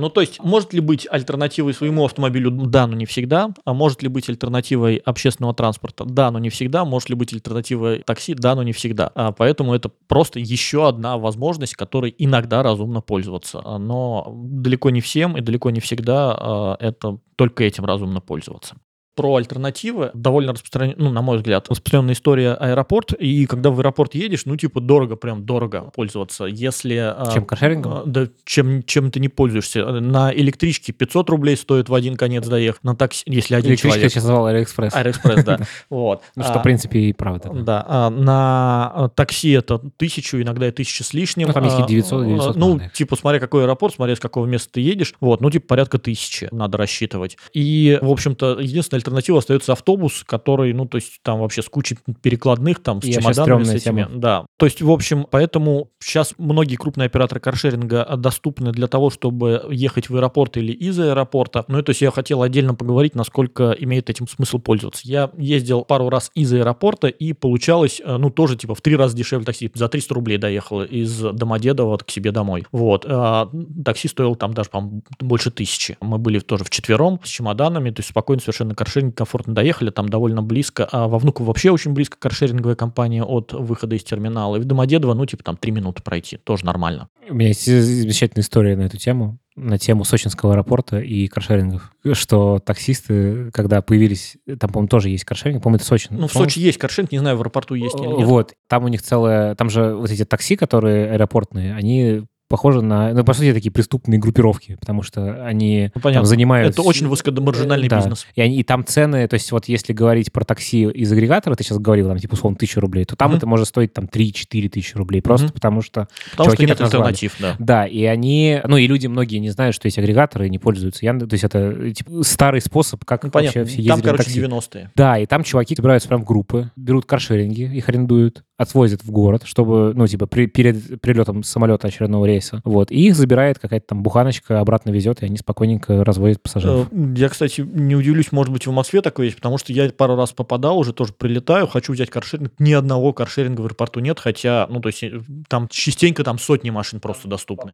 Ну, 0.00 0.08
то 0.08 0.20
есть, 0.20 0.42
может 0.42 0.72
ли 0.72 0.80
быть 0.80 1.06
альтернативой 1.10 1.74
своему 1.74 2.04
автомобилю? 2.04 2.50
Да, 2.50 2.86
но 2.86 2.94
не 2.94 3.06
всегда. 3.06 3.50
А 3.64 3.74
может 3.74 4.02
ли 4.02 4.08
быть 4.08 4.28
альтернативой 4.28 4.96
общественного 4.96 5.54
транспорта? 5.54 6.04
Да, 6.04 6.30
но 6.30 6.38
не 6.38 6.50
всегда. 6.50 6.84
Может 6.84 7.10
ли 7.10 7.14
быть 7.14 7.32
альтернативой 7.32 8.00
такси? 8.00 8.34
Да, 8.34 8.54
но 8.54 8.62
не 8.62 8.72
всегда. 8.72 9.10
А 9.14 9.32
поэтому 9.32 9.74
это 9.74 9.90
просто 10.08 10.38
еще 10.40 10.88
одна 10.88 11.18
возможность, 11.18 11.74
которой 11.74 12.14
иногда 12.18 12.62
разумно 12.62 13.00
пользоваться. 13.00 13.60
Но 13.78 14.32
далеко 14.34 14.90
не 14.90 15.00
всем 15.00 15.36
и 15.36 15.40
далеко 15.40 15.70
не 15.70 15.80
всегда 15.80 16.36
а, 16.38 16.76
это 16.80 17.18
только 17.36 17.64
этим 17.64 17.84
разумно 17.84 18.20
пользоваться 18.20 18.76
про 19.20 19.36
альтернативы. 19.36 20.10
Довольно 20.14 20.52
распространенная, 20.52 20.96
ну, 20.98 21.10
на 21.10 21.20
мой 21.20 21.36
взгляд, 21.36 21.68
распространенная 21.68 22.14
история 22.14 22.54
аэропорт. 22.54 23.12
И 23.12 23.44
когда 23.44 23.68
в 23.68 23.78
аэропорт 23.78 24.14
едешь, 24.14 24.46
ну, 24.46 24.56
типа, 24.56 24.80
дорого, 24.80 25.16
прям 25.16 25.44
дорого 25.44 25.90
пользоваться. 25.94 26.46
Если... 26.46 26.96
А, 26.96 27.30
чем 27.34 27.44
каршерингом? 27.44 27.92
А, 27.92 28.02
да, 28.06 28.28
чем, 28.46 28.82
чем 28.82 29.10
ты 29.10 29.20
не 29.20 29.28
пользуешься. 29.28 29.84
На 30.00 30.32
электричке 30.32 30.92
500 30.92 31.28
рублей 31.28 31.56
стоит 31.58 31.90
в 31.90 31.94
один 31.94 32.16
конец 32.16 32.46
доехать. 32.46 32.82
На 32.82 32.96
такси, 32.96 33.24
если 33.26 33.56
один 33.56 33.72
Электричка 33.72 33.88
человек. 33.88 34.10
сейчас 34.10 34.22
назвал 34.24 34.46
Аэроэкспресс. 34.46 34.94
Аэроэкспресс, 34.94 35.44
да. 35.44 35.58
Вот. 35.90 36.22
Ну, 36.34 36.42
что, 36.42 36.60
в 36.60 36.62
принципе, 36.62 37.00
и 37.00 37.12
правда. 37.12 37.50
Да. 37.52 38.08
На 38.08 39.10
такси 39.14 39.50
это 39.50 39.80
тысячу, 39.98 40.40
иногда 40.40 40.68
и 40.68 40.70
тысяча 40.70 41.04
с 41.04 41.12
лишним. 41.12 41.48
Ну, 41.48 41.52
там 41.52 41.64
есть 41.64 41.86
900, 41.86 42.26
900. 42.26 42.56
Ну, 42.56 42.80
типа, 42.94 43.16
смотря 43.16 43.38
какой 43.38 43.64
аэропорт, 43.64 43.94
смотря 43.94 44.16
с 44.16 44.20
какого 44.20 44.46
места 44.46 44.72
ты 44.72 44.80
едешь. 44.80 45.12
Вот, 45.20 45.42
ну, 45.42 45.50
типа, 45.50 45.66
порядка 45.68 45.98
тысячи 45.98 46.48
надо 46.52 46.78
рассчитывать. 46.78 47.36
И, 47.52 47.98
в 48.00 48.10
общем-то, 48.10 48.60
единственная 48.60 49.00
альтернатива 49.10 49.38
остается 49.38 49.72
автобус 49.72 50.24
который, 50.24 50.72
ну, 50.72 50.86
то 50.86 50.96
есть 50.96 51.20
там 51.22 51.40
вообще 51.40 51.62
с 51.62 51.68
кучей 51.68 51.98
перекладных, 52.22 52.82
там, 52.82 53.02
с 53.02 53.04
И 53.04 53.12
чемоданами, 53.12 53.64
с 53.64 53.70
этими. 53.70 54.04
Тема. 54.04 54.08
Да. 54.14 54.46
То 54.58 54.66
есть, 54.66 54.80
в 54.82 54.90
общем, 54.90 55.26
поэтому 55.30 55.90
сейчас 55.98 56.34
многие 56.38 56.76
крупные 56.76 57.06
операторы 57.06 57.40
каршеринга 57.40 58.16
доступны 58.16 58.72
для 58.72 58.86
того, 58.86 59.10
чтобы 59.10 59.66
ехать 59.70 60.08
в 60.08 60.16
аэропорт 60.16 60.56
или 60.56 60.72
из 60.72 60.98
аэропорта. 60.98 61.64
Ну, 61.68 61.78
и 61.78 61.82
то 61.82 61.90
есть 61.90 62.00
я 62.00 62.10
хотел 62.10 62.42
отдельно 62.42 62.74
поговорить, 62.74 63.14
насколько 63.14 63.72
имеет 63.72 64.10
этим 64.10 64.28
смысл 64.28 64.58
пользоваться. 64.58 65.02
Я 65.04 65.30
ездил 65.36 65.84
пару 65.84 66.08
раз 66.10 66.30
из 66.34 66.52
аэропорта, 66.52 67.08
и 67.08 67.32
получалось, 67.32 68.00
э, 68.04 68.16
ну, 68.16 68.30
тоже, 68.30 68.56
типа, 68.56 68.74
в 68.74 68.80
три 68.80 68.96
раза 68.96 69.16
дешевле 69.16 69.44
такси. 69.44 69.70
За 69.74 69.88
300 69.88 70.14
рублей 70.14 70.38
доехал 70.38 70.82
из 70.82 71.20
Домодедово 71.20 71.98
к 71.98 72.10
себе 72.10 72.32
домой. 72.32 72.66
Вот. 72.72 73.04
А 73.08 73.50
такси 73.84 74.08
стоило 74.08 74.36
там 74.36 74.54
даже, 74.54 74.70
по 74.70 74.80
больше 75.20 75.50
тысячи. 75.50 75.96
Мы 76.00 76.18
были 76.18 76.38
тоже 76.38 76.64
в 76.64 76.70
четвером 76.70 77.20
с 77.24 77.28
чемоданами, 77.28 77.90
то 77.90 78.00
есть 78.00 78.10
спокойно 78.10 78.40
совершенно 78.40 78.74
каршеринг, 78.74 78.89
комфортно 79.12 79.54
доехали 79.54 79.70
доехали 79.70 79.90
там 79.90 80.08
довольно 80.08 80.42
близко, 80.42 80.88
а 80.90 81.08
во 81.08 81.18
Внуково 81.18 81.46
вообще 81.46 81.70
очень 81.70 81.92
близко 81.92 82.16
каршеринговая 82.18 82.74
компания 82.74 83.22
от 83.22 83.52
выхода 83.52 83.94
из 83.94 84.02
терминала. 84.02 84.56
И 84.56 84.60
в 84.60 84.64
Домодедово, 84.64 85.14
ну, 85.14 85.26
типа 85.26 85.44
там 85.44 85.56
три 85.56 85.72
минуты 85.72 86.02
пройти, 86.02 86.36
тоже 86.36 86.64
нормально. 86.64 87.08
У 87.28 87.34
меня 87.34 87.48
есть 87.48 87.64
замечательная 87.64 88.42
история 88.42 88.76
на 88.76 88.82
эту 88.82 88.96
тему 88.96 89.38
на 89.56 89.78
тему 89.78 90.04
сочинского 90.04 90.52
аэропорта 90.52 91.00
и 91.00 91.26
каршерингов, 91.26 91.92
что 92.12 92.60
таксисты, 92.60 93.50
когда 93.50 93.82
появились, 93.82 94.38
там, 94.58 94.70
по-моему, 94.70 94.88
тоже 94.88 95.10
есть 95.10 95.24
каршеринг, 95.24 95.62
по-моему, 95.62 95.76
это 95.76 95.84
Сочи. 95.84 96.06
Ну, 96.10 96.28
в 96.28 96.32
Сочи 96.32 96.60
есть 96.60 96.78
каршеринг, 96.78 97.12
не 97.12 97.18
знаю, 97.18 97.36
в 97.36 97.40
аэропорту 97.40 97.74
есть 97.74 97.98
или 97.98 98.06
нет. 98.06 98.26
Вот, 98.26 98.54
там 98.68 98.84
у 98.84 98.88
них 98.88 99.02
целое, 99.02 99.54
там 99.56 99.68
же 99.68 99.96
вот 99.96 100.10
эти 100.10 100.24
такси, 100.24 100.56
которые 100.56 101.10
аэропортные, 101.10 101.74
они 101.74 102.22
похоже 102.50 102.82
на, 102.82 103.14
ну, 103.14 103.24
по 103.24 103.32
сути, 103.32 103.52
такие 103.52 103.70
преступные 103.70 104.18
группировки, 104.18 104.76
потому 104.80 105.02
что 105.02 105.46
они 105.46 105.92
ну, 105.94 106.00
там 106.00 106.24
занимаются... 106.26 106.80
Это 106.80 106.88
очень 106.88 107.06
высокомаржинальный 107.06 107.88
да. 107.88 107.98
бизнес. 107.98 108.26
И, 108.34 108.42
они, 108.42 108.58
и 108.58 108.64
там 108.64 108.84
цены, 108.84 109.26
то 109.28 109.34
есть 109.34 109.52
вот 109.52 109.66
если 109.68 109.92
говорить 109.92 110.32
про 110.32 110.44
такси 110.44 110.82
из 110.82 111.12
агрегатора, 111.12 111.54
ты 111.54 111.62
сейчас 111.62 111.78
говорил, 111.78 112.08
там, 112.08 112.18
типа, 112.18 112.34
условно, 112.34 112.58
тысячу 112.58 112.80
рублей, 112.80 113.04
то 113.04 113.14
там 113.14 113.32
mm-hmm. 113.32 113.36
это 113.36 113.46
может 113.46 113.68
стоить 113.68 113.92
там 113.92 114.06
3-4 114.06 114.68
тысячи 114.68 114.96
рублей, 114.96 115.22
просто 115.22 115.46
mm-hmm. 115.46 115.52
потому 115.52 115.80
что 115.80 116.08
Потому 116.32 116.50
что 116.50 116.66
нет 116.66 116.80
альтернатив, 116.80 117.36
да. 117.38 117.54
Да, 117.60 117.86
и 117.86 118.04
они, 118.04 118.60
ну, 118.66 118.76
и 118.76 118.88
люди 118.88 119.06
многие 119.06 119.36
не 119.36 119.50
знают, 119.50 119.76
что 119.76 119.86
есть 119.86 119.98
агрегаторы, 119.98 120.48
и 120.48 120.50
не 120.50 120.58
пользуются. 120.58 121.04
Я, 121.04 121.16
то 121.16 121.28
есть 121.30 121.44
это 121.44 121.92
типа, 121.92 122.24
старый 122.24 122.60
способ, 122.60 123.04
как 123.04 123.22
ну, 123.22 123.30
понятно. 123.30 123.60
вообще 123.60 123.72
все 123.72 123.82
ездили 123.82 124.02
Там, 124.02 124.16
короче, 124.16 124.30
90-е. 124.30 124.90
Да, 124.96 125.18
и 125.20 125.26
там 125.26 125.44
чуваки 125.44 125.76
собираются 125.76 126.08
прям 126.08 126.22
в 126.22 126.24
группы, 126.24 126.72
берут 126.74 127.06
каршеринги, 127.06 127.62
их 127.62 127.88
арендуют, 127.88 128.42
отвозят 128.60 129.02
в 129.02 129.10
город, 129.10 129.44
чтобы, 129.44 129.92
ну, 129.94 130.06
типа, 130.06 130.26
при, 130.26 130.46
перед 130.46 131.00
прилетом 131.00 131.42
самолета 131.42 131.88
очередного 131.88 132.26
рейса, 132.26 132.39
вот, 132.64 132.90
и 132.90 133.06
их 133.06 133.14
забирает 133.14 133.58
какая-то 133.58 133.88
там 133.88 134.02
буханочка, 134.02 134.60
обратно 134.60 134.90
везет, 134.90 135.22
и 135.22 135.26
они 135.26 135.36
спокойненько 135.36 136.04
развозят 136.04 136.42
пассажиров. 136.42 136.88
Э, 136.90 137.14
я, 137.16 137.28
кстати, 137.28 137.60
не 137.60 137.94
удивлюсь, 137.94 138.32
может 138.32 138.52
быть, 138.52 138.66
в 138.66 138.72
Москве 138.72 139.02
такое 139.02 139.26
есть, 139.26 139.36
потому 139.36 139.58
что 139.58 139.72
я 139.72 139.90
пару 139.90 140.16
раз 140.16 140.32
попадал, 140.32 140.78
уже 140.78 140.92
тоже 140.92 141.12
прилетаю, 141.12 141.66
хочу 141.66 141.92
взять 141.92 142.10
каршеринг, 142.10 142.52
ни 142.58 142.72
одного 142.72 143.12
каршеринга 143.12 143.60
в 143.60 143.66
аэропорту 143.66 144.00
нет, 144.00 144.18
хотя, 144.20 144.66
ну, 144.70 144.80
то 144.80 144.88
есть 144.88 145.02
э, 145.02 145.20
там 145.48 145.68
частенько 145.68 146.24
там 146.24 146.38
сотни 146.38 146.70
машин 146.70 147.00
просто 147.00 147.28
доступны. 147.28 147.72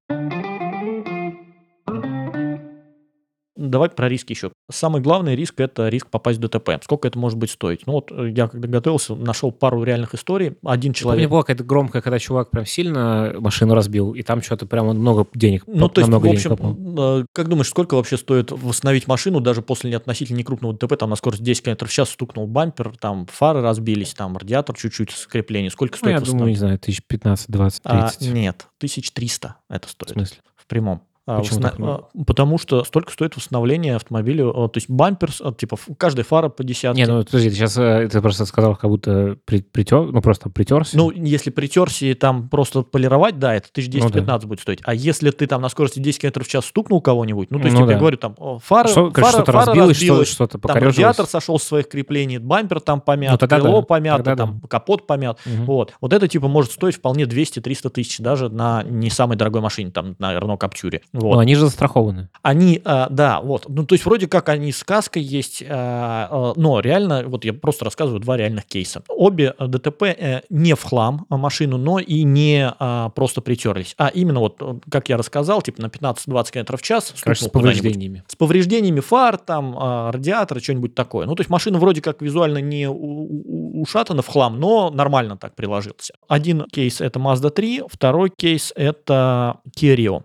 Давай 3.56 3.88
про 3.88 4.08
риски 4.08 4.32
еще. 4.32 4.52
Самый 4.70 5.00
главный 5.00 5.34
риск– 5.34 5.54
это 5.60 5.88
риск 5.88 6.08
попасть 6.08 6.38
в 6.38 6.42
ДТП. 6.42 6.82
Сколько 6.82 7.08
это 7.08 7.18
может 7.18 7.38
быть 7.38 7.50
стоить? 7.50 7.86
Ну 7.86 7.94
вот 7.94 8.12
э, 8.12 8.30
я 8.34 8.48
когда 8.48 8.68
готовился, 8.68 9.14
нашел 9.14 9.50
пару 9.50 9.82
реальных 9.82 10.14
историй. 10.14 10.56
Один 10.64 10.92
человек... 10.92 11.22
Помню, 11.22 11.30
была 11.30 11.42
какая-то 11.42 11.64
громкая, 11.64 12.02
когда 12.02 12.18
чувак 12.18 12.50
прям 12.50 12.66
сильно 12.66 13.34
машину 13.38 13.74
разбил, 13.74 14.12
и 14.12 14.22
там 14.22 14.42
что-то 14.42 14.66
прямо 14.66 14.92
много 14.92 15.26
денег. 15.34 15.64
Ну, 15.66 15.88
то 15.88 16.00
есть, 16.00 16.12
в 16.12 16.26
общем, 16.26 16.98
э, 16.98 17.24
как 17.32 17.48
думаешь, 17.48 17.68
сколько 17.68 17.94
вообще 17.94 18.16
стоит 18.16 18.52
восстановить 18.52 19.08
машину 19.08 19.40
даже 19.40 19.62
после 19.62 19.96
относительно 19.96 20.36
некрупного 20.36 20.74
ДТП? 20.74 20.96
Там 20.96 21.10
на 21.10 21.16
скорость 21.16 21.42
10 21.42 21.64
км 21.64 21.86
в 21.86 21.92
час 21.92 22.10
стукнул 22.10 22.46
бампер, 22.46 22.94
там 22.98 23.26
фары 23.26 23.62
разбились, 23.62 24.12
там 24.14 24.36
радиатор 24.36 24.76
чуть-чуть 24.76 25.10
скрепление. 25.12 25.70
Сколько 25.70 25.96
стоит 25.96 26.14
ну, 26.14 26.20
я 26.20 26.26
думаю, 26.26 26.50
не 26.50 26.56
знаю, 26.56 26.78
тысяч 26.78 27.02
15, 27.06 27.50
20, 27.50 27.82
30. 27.82 28.22
А, 28.22 28.30
нет, 28.30 28.66
1300 28.78 29.56
это 29.68 29.88
стоит. 29.88 30.10
В 30.10 30.12
смысле? 30.12 30.38
В 30.56 30.66
прямом. 30.66 31.02
А, 31.28 31.40
Почему 31.40 31.60
Восна... 31.60 31.96
так 31.96 32.26
Потому 32.26 32.56
что 32.56 32.84
столько 32.84 33.12
стоит 33.12 33.36
восстановление 33.36 33.96
автомобиля. 33.96 34.52
То 34.52 34.70
есть 34.74 34.88
бампер, 34.88 35.32
типа 35.56 35.76
каждая 35.98 36.24
фара 36.24 36.48
по 36.48 36.62
десятке. 36.62 37.02
Не, 37.02 37.08
ну 37.08 37.24
подожди, 37.24 37.50
ты 37.50 37.56
сейчас 37.56 37.76
э, 37.78 38.08
ты 38.10 38.20
просто 38.20 38.46
сказал, 38.46 38.76
как 38.76 38.88
будто 38.88 39.36
при, 39.44 39.62
притер, 39.62 40.02
ну 40.12 40.20
просто 40.22 40.50
притерся. 40.50 40.96
Ну, 40.96 41.10
если 41.10 41.50
притерся 41.50 42.06
и 42.06 42.14
там 42.14 42.48
просто 42.48 42.82
полировать, 42.82 43.40
да, 43.40 43.54
это 43.54 43.68
1010-15 43.74 44.10
ну, 44.14 44.24
да. 44.24 44.38
будет 44.38 44.60
стоить. 44.60 44.80
А 44.84 44.94
если 44.94 45.30
ты 45.30 45.48
там 45.48 45.62
на 45.62 45.68
скорости 45.68 45.98
10 45.98 46.20
км 46.20 46.44
в 46.44 46.48
час 46.48 46.66
стукнул 46.66 47.00
кого-нибудь, 47.00 47.50
ну, 47.50 47.58
то 47.58 47.64
есть, 47.64 47.76
ну, 47.76 47.86
я 47.86 47.94
да. 47.94 47.98
говорю, 47.98 48.18
там, 48.18 48.36
фара, 48.60 48.86
что, 48.86 49.10
фара, 49.10 49.30
что-то 49.30 49.52
фара 49.52 49.66
разбилось, 49.66 49.96
разбилась, 49.96 50.28
что-то 50.28 50.58
там 50.58 50.76
радиатор 50.76 51.26
сошел 51.26 51.58
с 51.58 51.64
своих 51.64 51.88
креплений, 51.88 52.38
бампер 52.38 52.80
там 52.80 53.00
помят, 53.00 53.32
ну, 53.32 53.38
тогда 53.38 53.58
крыло 53.58 53.80
да. 53.80 53.86
помято, 53.86 54.16
тогда 54.18 54.36
там 54.36 54.60
да. 54.62 54.68
капот 54.68 55.08
помят. 55.08 55.40
Угу. 55.44 55.64
Вот. 55.64 55.94
Вот 56.00 56.12
это, 56.12 56.28
типа, 56.28 56.46
может 56.46 56.70
стоить 56.70 56.94
вполне 56.94 57.24
200-300 57.24 57.90
тысяч 57.90 58.18
даже 58.18 58.48
на 58.48 58.84
не 58.84 59.10
самой 59.10 59.36
дорогой 59.36 59.60
машине, 59.60 59.90
там, 59.90 60.14
на 60.18 60.36
Renault 60.36 60.58
Capture. 60.60 61.00
Вот. 61.16 61.34
Ну, 61.34 61.38
они 61.38 61.54
же 61.54 61.62
застрахованы. 61.62 62.28
Они, 62.42 62.80
а, 62.84 63.08
да, 63.10 63.40
вот. 63.40 63.64
Ну, 63.68 63.86
то 63.86 63.94
есть 63.94 64.04
вроде 64.04 64.28
как 64.28 64.50
они 64.50 64.70
сказка 64.70 65.18
есть, 65.18 65.62
а, 65.66 66.28
а, 66.30 66.52
но 66.56 66.80
реально, 66.80 67.24
вот 67.26 67.44
я 67.44 67.54
просто 67.54 67.86
рассказываю 67.86 68.20
два 68.20 68.36
реальных 68.36 68.66
кейса. 68.66 69.02
Обе 69.08 69.54
ДТП 69.58 70.02
э, 70.02 70.42
не 70.50 70.74
в 70.74 70.82
хлам 70.82 71.26
машину, 71.30 71.78
но 71.78 71.98
и 71.98 72.22
не 72.22 72.72
просто 73.14 73.40
притерлись, 73.40 73.94
а 73.98 74.08
именно 74.08 74.40
вот, 74.40 74.60
как 74.90 75.08
я 75.08 75.16
рассказал, 75.16 75.62
типа 75.62 75.82
на 75.82 75.86
15-20 75.86 76.52
км 76.52 76.76
в 76.76 76.82
час. 76.82 77.14
Конечно, 77.20 77.48
с 77.48 77.50
повреждениями. 77.50 78.22
С 78.26 78.36
повреждениями 78.36 79.00
фар, 79.00 79.38
там, 79.38 79.76
радиатора, 80.10 80.60
что-нибудь 80.60 80.94
такое. 80.94 81.26
Ну, 81.26 81.34
то 81.34 81.40
есть 81.40 81.50
машина 81.50 81.78
вроде 81.78 82.02
как 82.02 82.20
визуально 82.20 82.58
не 82.58 82.88
ушатано 82.88 84.22
в 84.22 84.26
хлам, 84.26 84.60
но 84.60 84.90
нормально 84.90 85.36
так 85.36 85.54
приложился. 85.54 86.14
Один 86.28 86.64
кейс 86.72 87.00
это 87.00 87.18
Mazda 87.18 87.50
3, 87.50 87.84
второй 87.88 88.30
кейс 88.30 88.72
это 88.76 89.58
Kia 89.76 89.96
Rio. 89.96 90.22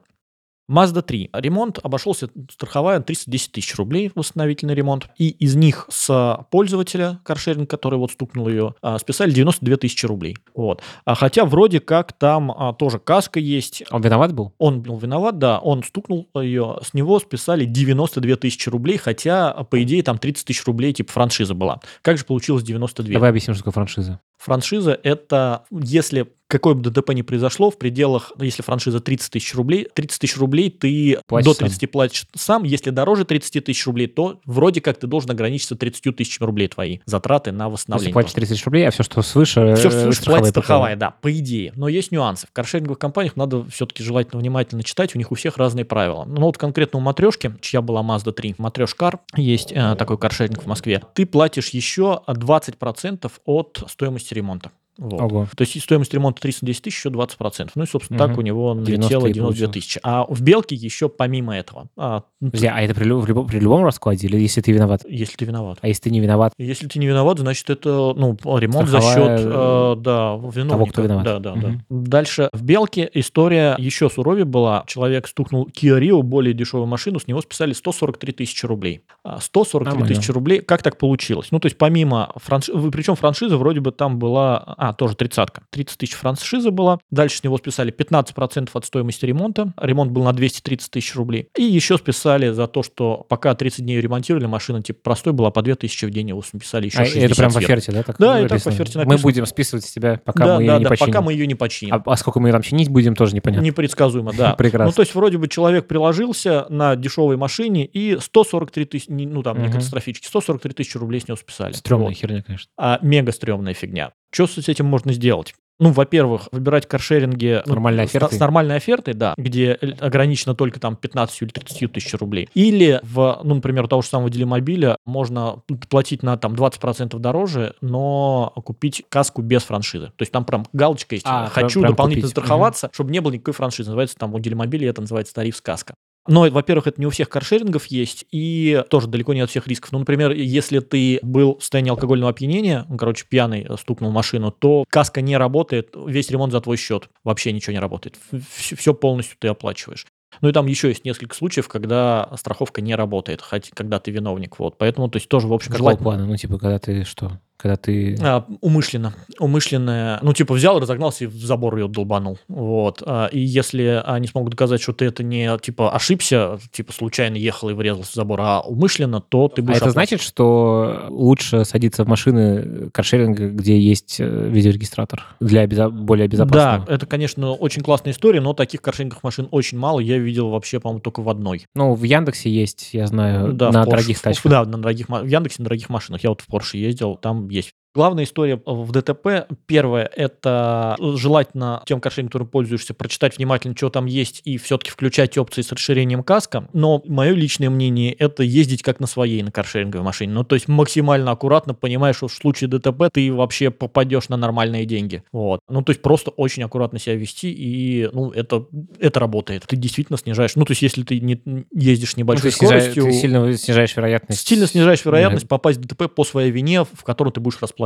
Mazda 0.71 1.01
3. 1.01 1.31
Ремонт 1.33 1.79
обошелся 1.83 2.29
страховая 2.49 3.01
310 3.01 3.51
тысяч 3.51 3.75
рублей, 3.75 4.09
восстановительный 4.15 4.73
ремонт. 4.73 5.09
И 5.17 5.29
из 5.29 5.55
них 5.55 5.85
с 5.89 6.45
пользователя 6.49 7.19
каршеринг, 7.25 7.69
который 7.69 7.99
вот 7.99 8.11
стукнул 8.11 8.47
ее, 8.47 8.75
а, 8.81 8.97
списали 8.97 9.31
92 9.31 9.75
тысячи 9.75 10.05
рублей. 10.05 10.37
Вот. 10.55 10.81
А 11.03 11.15
хотя 11.15 11.43
вроде 11.43 11.81
как 11.81 12.13
там 12.13 12.51
а, 12.51 12.73
тоже 12.73 12.99
каска 12.99 13.39
есть. 13.39 13.83
Он 13.91 14.01
виноват 14.01 14.33
был? 14.33 14.53
Он 14.59 14.81
был 14.81 14.97
виноват, 14.97 15.37
да. 15.37 15.59
Он 15.59 15.83
стукнул 15.83 16.29
ее, 16.35 16.77
с 16.81 16.93
него 16.93 17.19
списали 17.19 17.65
92 17.65 18.37
тысячи 18.37 18.69
рублей, 18.69 18.97
хотя, 18.97 19.51
по 19.65 19.83
идее, 19.83 20.03
там 20.03 20.17
30 20.17 20.45
тысяч 20.45 20.65
рублей 20.65 20.93
типа 20.93 21.11
франшиза 21.11 21.53
была. 21.53 21.81
Как 22.01 22.17
же 22.17 22.23
получилось 22.23 22.63
92? 22.63 23.13
Давай 23.13 23.29
объясним, 23.29 23.55
что 23.55 23.63
такое 23.63 23.73
франшиза. 23.73 24.21
Франшиза– 24.41 24.99
это 25.03 25.65
если 25.71 26.27
какое 26.51 26.73
бы 26.73 26.89
ДТП 26.89 27.13
ни 27.13 27.21
произошло, 27.21 27.71
в 27.71 27.79
пределах, 27.79 28.33
если 28.39 28.61
франшиза 28.61 28.99
30 28.99 29.31
тысяч 29.31 29.55
рублей, 29.55 29.87
30 29.93 30.19
тысяч 30.19 30.37
рублей 30.37 30.69
ты 30.69 31.17
Платишь 31.25 31.45
до 31.45 31.53
сам. 31.53 31.67
30 31.69 31.91
платишь 31.91 32.25
сам. 32.35 32.63
Если 32.63 32.89
дороже 32.89 33.23
30 33.23 33.63
тысяч 33.63 33.85
рублей, 33.87 34.07
то 34.07 34.41
вроде 34.45 34.81
как 34.81 34.97
ты 34.97 35.07
должен 35.07 35.31
ограничиться 35.31 35.75
30 35.75 36.15
тысячами 36.15 36.45
рублей 36.45 36.67
твои 36.67 36.99
затраты 37.05 37.51
на 37.51 37.65
Если 37.65 37.73
восстановление. 37.73 38.13
платишь 38.13 38.33
30 38.33 38.49
тысяч 38.53 38.65
рублей, 38.65 38.87
а 38.87 38.91
все, 38.91 39.03
что 39.03 39.21
свыше, 39.21 39.75
Все, 39.75 39.87
э, 39.87 40.11
что 40.11 40.11
страховая 40.11 40.39
платит 40.39 40.49
страховая, 40.49 40.95
да, 40.97 41.11
по 41.21 41.31
идее. 41.31 41.71
Но 41.75 41.87
есть 41.87 42.11
нюансы. 42.11 42.47
В 42.47 42.51
каршеринговых 42.51 42.99
компаниях 42.99 43.37
надо 43.37 43.63
все-таки 43.69 44.03
желательно 44.03 44.41
внимательно 44.41 44.83
читать, 44.83 45.15
у 45.15 45.17
них 45.17 45.31
у 45.31 45.35
всех 45.35 45.55
разные 45.57 45.85
правила. 45.85 46.25
Ну 46.25 46.41
вот 46.41 46.57
конкретно 46.57 46.99
у 46.99 47.01
матрешки, 47.01 47.53
чья 47.61 47.81
была 47.81 48.01
Mazda 48.01 48.33
3, 48.33 48.55
Матреш 48.57 48.93
Кар, 48.93 49.19
есть 49.37 49.71
э, 49.71 49.95
такой 49.97 50.17
каршеринг 50.17 50.61
в 50.61 50.67
Москве, 50.67 51.01
ты 51.13 51.25
платишь 51.25 51.69
еще 51.69 52.21
20% 52.27 53.31
от 53.45 53.83
стоимости 53.87 54.30
ремонта. 54.33 54.71
Вот. 54.97 55.21
Ого. 55.21 55.47
То 55.55 55.61
есть 55.63 55.81
стоимость 55.81 56.13
ремонта 56.13 56.41
310 56.41 56.81
тысяч, 56.83 56.97
еще 56.97 57.09
20%. 57.09 57.69
Ну 57.75 57.83
и, 57.83 57.87
собственно, 57.87 58.19
Мгм. 58.23 58.29
так 58.29 58.37
у 58.37 58.41
него 58.41 58.73
93 58.75 58.97
налетело 58.97 59.21
92 59.29 59.43
получилось. 59.45 59.73
тысячи. 59.73 59.99
А 60.03 60.25
в 60.27 60.41
Белке 60.41 60.75
еще 60.75 61.09
помимо 61.09 61.55
этого, 61.57 61.87
а, 61.97 62.23
ну, 62.39 62.47
Подожди, 62.51 62.67
а 62.67 62.81
это 62.81 62.93
при, 62.93 63.05
лю- 63.05 63.19
в 63.19 63.25
любом, 63.27 63.47
при 63.47 63.59
любом 63.59 63.83
раскладе 63.85 64.27
или 64.27 64.37
если 64.37 64.61
ты 64.61 64.71
виноват? 64.71 65.03
если 65.07 65.35
ты 65.37 65.45
виноват. 65.45 65.79
А 65.81 65.87
если 65.87 66.03
ты 66.03 66.09
не 66.11 66.19
виноват? 66.19 66.53
Если 66.57 66.87
ты 66.87 66.99
не 66.99 67.07
виноват, 67.07 67.39
значит, 67.39 67.69
это 67.69 68.13
ну, 68.15 68.37
ремонт 68.57 68.89
за 68.89 68.99
Страховая, 69.01 69.37
счет 69.37 69.47
э, 69.47 69.95
да, 70.01 70.35
виновника. 70.53 70.91
кто 70.91 71.01
виноват. 71.01 71.23
Да, 71.23 71.39
да, 71.39 71.55
Мгм. 71.55 71.61
да. 71.89 71.95
Дальше 72.11 72.49
в 72.53 72.63
Белке 72.63 73.09
история 73.13 73.75
еще 73.79 74.09
суровее 74.09 74.45
была. 74.45 74.83
Человек 74.87 75.27
стукнул 75.27 75.67
Kia 75.67 75.99
Rio, 75.99 76.21
более 76.21 76.53
дешевую 76.53 76.87
машину, 76.87 77.19
с 77.19 77.27
него 77.27 77.41
списали 77.41 77.73
143 77.73 78.33
тысячи 78.33 78.65
рублей. 78.65 79.01
А 79.23 79.39
143 79.39 79.85
Нормально. 79.99 80.15
тысячи 80.15 80.31
рублей, 80.31 80.59
как 80.61 80.83
так 80.83 80.97
получилось? 80.97 81.47
Ну, 81.51 81.59
то 81.59 81.67
есть 81.67 81.77
помимо 81.77 82.31
франшизы, 82.35 82.91
причем 82.91 83.15
франшиза 83.15 83.57
вроде 83.57 83.79
бы 83.79 83.91
там 83.91 84.19
была, 84.19 84.57
а, 84.77 84.90
тоже 84.93 85.15
тридцатка. 85.15 85.63
30 85.71 85.97
тысяч 85.97 86.13
франшиза 86.13 86.71
была. 86.71 86.99
Дальше 87.11 87.37
с 87.37 87.43
него 87.43 87.57
списали 87.57 87.91
15% 87.93 88.69
от 88.73 88.85
стоимости 88.85 89.25
ремонта. 89.25 89.73
Ремонт 89.79 90.11
был 90.11 90.23
на 90.23 90.33
230 90.33 90.91
тысяч 90.91 91.15
рублей. 91.15 91.47
И 91.57 91.63
еще 91.63 91.97
списали 91.97 92.49
за 92.51 92.67
то, 92.67 92.83
что 92.83 93.25
пока 93.29 93.53
30 93.55 93.83
дней 93.83 93.99
ремонтировали, 94.01 94.45
машина 94.45 94.81
типа 94.81 94.99
простой 95.03 95.33
была 95.33 95.51
по 95.51 95.61
2000 95.61 96.05
в 96.05 96.09
день, 96.11 96.29
его 96.29 96.41
списали 96.41 96.85
еще 96.85 96.99
А 96.99 97.05
60 97.05 97.23
это 97.31 97.35
прям 97.35 97.51
в 97.51 97.57
оферте, 97.57 97.91
да? 97.91 98.03
Так 98.03 98.17
Да, 98.19 98.33
так 98.39 98.39
в 98.39 98.51
написано? 98.51 98.75
оферте 98.75 98.97
Мы 98.99 99.05
написано. 99.05 99.23
будем 99.23 99.45
списывать 99.45 99.85
с 99.85 99.91
тебя, 99.91 100.19
пока 100.23 100.45
да, 100.45 100.57
мы 100.59 100.65
да, 100.67 100.73
ее 100.73 100.77
не 100.79 100.83
да, 100.83 100.89
починим. 100.89 101.11
пока 101.11 101.21
мы 101.21 101.33
ее 101.33 101.47
не 101.47 101.55
починим. 101.55 101.93
А, 101.95 102.03
а 102.05 102.17
сколько 102.17 102.39
мы 102.39 102.49
ее 102.49 102.53
там 102.53 102.61
чинить 102.61 102.89
будем, 102.89 103.15
тоже 103.15 103.35
непонятно. 103.35 103.65
Непредсказуемо, 103.65 104.33
да. 104.33 104.53
Прекрасно. 104.57 104.85
Ну, 104.87 104.91
то 104.91 105.01
есть, 105.01 105.15
вроде 105.15 105.37
бы 105.37 105.47
человек 105.47 105.87
приложился 105.87 106.65
на 106.69 106.95
дешевой 106.95 107.37
машине, 107.37 107.85
и 107.85 108.17
143 108.19 108.85
тысячи, 108.85 109.09
не- 109.11 109.25
ну, 109.25 109.43
там, 109.43 109.57
не 109.57 109.63
Мгм. 109.65 109.73
катастрофически, 109.73 110.27
143 110.27 110.73
тысячи 110.73 110.97
рублей 110.97 111.21
с 111.21 111.27
него 111.27 111.35
списали. 111.37 111.73
Стрёмная 111.73 112.09
Вот. 112.09 112.17
херня, 112.17 112.41
конечно. 112.43 112.69
А 112.77 112.99
мега 113.01 113.31
стрёмная 113.31 113.73
фигня. 113.73 114.11
Что 114.31 114.47
с 114.47 114.67
этим 114.69 114.85
можно 114.85 115.13
сделать? 115.13 115.53
Ну, 115.81 115.91
во-первых, 115.91 116.47
выбирать 116.51 116.87
каршеринги 116.87 117.63
ну, 117.65 117.73
Нормальной 117.73 118.05
с- 118.05 118.09
офертой? 118.11 118.37
С, 118.37 118.39
нормальной 118.39 118.75
офертой, 118.75 119.15
да, 119.15 119.33
где 119.35 119.73
ограничено 119.99 120.53
только 120.53 120.79
там 120.79 120.95
15 120.95 121.41
или 121.41 121.49
30 121.49 121.91
тысяч 121.91 122.13
рублей. 122.13 122.49
Или 122.53 122.99
в, 123.01 123.39
ну, 123.43 123.55
например, 123.55 123.85
у 123.85 123.87
того 123.87 124.03
же 124.03 124.07
самого 124.07 124.29
делимобиля 124.29 124.95
можно 125.07 125.63
платить 125.89 126.21
на 126.21 126.37
там 126.37 126.53
20% 126.53 127.17
дороже, 127.17 127.73
но 127.81 128.53
купить 128.63 129.03
каску 129.09 129.41
без 129.41 129.63
франшизы. 129.63 130.07
То 130.15 130.21
есть 130.21 130.31
там 130.31 130.45
прям 130.45 130.67
галочка 130.71 131.15
есть. 131.15 131.25
А, 131.27 131.47
Хочу 131.47 131.81
прям 131.81 131.93
дополнительно 131.93 132.27
купить. 132.27 132.31
страховаться, 132.43 132.91
чтобы 132.93 133.11
не 133.11 133.19
было 133.19 133.31
никакой 133.31 133.55
франшизы. 133.55 133.89
Называется 133.89 134.17
там 134.17 134.35
у 134.35 134.39
делимобиля 134.39 134.87
это 134.87 135.01
называется 135.01 135.33
тариф 135.33 135.55
сказка. 135.55 135.95
Но, 136.27 136.49
во-первых, 136.49 136.87
это 136.87 136.99
не 136.99 137.07
у 137.07 137.09
всех 137.09 137.29
каршерингов 137.29 137.87
есть, 137.87 138.25
и 138.31 138.83
тоже 138.89 139.07
далеко 139.07 139.33
не 139.33 139.41
от 139.41 139.49
всех 139.49 139.67
рисков. 139.67 139.91
Ну, 139.91 139.99
например, 139.99 140.31
если 140.31 140.79
ты 140.79 141.19
был 141.23 141.57
в 141.57 141.61
состоянии 141.61 141.89
алкогольного 141.89 142.29
опьянения, 142.29 142.85
ну, 142.89 142.97
короче, 142.97 143.25
пьяный 143.27 143.67
стукнул 143.79 144.11
машину, 144.11 144.51
то 144.51 144.85
каска 144.89 145.21
не 145.21 145.35
работает, 145.35 145.95
весь 146.07 146.29
ремонт 146.29 146.51
за 146.51 146.61
твой 146.61 146.77
счет, 146.77 147.09
вообще 147.23 147.51
ничего 147.51 147.73
не 147.73 147.79
работает. 147.79 148.17
Все 148.51 148.93
полностью 148.93 149.37
ты 149.39 149.47
оплачиваешь. 149.47 150.05
Ну 150.39 150.49
и 150.49 150.53
там 150.53 150.65
еще 150.67 150.87
есть 150.87 151.03
несколько 151.03 151.35
случаев, 151.35 151.67
когда 151.67 152.31
страховка 152.37 152.81
не 152.81 152.95
работает, 152.95 153.41
хоть 153.41 153.69
когда 153.71 153.99
ты 153.99 154.11
виновник. 154.11 154.59
Вот. 154.59 154.77
Поэтому, 154.77 155.09
то 155.09 155.17
есть, 155.17 155.27
тоже, 155.27 155.47
в 155.47 155.53
общем, 155.53 155.71
Какого 155.71 155.91
желательно... 155.91 156.03
плана? 156.03 156.25
Ну, 156.25 156.37
типа, 156.37 156.57
когда 156.57 156.79
ты 156.79 157.03
что? 157.03 157.39
Когда 157.61 157.75
ты... 157.77 158.17
А, 158.21 158.45
умышленно. 158.61 159.13
Умышленное. 159.39 160.19
Ну, 160.23 160.33
типа, 160.33 160.53
взял, 160.55 160.79
разогнался 160.79 161.25
и 161.25 161.27
в 161.27 161.35
забор 161.35 161.77
ее 161.77 161.87
долбанул. 161.87 162.39
Вот. 162.47 163.03
А, 163.05 163.27
и 163.27 163.39
если 163.39 164.01
они 164.05 164.27
смогут 164.27 164.51
доказать, 164.51 164.81
что 164.81 164.93
ты 164.93 165.05
это 165.05 165.21
не, 165.23 165.55
типа, 165.59 165.91
ошибся, 165.91 166.59
типа, 166.71 166.91
случайно 166.93 167.35
ехал 167.35 167.69
и 167.69 167.73
врезался 167.73 168.11
в 168.11 168.15
забор, 168.15 168.39
а 168.41 168.61
умышленно, 168.61 169.21
то 169.21 169.47
ты 169.47 169.61
А 169.61 169.65
будешь... 169.65 169.77
это 169.77 169.89
оплачивать. 169.89 169.93
значит, 170.09 170.21
что 170.21 171.05
лучше 171.09 171.65
садиться 171.65 172.03
в 172.03 172.07
машины 172.07 172.89
каршеринга, 172.91 173.49
где 173.49 173.79
есть 173.79 174.17
э, 174.19 174.47
видеорегистратор 174.49 175.23
для 175.39 175.65
безо- 175.65 175.89
более 175.91 176.27
безопасного? 176.27 176.85
Да, 176.87 176.93
это, 176.95 177.05
конечно, 177.05 177.51
очень 177.53 177.83
классная 177.83 178.13
история, 178.13 178.41
но 178.41 178.53
таких 178.53 178.81
каршеринговых 178.81 179.23
машин 179.23 179.47
очень 179.51 179.77
мало. 179.77 179.99
Я 179.99 180.17
видел 180.17 180.49
вообще, 180.49 180.79
по-моему, 180.79 181.01
только 181.01 181.21
в 181.21 181.29
одной. 181.29 181.67
Ну, 181.75 181.93
в 181.93 182.03
Яндексе 182.03 182.49
есть, 182.49 182.89
я 182.93 183.05
знаю, 183.07 183.53
Да, 183.53 183.71
на 183.71 183.83
Porsche. 183.83 183.89
дорогих 183.89 184.17
В- 184.17 184.21
тачках. 184.21 184.51
Да, 184.51 184.65
на 184.65 184.77
дорогих, 184.79 185.09
в 185.09 185.25
Яндексе 185.27 185.57
на 185.59 185.65
дорогих 185.65 185.89
машинах. 185.89 186.23
Я 186.23 186.29
вот 186.29 186.41
в 186.41 186.49
Porsche 186.49 186.77
ездил, 186.77 187.15
там 187.15 187.49
есть. 187.51 187.75
Главная 187.93 188.23
история 188.23 188.61
в 188.65 188.89
ДТП. 188.93 189.47
Первое, 189.65 190.05
это 190.15 190.95
желательно 190.99 191.83
тем 191.85 191.99
каршерингом, 191.99 192.29
которым 192.29 192.47
пользуешься, 192.47 192.93
прочитать 192.93 193.37
внимательно, 193.37 193.75
что 193.75 193.89
там 193.89 194.05
есть, 194.05 194.41
и 194.45 194.57
все-таки 194.57 194.91
включать 194.91 195.37
опции 195.37 195.61
с 195.61 195.73
расширением 195.73 196.23
каска. 196.23 196.69
Но 196.71 197.01
мое 197.05 197.33
личное 197.33 197.69
мнение, 197.69 198.13
это 198.13 198.43
ездить 198.43 198.81
как 198.81 199.01
на 199.01 199.07
своей, 199.07 199.43
на 199.43 199.51
каршеринговой 199.51 200.05
машине. 200.05 200.31
Ну, 200.31 200.45
то 200.45 200.55
есть 200.55 200.69
максимально 200.69 201.31
аккуратно, 201.31 201.73
понимаешь, 201.73 202.15
что 202.15 202.29
в 202.29 202.33
случае 202.33 202.69
ДТП 202.69 203.09
ты 203.11 203.31
вообще 203.33 203.71
попадешь 203.71 204.29
на 204.29 204.37
нормальные 204.37 204.85
деньги. 204.85 205.23
Вот. 205.33 205.59
Ну, 205.67 205.81
то 205.81 205.91
есть 205.91 206.01
просто 206.01 206.31
очень 206.31 206.63
аккуратно 206.63 206.97
себя 206.97 207.15
вести, 207.15 207.51
и, 207.51 208.09
ну, 208.13 208.31
это, 208.31 208.67
это 208.99 209.19
работает. 209.19 209.65
Ты 209.67 209.75
действительно 209.75 210.17
снижаешь. 210.17 210.55
Ну, 210.55 210.63
то 210.63 210.71
есть 210.71 210.81
если 210.81 211.03
ты 211.03 211.19
не 211.19 211.41
ездишь 211.73 212.15
Ну, 212.15 212.21
небольшой 212.21 212.51
ты, 212.51 212.57
снижаешь- 212.57 212.91
скоростью... 212.91 213.03
ты 213.03 213.11
сильно 213.11 213.53
снижаешь 213.57 213.97
вероятность. 213.97 214.47
Сильно 214.47 214.65
снижаешь 214.65 215.03
вероятность 215.03 215.49
попасть 215.49 215.79
в 215.79 215.81
ДТП 215.81 216.07
по 216.13 216.23
своей 216.23 216.51
вине, 216.51 216.85
в 216.85 217.03
которую 217.03 217.33
ты 217.33 217.41
будешь 217.41 217.57
расплачиваться 217.61 217.80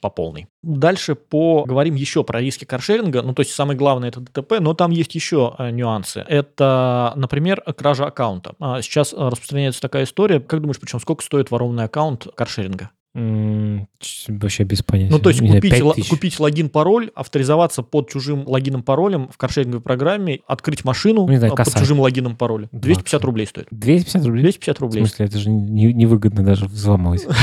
по 0.00 0.10
полной. 0.10 0.46
Дальше 0.62 1.14
поговорим 1.14 1.94
еще 1.94 2.24
про 2.24 2.40
риски 2.40 2.64
каршеринга. 2.64 3.22
Ну, 3.22 3.34
то 3.34 3.40
есть 3.40 3.52
самое 3.52 3.78
главное 3.78 4.08
это 4.08 4.20
ДТП, 4.20 4.60
но 4.60 4.74
там 4.74 4.90
есть 4.90 5.14
еще 5.14 5.54
э, 5.58 5.70
нюансы. 5.70 6.20
Это, 6.26 7.12
например, 7.16 7.62
кража 7.76 8.06
аккаунта. 8.06 8.54
А, 8.60 8.82
Сейчас 8.82 9.12
э, 9.12 9.16
распространяется 9.16 9.80
такая 9.80 10.04
история. 10.04 10.40
Как 10.40 10.60
думаешь, 10.60 10.80
причем 10.80 11.00
сколько 11.00 11.24
стоит 11.24 11.50
ворованный 11.50 11.84
аккаунт 11.84 12.26
каршеринга? 12.34 12.90
Вообще 14.28 14.64
без 14.64 14.82
понятия. 14.82 15.10
Ну, 15.10 15.18
то 15.18 15.30
есть 15.30 15.38
знаю, 15.40 15.54
купить, 15.56 15.70
5 15.72 15.82
ло- 15.82 15.94
тысяч. 15.94 16.08
купить 16.10 16.38
логин-пароль, 16.38 17.10
авторизоваться 17.14 17.82
под 17.82 18.10
чужим 18.10 18.44
логином-паролем 18.46 19.28
в 19.32 19.36
каршеринговой 19.38 19.80
программе, 19.80 20.40
открыть 20.46 20.84
машину 20.84 21.22
Ну, 21.26 21.28
не 21.30 21.38
знаю, 21.38 21.52
а, 21.54 21.56
под 21.56 21.64
косарь. 21.66 21.82
чужим 21.82 22.00
логином-паролем. 22.00 22.68
250 22.72 23.10
Двадцать. 23.10 23.24
рублей 23.24 23.46
стоит. 23.46 23.66
250 23.70 24.26
рублей? 24.26 24.42
250 24.42 24.76
В 24.76 24.80
рублей. 24.82 25.00
смысле, 25.06 25.26
это 25.26 25.38
же 25.38 25.48
не- 25.50 25.92
невыгодно 25.92 26.44
даже 26.44 26.66
взломать. 26.66 27.26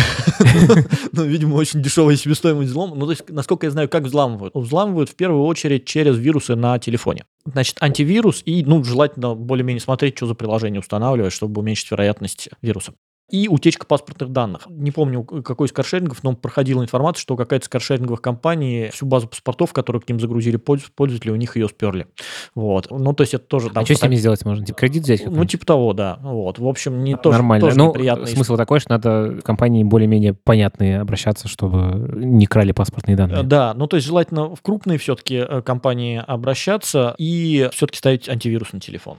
Ну, 1.11 1.23
видимо, 1.25 1.55
очень 1.55 1.81
дешевая 1.81 2.15
себестоимость 2.15 2.69
взлома. 2.69 2.95
Ну, 2.95 3.05
то 3.05 3.11
есть, 3.11 3.23
насколько 3.29 3.65
я 3.67 3.71
знаю, 3.71 3.87
как 3.89 4.03
взламывают? 4.03 4.53
Взламывают 4.55 5.09
в 5.09 5.15
первую 5.15 5.43
очередь 5.43 5.85
через 5.85 6.17
вирусы 6.17 6.55
на 6.55 6.79
телефоне. 6.79 7.23
Значит, 7.45 7.77
антивирус 7.81 8.41
и, 8.45 8.63
ну, 8.65 8.83
желательно 8.83 9.35
более-менее 9.35 9.81
смотреть, 9.81 10.17
что 10.17 10.25
за 10.27 10.33
приложение 10.33 10.79
устанавливать, 10.79 11.33
чтобы 11.33 11.61
уменьшить 11.61 11.91
вероятность 11.91 12.49
вируса. 12.61 12.93
И 13.29 13.47
утечка 13.47 13.85
паспортных 13.85 14.31
данных. 14.31 14.67
Не 14.69 14.91
помню, 14.91 15.23
какой 15.23 15.67
из 15.67 15.71
каршерингов, 15.71 16.23
но 16.23 16.33
проходила 16.35 16.83
информация, 16.83 17.21
что 17.21 17.35
какая-то 17.35 17.65
из 17.65 17.69
каршеринговых 17.69 18.21
компаний 18.21 18.89
всю 18.91 19.05
базу 19.05 19.27
паспортов, 19.27 19.73
которую 19.73 20.01
к 20.01 20.09
ним 20.09 20.19
загрузили 20.19 20.57
польз- 20.57 20.91
пользователи, 20.93 21.31
у 21.31 21.35
них 21.35 21.55
ее 21.55 21.69
сперли. 21.69 22.07
Вот. 22.53 22.87
Ну, 22.91 23.13
то 23.13 23.21
есть 23.21 23.33
это 23.33 23.45
тоже... 23.45 23.69
А 23.69 23.73
там 23.73 23.85
что 23.85 23.95
с 23.95 24.01
ними 24.03 24.15
сделать 24.15 24.43
можно? 24.45 24.65
Типа 24.65 24.79
кредит 24.79 25.03
взять? 25.03 25.25
Ну, 25.25 25.45
типа 25.45 25.65
того, 25.65 25.93
да. 25.93 26.19
Вот. 26.21 26.59
В 26.59 26.67
общем, 26.67 27.03
не 27.03 27.15
тоже, 27.15 27.37
Нормально. 27.37 27.65
тоже 27.65 27.77
ну, 27.77 28.25
смысл 28.25 28.57
такой, 28.57 28.79
что 28.79 28.91
надо 28.91 29.39
в 29.39 29.41
компании 29.41 29.83
более-менее 29.83 30.33
понятные 30.33 30.99
обращаться, 30.99 31.47
чтобы 31.47 32.13
не 32.17 32.45
крали 32.45 32.71
паспортные 32.71 33.13
Э, 33.13 33.17
данные. 33.17 33.43
Да, 33.43 33.73
ну 33.73 33.87
то 33.87 33.95
есть 33.95 34.07
желательно 34.07 34.55
в 34.55 34.61
крупные 34.61 34.97
все-таки 34.97 35.45
компании 35.63 36.21
обращаться 36.25 37.15
и 37.17 37.69
все-таки 37.71 37.97
ставить 37.97 38.29
антивирус 38.29 38.73
на 38.73 38.79
телефон. 38.79 39.17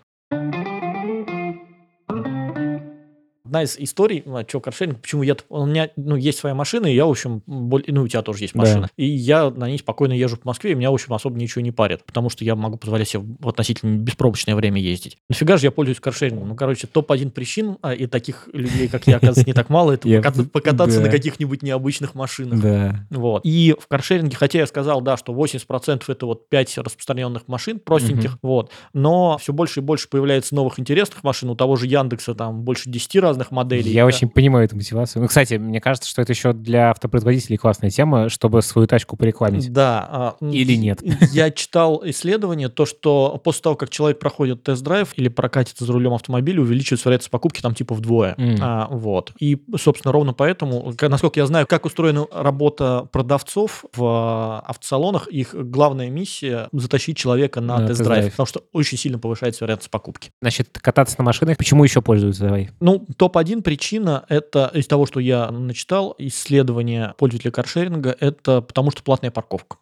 Одна 3.55 3.63
из 3.63 3.79
историй, 3.79 4.23
ну, 4.27 4.43
что 4.47 4.61
каршеринг, 4.61 5.01
почему 5.01 5.23
я... 5.23 5.37
У 5.49 5.65
меня, 5.65 5.89
ну, 5.97 6.17
есть 6.17 6.39
своя 6.39 6.57
машина, 6.57 6.87
и 6.87 6.95
я, 6.95 7.07
в 7.07 7.11
общем, 7.11 7.43
более, 7.47 7.93
ну, 7.95 8.03
у 8.03 8.09
тебя 8.09 8.23
тоже 8.23 8.43
есть 8.43 8.55
машина. 8.55 8.83
Да. 8.83 8.89
И 8.97 9.07
я 9.07 9.51
на 9.51 9.69
ней 9.69 9.79
спокойно 9.79 10.13
езжу 10.13 10.37
по 10.37 10.49
Москве, 10.49 10.73
и 10.73 10.75
меня, 10.75 10.91
в 10.91 10.95
общем, 10.95 11.15
особо 11.15 11.39
ничего 11.39 11.63
не 11.63 11.71
парит, 11.71 12.05
потому 12.05 12.31
что 12.31 12.45
я 12.45 12.57
могу 12.57 12.77
позволять 12.77 13.09
себе 13.09 13.23
в 13.39 13.49
относительно 13.49 13.97
беспробочное 13.99 14.57
время 14.57 14.81
ездить. 14.81 15.19
Нафига 15.29 15.57
же 15.57 15.67
я 15.67 15.71
пользуюсь 15.71 16.01
каршерингом? 16.01 16.49
Ну, 16.49 16.57
короче, 16.57 16.89
топ-1 16.89 17.31
причин, 17.31 17.77
а, 17.83 17.95
и 17.95 18.07
таких 18.07 18.49
людей, 18.53 18.89
как 18.89 19.07
я, 19.07 19.19
оказывается, 19.19 19.47
не 19.47 19.55
так 19.55 19.69
мало, 19.69 19.93
это 19.93 20.09
покататься 20.53 21.01
на 21.01 21.09
каких-нибудь 21.09 21.63
необычных 21.63 22.17
машинах. 22.17 22.61
Да. 22.61 23.07
Вот. 23.11 23.43
И 23.45 23.77
в 23.79 23.87
каршеринге, 23.87 24.37
хотя 24.37 24.59
я 24.59 24.67
сказал, 24.67 25.01
да, 25.01 25.17
что 25.17 25.33
80% 25.33 26.03
это 26.09 26.27
вот 26.27 26.49
5 26.49 26.79
распространенных 26.79 27.47
машин 27.47 27.79
простеньких, 27.79 28.39
вот, 28.43 28.73
но 28.93 29.39
все 29.39 29.53
больше 29.53 29.81
и 29.81 29.83
больше 29.83 30.09
появляется 30.09 30.57
новых 30.57 30.81
интересных 30.81 31.23
машин, 31.23 31.51
у 31.51 31.55
того 31.55 31.77
же 31.77 31.87
Яндекса 31.87 32.35
там 32.35 32.63
больше 32.63 32.91
10 32.91 33.17
разных 33.17 33.44
моделей. 33.51 33.91
Я 33.91 34.07
очень 34.07 34.29
понимаю 34.29 34.67
эту 34.67 34.77
мотивацию. 34.77 35.23
Ну, 35.23 35.29
кстати, 35.29 35.55
мне 35.55 35.81
кажется, 35.81 36.09
что 36.09 36.23
это 36.23 36.33
еще 36.33 36.53
для 36.53 36.91
автопроизводителей 36.91 37.57
классная 37.57 37.91
тема, 37.91 38.29
чтобы 38.29 38.63
свою 38.63 38.87
тачку 38.87 39.17
порекламить. 39.17 39.73
Да. 39.73 40.09
А, 40.11 40.37
Или 40.41 40.75
нет? 40.75 41.01
Я 41.33 41.51
читал 41.51 42.03
исследование, 42.05 42.69
то, 42.69 42.87
что 42.87 43.41
после 43.43 43.63
того, 43.63 43.77
как 43.77 43.91
человек 43.91 44.19
проходит 44.19 44.63
тест-драйв 44.63 45.11
или 45.17 45.29
прокатится 45.29 45.85
за 45.85 45.93
рулем 45.93 46.15
автомобиля, 46.15 46.61
увеличивается 46.61 47.09
вероятность 47.09 47.31
покупки 47.31 47.61
там 47.61 47.75
типа 47.75 47.95
вдвое. 47.95 48.35
Mm. 48.35 48.59
А, 48.61 48.89
вот. 48.91 49.33
И, 49.39 49.63
собственно, 49.77 50.13
ровно 50.13 50.33
поэтому, 50.33 50.95
насколько 51.01 51.41
я 51.41 51.47
знаю, 51.47 51.67
как 51.67 51.87
устроена 51.87 52.27
работа 52.33 53.09
продавцов 53.13 53.85
в 53.95 54.61
автосалонах, 54.67 55.29
их 55.29 55.55
главная 55.55 56.11
миссия 56.11 56.69
затащить 56.73 57.17
человека 57.17 57.61
на 57.61 57.79
да, 57.79 57.89
тест-драйв, 57.89 58.31
потому 58.31 58.47
что 58.47 58.63
очень 58.73 58.99
сильно 58.99 59.19
повышается 59.19 59.65
вероятность 59.65 59.91
покупки. 59.91 60.31
Значит, 60.41 60.79
кататься 60.81 61.17
на 61.19 61.25
машинах, 61.25 61.57
почему 61.57 61.85
еще 61.85 62.03
пользуются? 62.03 62.45
Давай. 62.45 62.71
Ну, 62.81 63.07
топ-1 63.25 63.63
причина, 63.63 64.27
это 64.29 64.71
из 64.75 64.87
того, 64.87 65.07
что 65.07 65.19
я 65.19 65.51
начитал, 65.51 66.15
исследование 66.19 67.15
пользователя 67.17 67.53
каршеринга, 67.53 68.15
это 68.21 68.61
потому 68.61 68.91
что 68.91 69.03
платная 69.03 69.31
парковка 69.31 69.79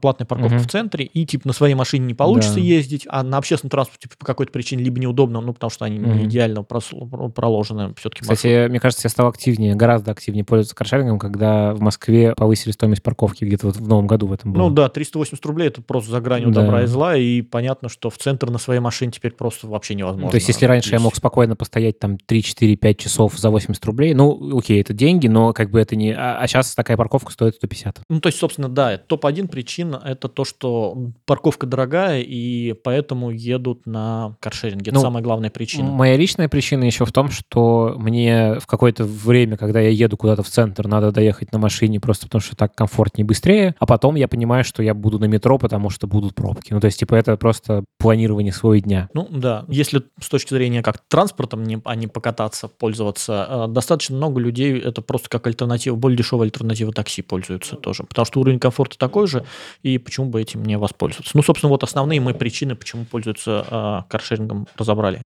платная 0.00 0.26
парковка 0.26 0.56
угу. 0.56 0.64
в 0.64 0.66
центре, 0.68 1.04
и 1.04 1.26
типа 1.26 1.48
на 1.48 1.52
своей 1.52 1.74
машине 1.74 2.06
не 2.06 2.14
получится 2.14 2.56
да. 2.56 2.60
ездить, 2.60 3.06
а 3.08 3.22
на 3.22 3.38
общественном 3.38 3.70
транспорте 3.70 4.08
по 4.18 4.24
какой-то 4.24 4.52
причине 4.52 4.84
либо 4.84 5.00
неудобно, 5.00 5.40
ну, 5.40 5.52
потому 5.52 5.70
что 5.70 5.84
они 5.84 5.98
угу. 5.98 6.10
не 6.12 6.24
идеально 6.24 6.62
проложены 6.62 7.94
все-таки. 7.96 8.22
Кстати, 8.22 8.46
маршрут. 8.46 8.70
мне 8.70 8.80
кажется, 8.80 9.06
я 9.06 9.10
стал 9.10 9.28
активнее, 9.28 9.74
гораздо 9.74 10.12
активнее 10.12 10.44
пользоваться 10.44 10.74
каршерингом, 10.74 11.18
когда 11.18 11.74
в 11.74 11.80
Москве 11.80 12.34
повысили 12.34 12.72
стоимость 12.72 13.02
парковки 13.02 13.44
где-то 13.44 13.66
вот 13.66 13.76
в 13.76 13.88
новом 13.88 14.06
году 14.06 14.26
в 14.26 14.32
этом 14.32 14.52
было. 14.52 14.62
Ну 14.62 14.70
да, 14.70 14.88
380 14.88 15.44
рублей 15.46 15.68
это 15.68 15.82
просто 15.82 16.10
за 16.10 16.20
гранью 16.20 16.50
да. 16.50 16.62
добра 16.62 16.82
и 16.82 16.86
зла, 16.86 17.16
и 17.16 17.42
понятно, 17.42 17.88
что 17.88 18.10
в 18.10 18.18
центр 18.18 18.50
на 18.50 18.58
своей 18.58 18.80
машине 18.80 19.12
теперь 19.12 19.32
просто 19.32 19.66
вообще 19.66 19.94
невозможно. 19.94 20.30
То 20.30 20.36
есть 20.36 20.48
если 20.48 20.66
раньше 20.66 20.88
здесь. 20.88 21.00
я 21.00 21.04
мог 21.04 21.14
спокойно 21.16 21.56
постоять 21.56 21.98
там 21.98 22.18
3, 22.18 22.42
4, 22.42 22.76
5 22.76 22.98
часов 22.98 23.38
за 23.38 23.50
80 23.50 23.84
рублей, 23.86 24.14
ну, 24.14 24.58
окей, 24.58 24.80
это 24.80 24.92
деньги, 24.92 25.28
но 25.28 25.52
как 25.52 25.70
бы 25.70 25.80
это 25.80 25.96
не... 25.96 26.12
А, 26.12 26.38
а 26.38 26.46
сейчас 26.46 26.74
такая 26.74 26.96
парковка 26.96 27.32
стоит 27.32 27.56
150. 27.56 28.00
Ну, 28.08 28.20
то 28.20 28.28
есть, 28.28 28.38
собственно, 28.38 28.68
да, 28.68 28.98
топ-1 28.98 29.48
причина— 29.70 30.02
это 30.04 30.28
то, 30.28 30.44
что 30.44 30.98
парковка 31.26 31.64
дорогая, 31.64 32.22
и 32.22 32.72
поэтому 32.72 33.30
едут 33.30 33.86
на 33.86 34.34
каршеринге. 34.40 34.90
Это 34.90 34.94
ну, 34.94 35.00
самая 35.00 35.22
главная 35.22 35.50
причина. 35.50 35.88
Моя 35.88 36.16
личная 36.16 36.48
причина 36.48 36.82
еще 36.82 37.04
в 37.04 37.12
том, 37.12 37.30
что 37.30 37.94
мне 37.96 38.58
в 38.58 38.66
какое-то 38.66 39.04
время, 39.04 39.56
когда 39.56 39.80
я 39.80 39.90
еду 39.90 40.16
куда-то 40.16 40.42
в 40.42 40.48
центр, 40.48 40.88
надо 40.88 41.12
доехать 41.12 41.52
на 41.52 41.60
машине 41.60 42.00
просто 42.00 42.26
потому, 42.26 42.42
что 42.42 42.56
так 42.56 42.74
комфортнее 42.74 43.24
и 43.24 43.28
быстрее, 43.28 43.76
а 43.78 43.86
потом 43.86 44.16
я 44.16 44.26
понимаю, 44.26 44.64
что 44.64 44.82
я 44.82 44.92
буду 44.92 45.20
на 45.20 45.26
метро, 45.26 45.56
потому 45.56 45.88
что 45.88 46.08
будут 46.08 46.34
пробки. 46.34 46.72
Ну, 46.72 46.80
то 46.80 46.86
есть, 46.86 46.98
типа, 46.98 47.14
это 47.14 47.36
просто 47.36 47.84
планирование 47.98 48.52
своего 48.52 48.84
дня. 48.84 49.08
Ну, 49.14 49.28
да. 49.30 49.66
Если 49.68 50.02
с 50.20 50.28
точки 50.28 50.52
зрения 50.52 50.82
как 50.82 50.98
транспортом, 51.08 51.64
а 51.84 51.94
не 51.94 52.08
покататься, 52.08 52.66
пользоваться, 52.66 53.46
э, 53.48 53.66
достаточно 53.68 54.16
много 54.16 54.40
людей, 54.40 54.80
это 54.80 55.00
просто 55.00 55.28
как 55.28 55.46
альтернатива, 55.46 55.94
более 55.94 56.18
дешевая 56.18 56.46
альтернатива 56.46 56.92
такси 56.92 57.22
пользуются 57.22 57.76
тоже. 57.76 58.02
Потому 58.02 58.26
что 58.26 58.40
уровень 58.40 58.58
комфорта 58.58 58.98
такой 58.98 59.28
же, 59.28 59.44
и 59.82 59.98
почему 59.98 60.26
бы 60.26 60.40
этим 60.40 60.62
не 60.64 60.76
воспользоваться. 60.76 61.32
Ну, 61.34 61.42
собственно, 61.42 61.70
вот 61.70 61.82
основные 61.82 62.20
мои 62.20 62.34
причины, 62.34 62.74
почему 62.74 63.04
пользуются 63.04 63.66
э, 63.70 64.10
каршерингом, 64.10 64.66
разобрали. 64.76 65.22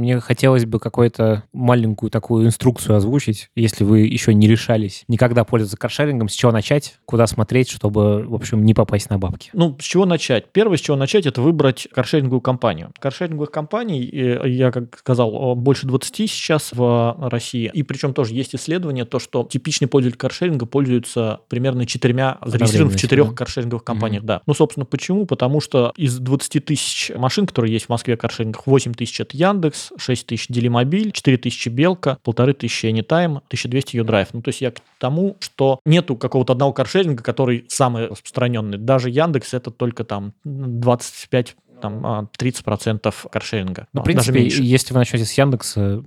Мне 0.00 0.18
хотелось 0.18 0.64
бы 0.64 0.80
какую-то 0.80 1.44
маленькую 1.52 2.08
такую 2.08 2.46
инструкцию 2.46 2.96
озвучить, 2.96 3.50
если 3.54 3.84
вы 3.84 4.00
еще 4.00 4.32
не 4.32 4.48
решались 4.48 5.04
никогда 5.08 5.44
пользоваться 5.44 5.76
каршерингом, 5.76 6.30
с 6.30 6.32
чего 6.32 6.52
начать, 6.52 6.98
куда 7.04 7.26
смотреть, 7.26 7.68
чтобы, 7.68 8.24
в 8.26 8.34
общем, 8.34 8.64
не 8.64 8.72
попасть 8.72 9.10
на 9.10 9.18
бабки. 9.18 9.50
Ну, 9.52 9.76
с 9.78 9.84
чего 9.84 10.06
начать? 10.06 10.50
Первое, 10.52 10.78
с 10.78 10.80
чего 10.80 10.96
начать, 10.96 11.26
это 11.26 11.42
выбрать 11.42 11.86
каршеринговую 11.92 12.40
компанию. 12.40 12.92
Каршеринговых 12.98 13.50
компаний, 13.50 14.08
я, 14.46 14.70
как 14.70 14.96
сказал, 14.96 15.54
больше 15.54 15.86
20 15.86 16.30
сейчас 16.30 16.70
в 16.72 17.28
России, 17.30 17.70
и 17.74 17.82
причем 17.82 18.14
тоже 18.14 18.32
есть 18.32 18.54
исследование, 18.54 19.04
то, 19.04 19.18
что 19.18 19.44
типичный 19.44 19.86
пользователь 19.86 20.18
каршеринга 20.18 20.64
пользуется 20.64 21.40
примерно 21.48 21.84
четырьмя, 21.84 22.38
зарегистрирован 22.42 22.92
в 22.92 22.96
четырех 22.96 23.28
да? 23.28 23.34
каршеринговых 23.34 23.84
компаниях, 23.84 24.22
mm-hmm. 24.22 24.26
да. 24.26 24.42
Ну, 24.46 24.54
собственно, 24.54 24.86
почему? 24.86 25.26
Потому 25.26 25.60
что 25.60 25.92
из 25.96 26.18
20 26.18 26.64
тысяч 26.64 27.12
машин, 27.14 27.46
которые 27.46 27.74
есть 27.74 27.86
в 27.86 27.88
Москве 27.90 28.16
каршерингах, 28.16 28.66
8 28.66 28.94
тысяч 28.94 29.20
это 29.20 29.36
Яндекс, 29.36 29.89
6 29.96 30.26
тысяч 30.26 30.46
Делимобиль, 30.48 31.12
4 31.12 31.36
тысячи 31.38 31.68
Белка, 31.68 32.18
полторы 32.22 32.52
тысячи 32.54 32.86
Anytime, 32.86 33.38
1200 33.46 33.96
U-Drive. 33.96 34.28
Ну, 34.32 34.42
то 34.42 34.48
есть 34.48 34.60
я 34.60 34.70
к 34.70 34.80
тому, 34.98 35.36
что 35.40 35.80
нету 35.84 36.16
какого-то 36.16 36.52
одного 36.52 36.72
каршеринга, 36.72 37.22
который 37.22 37.64
самый 37.68 38.06
распространенный. 38.06 38.78
Даже 38.78 39.10
Яндекс 39.10 39.54
это 39.54 39.70
только 39.70 40.04
там 40.04 40.32
25 40.44 41.56
там 41.80 42.28
30% 42.38 43.00
а, 43.04 43.28
каршеринга. 43.28 43.86
Ну, 43.92 44.02
в 44.02 44.04
принципе, 44.04 44.46
если 44.46 44.92
вы 44.92 45.00
начнете 45.00 45.24
с 45.24 45.32
Яндекса, 45.32 46.02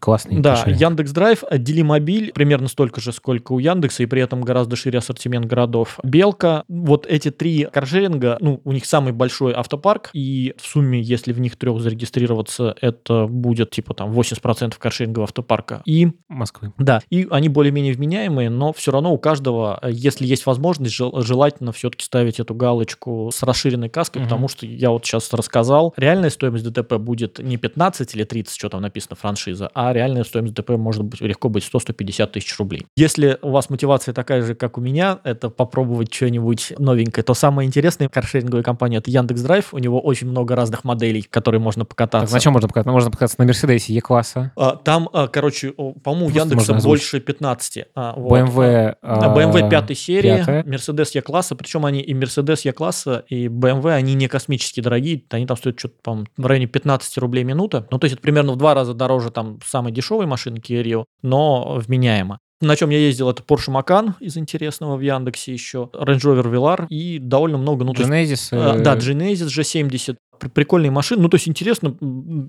классный 0.00 0.40
Да, 0.40 0.56
каршеринг. 0.56 0.80
Яндекс 0.80 1.10
Драйв, 1.12 1.44
Делимобиль 1.50 2.32
примерно 2.32 2.68
столько 2.68 3.00
же, 3.00 3.12
сколько 3.12 3.52
у 3.52 3.58
Яндекса, 3.58 4.02
и 4.02 4.06
при 4.06 4.22
этом 4.22 4.42
гораздо 4.42 4.76
шире 4.76 4.98
ассортимент 4.98 5.46
городов. 5.46 5.98
Белка, 6.02 6.64
вот 6.68 7.06
эти 7.06 7.30
три 7.30 7.68
каршеринга, 7.72 8.38
ну, 8.40 8.60
у 8.64 8.72
них 8.72 8.86
самый 8.86 9.12
большой 9.12 9.52
автопарк, 9.52 10.10
и 10.12 10.54
в 10.56 10.66
сумме, 10.66 11.00
если 11.00 11.32
в 11.32 11.40
них 11.40 11.56
трех 11.56 11.80
зарегистрироваться, 11.80 12.74
это 12.80 13.26
будет 13.26 13.70
типа 13.70 13.94
там 13.94 14.12
80% 14.12 14.74
каршерингового 14.78 15.24
автопарка. 15.24 15.82
И... 15.84 16.08
Москвы. 16.28 16.72
Да, 16.78 17.00
и 17.10 17.26
они 17.30 17.48
более-менее 17.48 17.94
вменяемые, 17.94 18.50
но 18.50 18.72
все 18.72 18.92
равно 18.92 19.12
у 19.12 19.18
каждого, 19.18 19.80
если 19.88 20.26
есть 20.26 20.46
возможность, 20.46 20.94
желательно 20.94 21.72
все-таки 21.72 22.04
ставить 22.04 22.40
эту 22.40 22.54
галочку 22.54 23.30
с 23.32 23.42
расширенной 23.42 23.88
каской, 23.88 24.20
угу. 24.20 24.28
потому 24.28 24.48
что 24.48 24.66
я 24.66 24.90
вот 24.90 25.04
сейчас 25.04 25.15
сейчас 25.20 25.32
рассказал, 25.32 25.94
реальная 25.96 26.30
стоимость 26.30 26.64
ДТП 26.70 26.94
будет 26.94 27.38
не 27.38 27.56
15 27.56 28.14
или 28.14 28.24
30, 28.24 28.54
что 28.54 28.68
там 28.68 28.82
написано 28.82 29.16
франшиза, 29.16 29.70
а 29.74 29.92
реальная 29.92 30.24
стоимость 30.24 30.54
ДТП 30.54 30.70
может 30.70 31.04
быть 31.04 31.20
легко 31.20 31.48
быть 31.48 31.68
100-150 31.72 32.26
тысяч 32.28 32.58
рублей. 32.58 32.86
Если 32.96 33.38
у 33.42 33.50
вас 33.50 33.70
мотивация 33.70 34.12
такая 34.14 34.42
же, 34.42 34.54
как 34.54 34.78
у 34.78 34.80
меня, 34.80 35.18
это 35.24 35.50
попробовать 35.50 36.12
что-нибудь 36.12 36.74
новенькое, 36.78 37.24
то 37.24 37.34
самое 37.34 37.66
интересное 37.66 38.08
каршеринговая 38.08 38.62
компания 38.62 38.98
это 38.98 39.10
Яндекс 39.10 39.42
Драйв, 39.42 39.72
у 39.72 39.78
него 39.78 40.00
очень 40.00 40.28
много 40.28 40.56
разных 40.56 40.84
моделей, 40.84 41.22
которые 41.22 41.60
можно 41.60 41.84
покататься. 41.84 42.26
Так, 42.26 42.34
на 42.34 42.40
чем 42.40 42.52
можно 42.52 42.68
покататься? 42.68 42.92
Можно 42.92 43.10
покататься 43.10 43.36
на 43.38 43.46
Мерседесе 43.46 43.92
Е-класса. 43.94 44.52
А, 44.56 44.76
там, 44.76 45.08
а, 45.12 45.28
короче, 45.28 45.72
по-моему, 45.72 46.26
у 46.26 46.30
Яндекса 46.30 46.74
больше 46.74 47.20
15. 47.20 47.84
А, 47.94 48.14
вот. 48.16 48.32
BMW, 48.32 48.96
а, 49.02 49.34
BMW 49.34 49.68
5 49.68 49.94
серии, 49.94 50.68
Мерседес 50.68 51.14
Е-класса, 51.14 51.54
причем 51.56 51.84
они 51.84 52.00
и 52.00 52.14
Мерседес 52.14 52.64
Е-класса, 52.64 53.24
и 53.28 53.46
BMW, 53.46 53.92
они 53.92 54.14
не 54.14 54.28
космически 54.28 54.80
дорогие, 54.80 55.05
дорогие, 55.14 55.26
они 55.30 55.46
там 55.46 55.56
стоят 55.56 55.78
что-то, 55.78 55.94
по 56.02 56.24
в 56.36 56.46
районе 56.46 56.66
15 56.66 57.18
рублей 57.18 57.44
минута. 57.44 57.86
Ну, 57.90 57.98
то 57.98 58.04
есть 58.04 58.14
это 58.14 58.22
примерно 58.22 58.52
в 58.52 58.56
два 58.56 58.74
раза 58.74 58.94
дороже 58.94 59.30
там 59.30 59.58
самой 59.64 59.92
дешевой 59.92 60.26
машины 60.26 60.58
Kia 60.58 60.82
Rio, 60.82 61.04
но 61.22 61.78
вменяемо. 61.78 62.38
На 62.62 62.74
чем 62.74 62.88
я 62.88 62.98
ездил, 62.98 63.28
это 63.28 63.42
Porsche 63.42 63.70
Macan 63.70 64.14
из 64.18 64.38
интересного 64.38 64.96
в 64.96 65.00
Яндексе 65.00 65.52
еще, 65.52 65.90
Range 65.92 66.18
Rover 66.18 66.50
Velar 66.50 66.86
и 66.88 67.18
довольно 67.18 67.58
много... 67.58 67.84
Ну, 67.84 67.92
Genesis. 67.92 68.24
Есть, 68.24 68.48
э... 68.52 68.78
Да, 68.80 68.96
Genesis 68.96 69.48
G70 69.48 70.16
прикольные 70.38 70.90
машины. 70.90 71.22
Ну, 71.22 71.28
то 71.28 71.36
есть 71.36 71.48
интересно. 71.48 71.96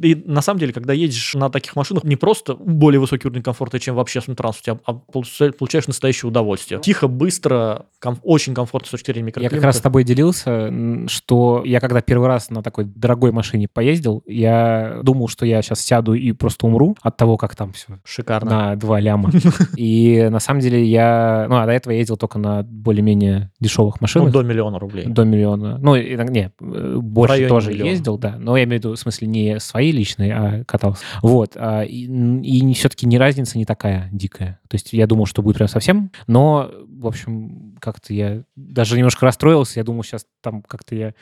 И 0.01 0.15
на 0.25 0.41
самом 0.41 0.59
деле, 0.59 0.73
когда 0.73 0.93
едешь 0.93 1.33
на 1.35 1.49
таких 1.49 1.75
машинах, 1.75 2.03
не 2.03 2.15
просто 2.15 2.55
более 2.55 2.99
высокий 2.99 3.27
уровень 3.27 3.43
комфорта, 3.43 3.79
чем 3.79 3.95
в 3.95 3.99
общественном 3.99 4.35
транспорте, 4.35 4.79
а, 4.85 4.91
а 4.91 4.93
получаешь 4.93 5.87
настоящее 5.87 6.29
удовольствие. 6.29 6.79
Тихо, 6.81 7.07
быстро, 7.07 7.85
ком- 7.99 8.19
очень 8.23 8.53
комфортно 8.53 8.87
с 8.87 8.91
точки 8.91 9.11
зрения 9.11 9.27
микроклимата. 9.27 9.55
Я 9.55 9.59
как 9.59 9.65
раз 9.65 9.77
с 9.77 9.81
тобой 9.81 10.03
делился, 10.03 10.71
что 11.07 11.63
я 11.65 11.79
когда 11.79 12.01
первый 12.01 12.27
раз 12.27 12.49
на 12.49 12.63
такой 12.63 12.85
дорогой 12.85 13.31
машине 13.31 13.67
поездил, 13.71 14.23
я 14.25 14.99
думал, 15.03 15.27
что 15.27 15.45
я 15.45 15.61
сейчас 15.61 15.81
сяду 15.81 16.13
и 16.13 16.31
просто 16.31 16.67
умру 16.67 16.95
от 17.01 17.17
того, 17.17 17.37
как 17.37 17.55
там 17.55 17.73
все 17.73 17.99
шикарно 18.03 18.49
на 18.49 18.75
два 18.75 18.99
ляма. 18.99 19.31
И 19.77 20.27
на 20.29 20.39
самом 20.39 20.61
деле 20.61 20.83
я... 20.83 21.45
Ну, 21.49 21.57
а 21.57 21.65
до 21.65 21.71
этого 21.71 21.93
я 21.93 21.99
ездил 21.99 22.17
только 22.17 22.39
на 22.39 22.63
более-менее 22.63 23.51
дешевых 23.59 24.01
машинах. 24.01 24.27
Ну, 24.27 24.33
до 24.33 24.47
миллиона 24.47 24.79
рублей. 24.79 25.05
До 25.05 25.23
миллиона. 25.23 25.77
Ну, 25.79 25.95
не, 25.95 26.51
э, 26.59 26.97
больше 26.97 27.47
тоже 27.47 27.73
миллион. 27.77 27.89
ездил, 27.89 28.17
да. 28.17 28.35
Но 28.37 28.57
я 28.57 28.63
имею 28.63 28.81
в 28.81 28.83
виду, 28.83 28.95
в 28.95 28.99
смысле, 28.99 29.27
не 29.27 29.59
свои 29.59 29.91
личные, 29.91 30.33
а 30.33 30.63
катался. 30.63 31.03
Вот. 31.21 31.53
А, 31.55 31.83
и, 31.83 32.05
и 32.05 32.73
все-таки 32.73 33.05
не 33.05 33.17
разница 33.17 33.57
не 33.57 33.65
такая 33.65 34.09
дикая. 34.11 34.59
То 34.67 34.75
есть 34.75 34.93
я 34.93 35.07
думал, 35.07 35.25
что 35.25 35.41
будет 35.41 35.57
прям 35.57 35.67
совсем, 35.67 36.11
но, 36.27 36.69
в 36.87 37.07
общем, 37.07 37.75
как-то 37.79 38.13
я 38.13 38.43
даже 38.55 38.97
немножко 38.97 39.25
расстроился. 39.25 39.79
Я 39.79 39.83
думал, 39.83 40.03
сейчас 40.03 40.25
там 40.41 40.61
как-то 40.61 40.95
я 40.95 41.13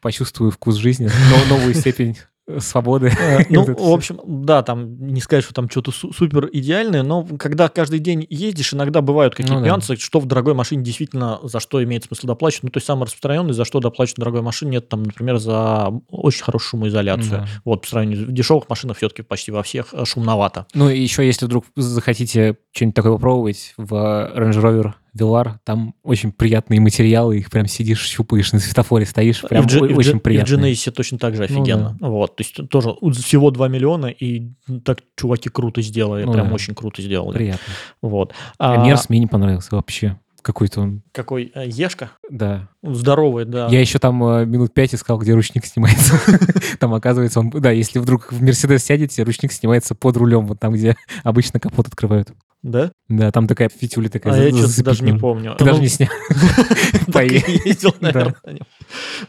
почувствую 0.00 0.50
вкус 0.50 0.76
жизни, 0.76 1.08
но 1.30 1.56
новую 1.56 1.74
степень 1.74 2.16
свободы. 2.58 3.12
Э, 3.18 3.44
ну, 3.48 3.64
в 3.64 3.92
общем, 3.92 4.20
да, 4.26 4.62
там 4.62 5.06
не 5.06 5.20
сказать, 5.20 5.44
что 5.44 5.54
там 5.54 5.68
что-то 5.68 5.92
супер 5.92 6.48
идеальное, 6.52 7.02
но 7.02 7.24
когда 7.38 7.68
каждый 7.68 7.98
день 7.98 8.26
ездишь, 8.28 8.74
иногда 8.74 9.00
бывают 9.00 9.34
какие-то 9.34 9.58
ну, 9.58 9.64
нюансы, 9.64 9.94
да. 9.94 10.00
что 10.00 10.20
в 10.20 10.26
дорогой 10.26 10.54
машине 10.54 10.82
действительно 10.82 11.38
за 11.42 11.60
что 11.60 11.82
имеет 11.82 12.04
смысл 12.04 12.26
доплачивать. 12.26 12.64
Ну, 12.64 12.70
то 12.70 12.78
есть 12.78 12.86
самый 12.86 13.04
распространенный, 13.04 13.52
за 13.52 13.64
что 13.64 13.80
доплачивать 13.80 14.18
в 14.18 14.20
дорогой 14.20 14.42
машине, 14.42 14.78
это 14.78 14.88
там, 14.88 15.02
например, 15.02 15.38
за 15.38 15.92
очень 16.10 16.42
хорошую 16.42 16.70
шумоизоляцию. 16.70 17.30
Да. 17.30 17.48
Вот, 17.64 17.82
по 17.82 17.88
сравнению 17.88 18.26
с 18.26 18.32
дешевых 18.32 18.68
машинах 18.68 18.96
все-таки 18.96 19.22
почти 19.22 19.52
во 19.52 19.62
всех 19.62 19.88
э, 19.92 20.04
шумновато. 20.04 20.66
Ну, 20.74 20.88
и 20.88 21.00
еще, 21.00 21.26
если 21.26 21.46
вдруг 21.46 21.66
захотите 21.76 22.56
что-нибудь 22.72 22.94
такое 22.94 23.12
попробовать 23.12 23.74
в 23.76 23.92
Range 23.92 24.60
Rover 24.60 24.92
Velar, 25.18 25.56
там 25.64 25.94
очень 26.02 26.32
приятные 26.32 26.80
материалы, 26.80 27.38
их 27.38 27.50
прям 27.50 27.66
сидишь, 27.66 28.06
щупаешь, 28.06 28.52
на 28.52 28.58
светофоре 28.58 29.04
стоишь, 29.06 29.42
прям 29.42 29.66
и 29.66 29.68
в, 29.68 29.96
очень 29.96 30.16
и 30.16 30.20
приятно. 30.20 30.54
И 30.54 30.56
в 30.56 30.60
Genesis 30.60 30.90
точно 30.92 31.18
так 31.18 31.36
же 31.36 31.44
офигенно. 31.44 31.96
Ну, 32.00 32.06
да. 32.06 32.08
Вот, 32.08 32.36
то 32.36 32.42
есть 32.42 32.68
тоже 32.68 32.94
всего 33.20 33.50
2 33.50 33.68
миллиона, 33.68 34.06
и 34.06 34.50
так 34.84 35.00
чуваки 35.16 35.48
круто 35.48 35.82
сделали, 35.82 36.24
ну, 36.24 36.32
прям 36.32 36.48
да. 36.48 36.54
очень 36.54 36.74
круто 36.74 37.02
сделали. 37.02 37.36
Приятно. 37.36 37.72
Вот. 38.02 38.34
А, 38.58 38.74
а 38.74 38.86
Мерс 38.86 39.08
мне 39.08 39.18
не 39.18 39.26
понравился 39.26 39.74
вообще. 39.74 40.18
Какой-то 40.42 40.80
он... 40.80 41.02
Какой? 41.12 41.50
Э, 41.54 41.66
Ешка? 41.66 42.12
Да. 42.30 42.68
Здоровый, 42.82 43.44
да. 43.44 43.68
Я 43.68 43.80
еще 43.80 43.98
там 43.98 44.22
э, 44.24 44.46
минут 44.46 44.72
пять 44.72 44.94
искал, 44.94 45.18
где 45.18 45.34
ручник 45.34 45.66
снимается. 45.66 46.18
Там, 46.78 46.94
оказывается, 46.94 47.40
он... 47.40 47.50
Да, 47.50 47.70
если 47.70 47.98
вдруг 47.98 48.32
в 48.32 48.42
Мерседес 48.42 48.84
сядете, 48.84 49.24
ручник 49.24 49.52
снимается 49.52 49.94
под 49.94 50.16
рулем, 50.16 50.46
вот 50.46 50.60
там, 50.60 50.72
где 50.72 50.96
обычно 51.24 51.60
капот 51.60 51.88
открывают. 51.88 52.30
Да? 52.62 52.90
Да, 53.08 53.30
там 53.30 53.46
такая 53.46 53.68
фитюля 53.68 54.08
такая. 54.08 54.34
А 54.34 54.36
я 54.36 54.50
что-то 54.50 54.84
даже 54.84 55.04
не 55.04 55.18
помню. 55.18 55.54
Ты 55.56 55.64
даже 55.64 55.80
не 55.80 55.88
снял. 55.88 56.10
ездил, 57.68 57.94
наверное, 58.00 58.34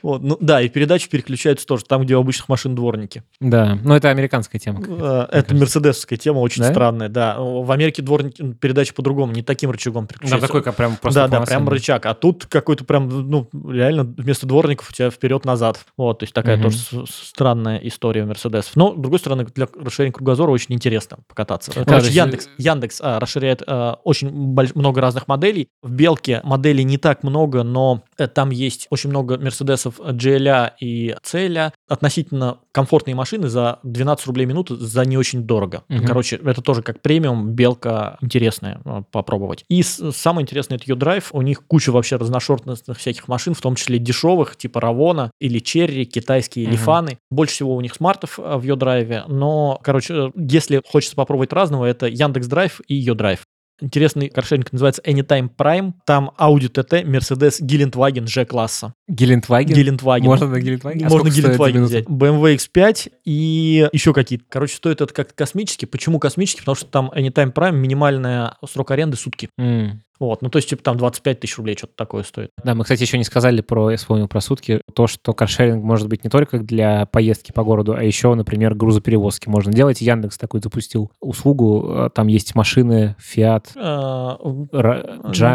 Вот, 0.01 0.21
ну 0.21 0.37
да, 0.41 0.61
и 0.61 0.69
передачи 0.69 1.09
переключаются 1.09 1.65
тоже 1.65 1.85
там, 1.85 2.03
где 2.03 2.15
у 2.15 2.19
обычных 2.19 2.49
машин 2.49 2.75
дворники. 2.75 3.23
Да, 3.39 3.77
но 3.83 3.95
это 3.95 4.09
американская 4.09 4.59
тема. 4.59 4.83
А, 4.87 5.29
это 5.31 5.55
мерседесовская 5.55 6.17
тема, 6.17 6.39
очень 6.39 6.63
странная, 6.63 7.07
да. 7.07 7.37
В 7.39 7.71
Америке 7.71 8.01
дворники 8.01 8.53
передачи 8.53 8.93
по-другому, 8.93 9.31
не 9.31 9.43
таким 9.43 9.71
рычагом 9.71 10.07
переключаются. 10.07 10.41
Да, 10.41 10.47
такой 10.47 10.63
как 10.63 10.75
прям 10.75 10.97
просто 10.97 11.27
Да, 11.27 11.39
да, 11.39 11.45
прям 11.45 11.69
рычаг. 11.69 12.05
А 12.05 12.13
тут 12.15 12.47
какой-то 12.47 12.83
прям, 12.83 13.07
ну, 13.07 13.49
реально 13.69 14.03
вместо 14.03 14.47
дворников 14.47 14.89
у 14.89 14.93
тебя 14.93 15.09
вперед-назад. 15.09 15.85
Вот, 15.97 16.19
то 16.19 16.23
есть 16.23 16.33
такая 16.33 16.61
тоже 16.61 16.77
странная 17.07 17.77
история 17.77 18.23
у 18.23 18.27
Мерседесов. 18.27 18.75
Но, 18.75 18.93
с 18.93 18.97
другой 18.97 19.19
стороны, 19.19 19.45
для 19.45 19.67
расширения 19.79 20.13
кругозора 20.13 20.51
очень 20.51 20.75
интересно 20.75 21.19
покататься. 21.27 21.71
Короче, 21.85 22.09
Яндекс, 22.09 22.49
Яндекс 22.57 22.99
а, 23.01 23.18
расширяет 23.19 23.63
э, 23.65 23.93
очень 24.03 24.29
больш- 24.29 24.71
много 24.75 25.01
разных 25.01 25.27
моделей. 25.27 25.67
В 25.81 25.91
Белке 25.91 26.41
моделей 26.43 26.83
не 26.83 26.97
так 26.97 27.23
много, 27.23 27.63
но 27.63 28.03
э, 28.17 28.27
там 28.27 28.49
есть 28.49 28.87
очень 28.89 29.09
много 29.09 29.37
Мерседесов 29.37 29.99
GLA 29.99 30.71
и 30.79 31.15
CLA. 31.23 31.71
Относительно 31.87 32.57
комфортные 32.71 33.15
машины 33.15 33.49
за 33.49 33.79
12 33.83 34.27
рублей 34.27 34.45
в 34.45 34.49
минуту 34.49 34.75
за 34.75 35.05
не 35.05 35.17
очень 35.17 35.43
дорого. 35.43 35.83
Угу. 35.89 36.05
Короче, 36.05 36.37
это 36.37 36.61
тоже 36.61 36.81
как 36.81 37.01
премиум, 37.01 37.51
Белка 37.51 38.17
интересная 38.21 38.81
э, 38.85 39.03
попробовать. 39.11 39.65
И 39.69 39.81
с- 39.83 40.11
самое 40.11 40.43
интересное 40.43 40.77
это 40.77 40.85
U-Drive. 40.87 41.25
У 41.31 41.41
них 41.41 41.65
куча 41.67 41.91
вообще 41.91 42.15
разношерстных 42.15 42.79
всяких 42.97 43.27
машин, 43.27 43.53
в 43.53 43.61
том 43.61 43.75
числе 43.75 43.99
дешевых, 43.99 44.55
типа 44.55 44.81
Равона 44.81 45.31
или 45.39 45.59
Черри, 45.59 46.05
китайские 46.05 46.65
угу. 46.65 46.73
Лифаны. 46.73 47.17
Больше 47.31 47.53
всего 47.55 47.75
у 47.75 47.81
них 47.81 47.93
смартов 47.93 48.37
в 48.37 48.63
U-Drive. 48.63 49.25
Но, 49.27 49.79
короче, 49.83 50.31
если 50.35 50.81
хочется 50.85 51.15
попробовать 51.15 51.53
разного, 51.53 51.85
это 51.85 52.07
Яндекс 52.07 52.47
Драйв 52.47 52.81
и 52.87 52.95
Drive. 53.15 53.39
Интересный 53.81 54.29
каршеринг 54.29 54.71
называется 54.73 55.01
Anytime 55.03 55.49
Prime. 55.55 55.93
Там 56.05 56.31
Audi 56.37 56.69
TT, 56.69 57.03
Mercedes 57.05 57.57
Гелендваген 57.61 58.25
G-класса. 58.25 58.93
Гелендваген? 59.07 59.75
Гелендваген. 59.75 60.25
Можно 60.25 60.47
на 60.47 60.59
Гелендваген? 60.59 61.07
А 61.07 61.09
Можно 61.09 61.29
Гелендваген 61.29 61.85
взять. 61.85 62.05
BMW 62.05 62.55
X5 62.55 63.11
и 63.23 63.87
еще 63.93 64.13
какие-то. 64.13 64.45
Короче, 64.49 64.75
стоит 64.75 64.99
это 64.99 65.13
как 65.13 65.33
космический. 65.33 65.85
Почему 65.85 66.19
космический? 66.19 66.59
Потому 66.59 66.75
что 66.75 66.87
там 66.87 67.11
Anytime 67.15 67.53
Prime 67.53 67.71
минимальная 67.71 68.57
срок 68.69 68.91
аренды 68.91 69.15
сутки. 69.15 69.49
Mm. 69.59 69.91
Вот, 70.19 70.41
ну 70.41 70.49
то 70.49 70.57
есть, 70.57 70.69
типа, 70.69 70.83
там 70.83 70.97
25 70.97 71.39
тысяч 71.39 71.57
рублей 71.57 71.77
что-то 71.77 71.93
такое 71.95 72.23
стоит. 72.23 72.51
Да, 72.63 72.75
мы, 72.75 72.83
кстати, 72.83 73.01
еще 73.01 73.17
не 73.17 73.23
сказали 73.23 73.61
про, 73.61 73.91
я 73.91 73.97
вспомнил 73.97 74.27
про 74.27 74.41
сутки, 74.41 74.81
то, 74.93 75.07
что 75.07 75.33
каршеринг 75.33 75.83
может 75.83 76.09
быть 76.09 76.23
не 76.23 76.29
только 76.29 76.59
для 76.59 77.05
поездки 77.05 77.51
по 77.51 77.63
городу, 77.63 77.95
а 77.95 78.03
еще, 78.03 78.33
например, 78.33 78.75
грузоперевозки 78.75 79.49
можно 79.49 79.71
делать. 79.71 80.01
Яндекс 80.01 80.37
такой 80.37 80.59
запустил 80.59 81.11
услугу, 81.19 81.85
э, 81.89 82.09
там 82.13 82.27
есть 82.27 82.55
машины 82.55 83.15
Fiat, 83.19 83.67
а, 83.75 84.37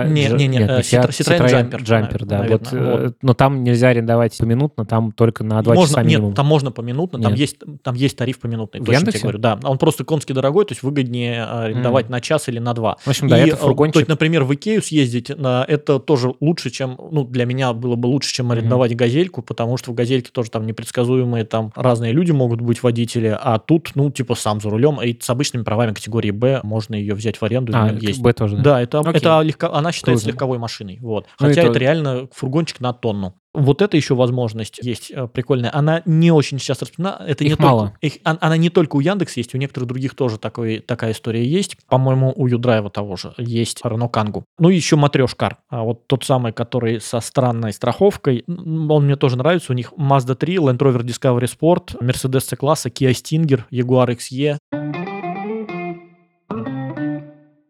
нет, 0.08 0.32
Citroen, 0.32 1.10
Citroen 1.10 1.70
Jumper. 1.70 2.24
Да. 2.24 2.46
Вот, 2.48 2.68
э. 2.72 3.12
Но 3.22 3.34
там 3.34 3.62
нельзя 3.64 3.88
арендовать 3.88 4.36
поминутно, 4.38 4.86
там 4.86 5.12
только 5.12 5.44
на 5.44 5.62
2 5.62 5.74
можно, 5.74 5.88
часа 5.88 6.02
минимум. 6.02 6.28
Нет, 6.28 6.36
там 6.36 6.46
можно 6.46 6.70
поминутно, 6.70 7.20
там 7.20 7.34
есть, 7.34 7.58
там 7.82 7.94
есть 7.94 8.16
тариф 8.16 8.40
поминутный. 8.40 8.80
В 8.80 8.90
Яндексе? 8.90 9.20
говорю, 9.20 9.38
да. 9.38 9.58
Он 9.62 9.78
просто 9.78 10.04
конски 10.04 10.32
дорогой, 10.32 10.64
то 10.64 10.72
есть 10.72 10.82
выгоднее 10.82 11.44
арендовать 11.44 12.08
на 12.08 12.20
час 12.20 12.48
или 12.48 12.58
на 12.58 12.72
два. 12.72 12.96
В 13.04 13.08
общем, 13.08 13.28
да, 13.28 13.38
это 13.38 13.56
фургончик. 13.56 13.94
То 13.94 13.98
есть, 14.00 14.08
например, 14.08 14.44
в 14.44 14.53
Икею 14.54 14.82
съездить 14.82 15.30
это 15.30 15.98
тоже 15.98 16.34
лучше, 16.40 16.70
чем, 16.70 16.98
ну, 17.10 17.24
для 17.24 17.44
меня 17.44 17.72
было 17.72 17.96
бы 17.96 18.06
лучше, 18.06 18.32
чем 18.32 18.50
арендовать 18.50 18.92
mm-hmm. 18.92 18.96
газельку, 18.96 19.42
потому 19.42 19.76
что 19.76 19.90
в 19.92 19.94
газельке 19.94 20.30
тоже 20.32 20.50
там 20.50 20.66
непредсказуемые, 20.66 21.44
там 21.44 21.72
разные 21.74 22.12
люди 22.12 22.32
могут 22.32 22.60
быть 22.60 22.82
водители, 22.82 23.36
а 23.38 23.58
тут, 23.58 23.92
ну, 23.94 24.10
типа 24.10 24.34
сам 24.34 24.60
за 24.60 24.70
рулем, 24.70 25.00
и 25.00 25.18
с 25.20 25.28
обычными 25.30 25.64
правами 25.64 25.92
категории 25.92 26.30
Б 26.30 26.60
можно 26.62 26.94
ее 26.94 27.14
взять 27.14 27.36
в 27.36 27.42
аренду 27.42 27.72
а, 27.74 27.90
ездить. 27.92 28.22
Б 28.22 28.32
тоже, 28.32 28.56
да? 28.56 28.62
Да, 28.62 28.82
это, 28.82 29.02
это 29.12 29.40
легко, 29.40 29.72
она 29.72 29.92
считается 29.92 30.24
Круто. 30.24 30.34
легковой 30.34 30.58
машиной, 30.58 30.98
вот. 31.00 31.26
Ну, 31.40 31.48
Хотя 31.48 31.62
это... 31.62 31.70
это 31.70 31.78
реально 31.78 32.28
фургончик 32.32 32.80
на 32.80 32.92
тонну. 32.92 33.34
Вот 33.54 33.82
это 33.82 33.96
еще 33.96 34.16
возможность 34.16 34.80
есть 34.82 35.12
э, 35.12 35.28
прикольная. 35.28 35.70
Она 35.72 36.02
не 36.06 36.32
очень 36.32 36.58
сейчас 36.58 36.82
распространена. 36.82 37.24
Это 37.24 37.44
их 37.44 37.56
не 37.56 37.64
мало. 37.64 37.80
Только, 37.82 37.98
их, 38.00 38.18
она 38.24 38.56
не 38.56 38.68
только 38.68 38.96
у 38.96 39.00
Яндекс 39.00 39.36
есть, 39.36 39.54
у 39.54 39.58
некоторых 39.58 39.88
других 39.88 40.16
тоже 40.16 40.38
такой, 40.38 40.80
такая 40.80 41.12
история 41.12 41.46
есть. 41.46 41.76
По-моему, 41.86 42.32
у 42.34 42.48
Юдрайва 42.48 42.90
того 42.90 43.16
же 43.16 43.32
есть 43.38 43.80
Renault 43.84 44.10
Kangoo. 44.10 44.42
Ну 44.58 44.70
и 44.70 44.74
еще 44.74 44.96
Матрешкар. 44.96 45.58
А 45.68 45.84
вот 45.84 46.08
тот 46.08 46.24
самый, 46.24 46.52
который 46.52 47.00
со 47.00 47.20
странной 47.20 47.72
страховкой. 47.72 48.44
Он 48.48 49.04
мне 49.04 49.14
тоже 49.14 49.36
нравится. 49.36 49.72
У 49.72 49.76
них 49.76 49.92
Mazda 49.96 50.34
3, 50.34 50.56
Land 50.56 50.78
Rover 50.78 51.02
Discovery 51.02 51.48
Sport, 51.48 51.96
Mercedes 52.02 52.40
C-класса, 52.40 52.88
Kia 52.88 53.12
Stinger, 53.12 53.62
Jaguar 53.70 54.08
XE. 54.16 54.58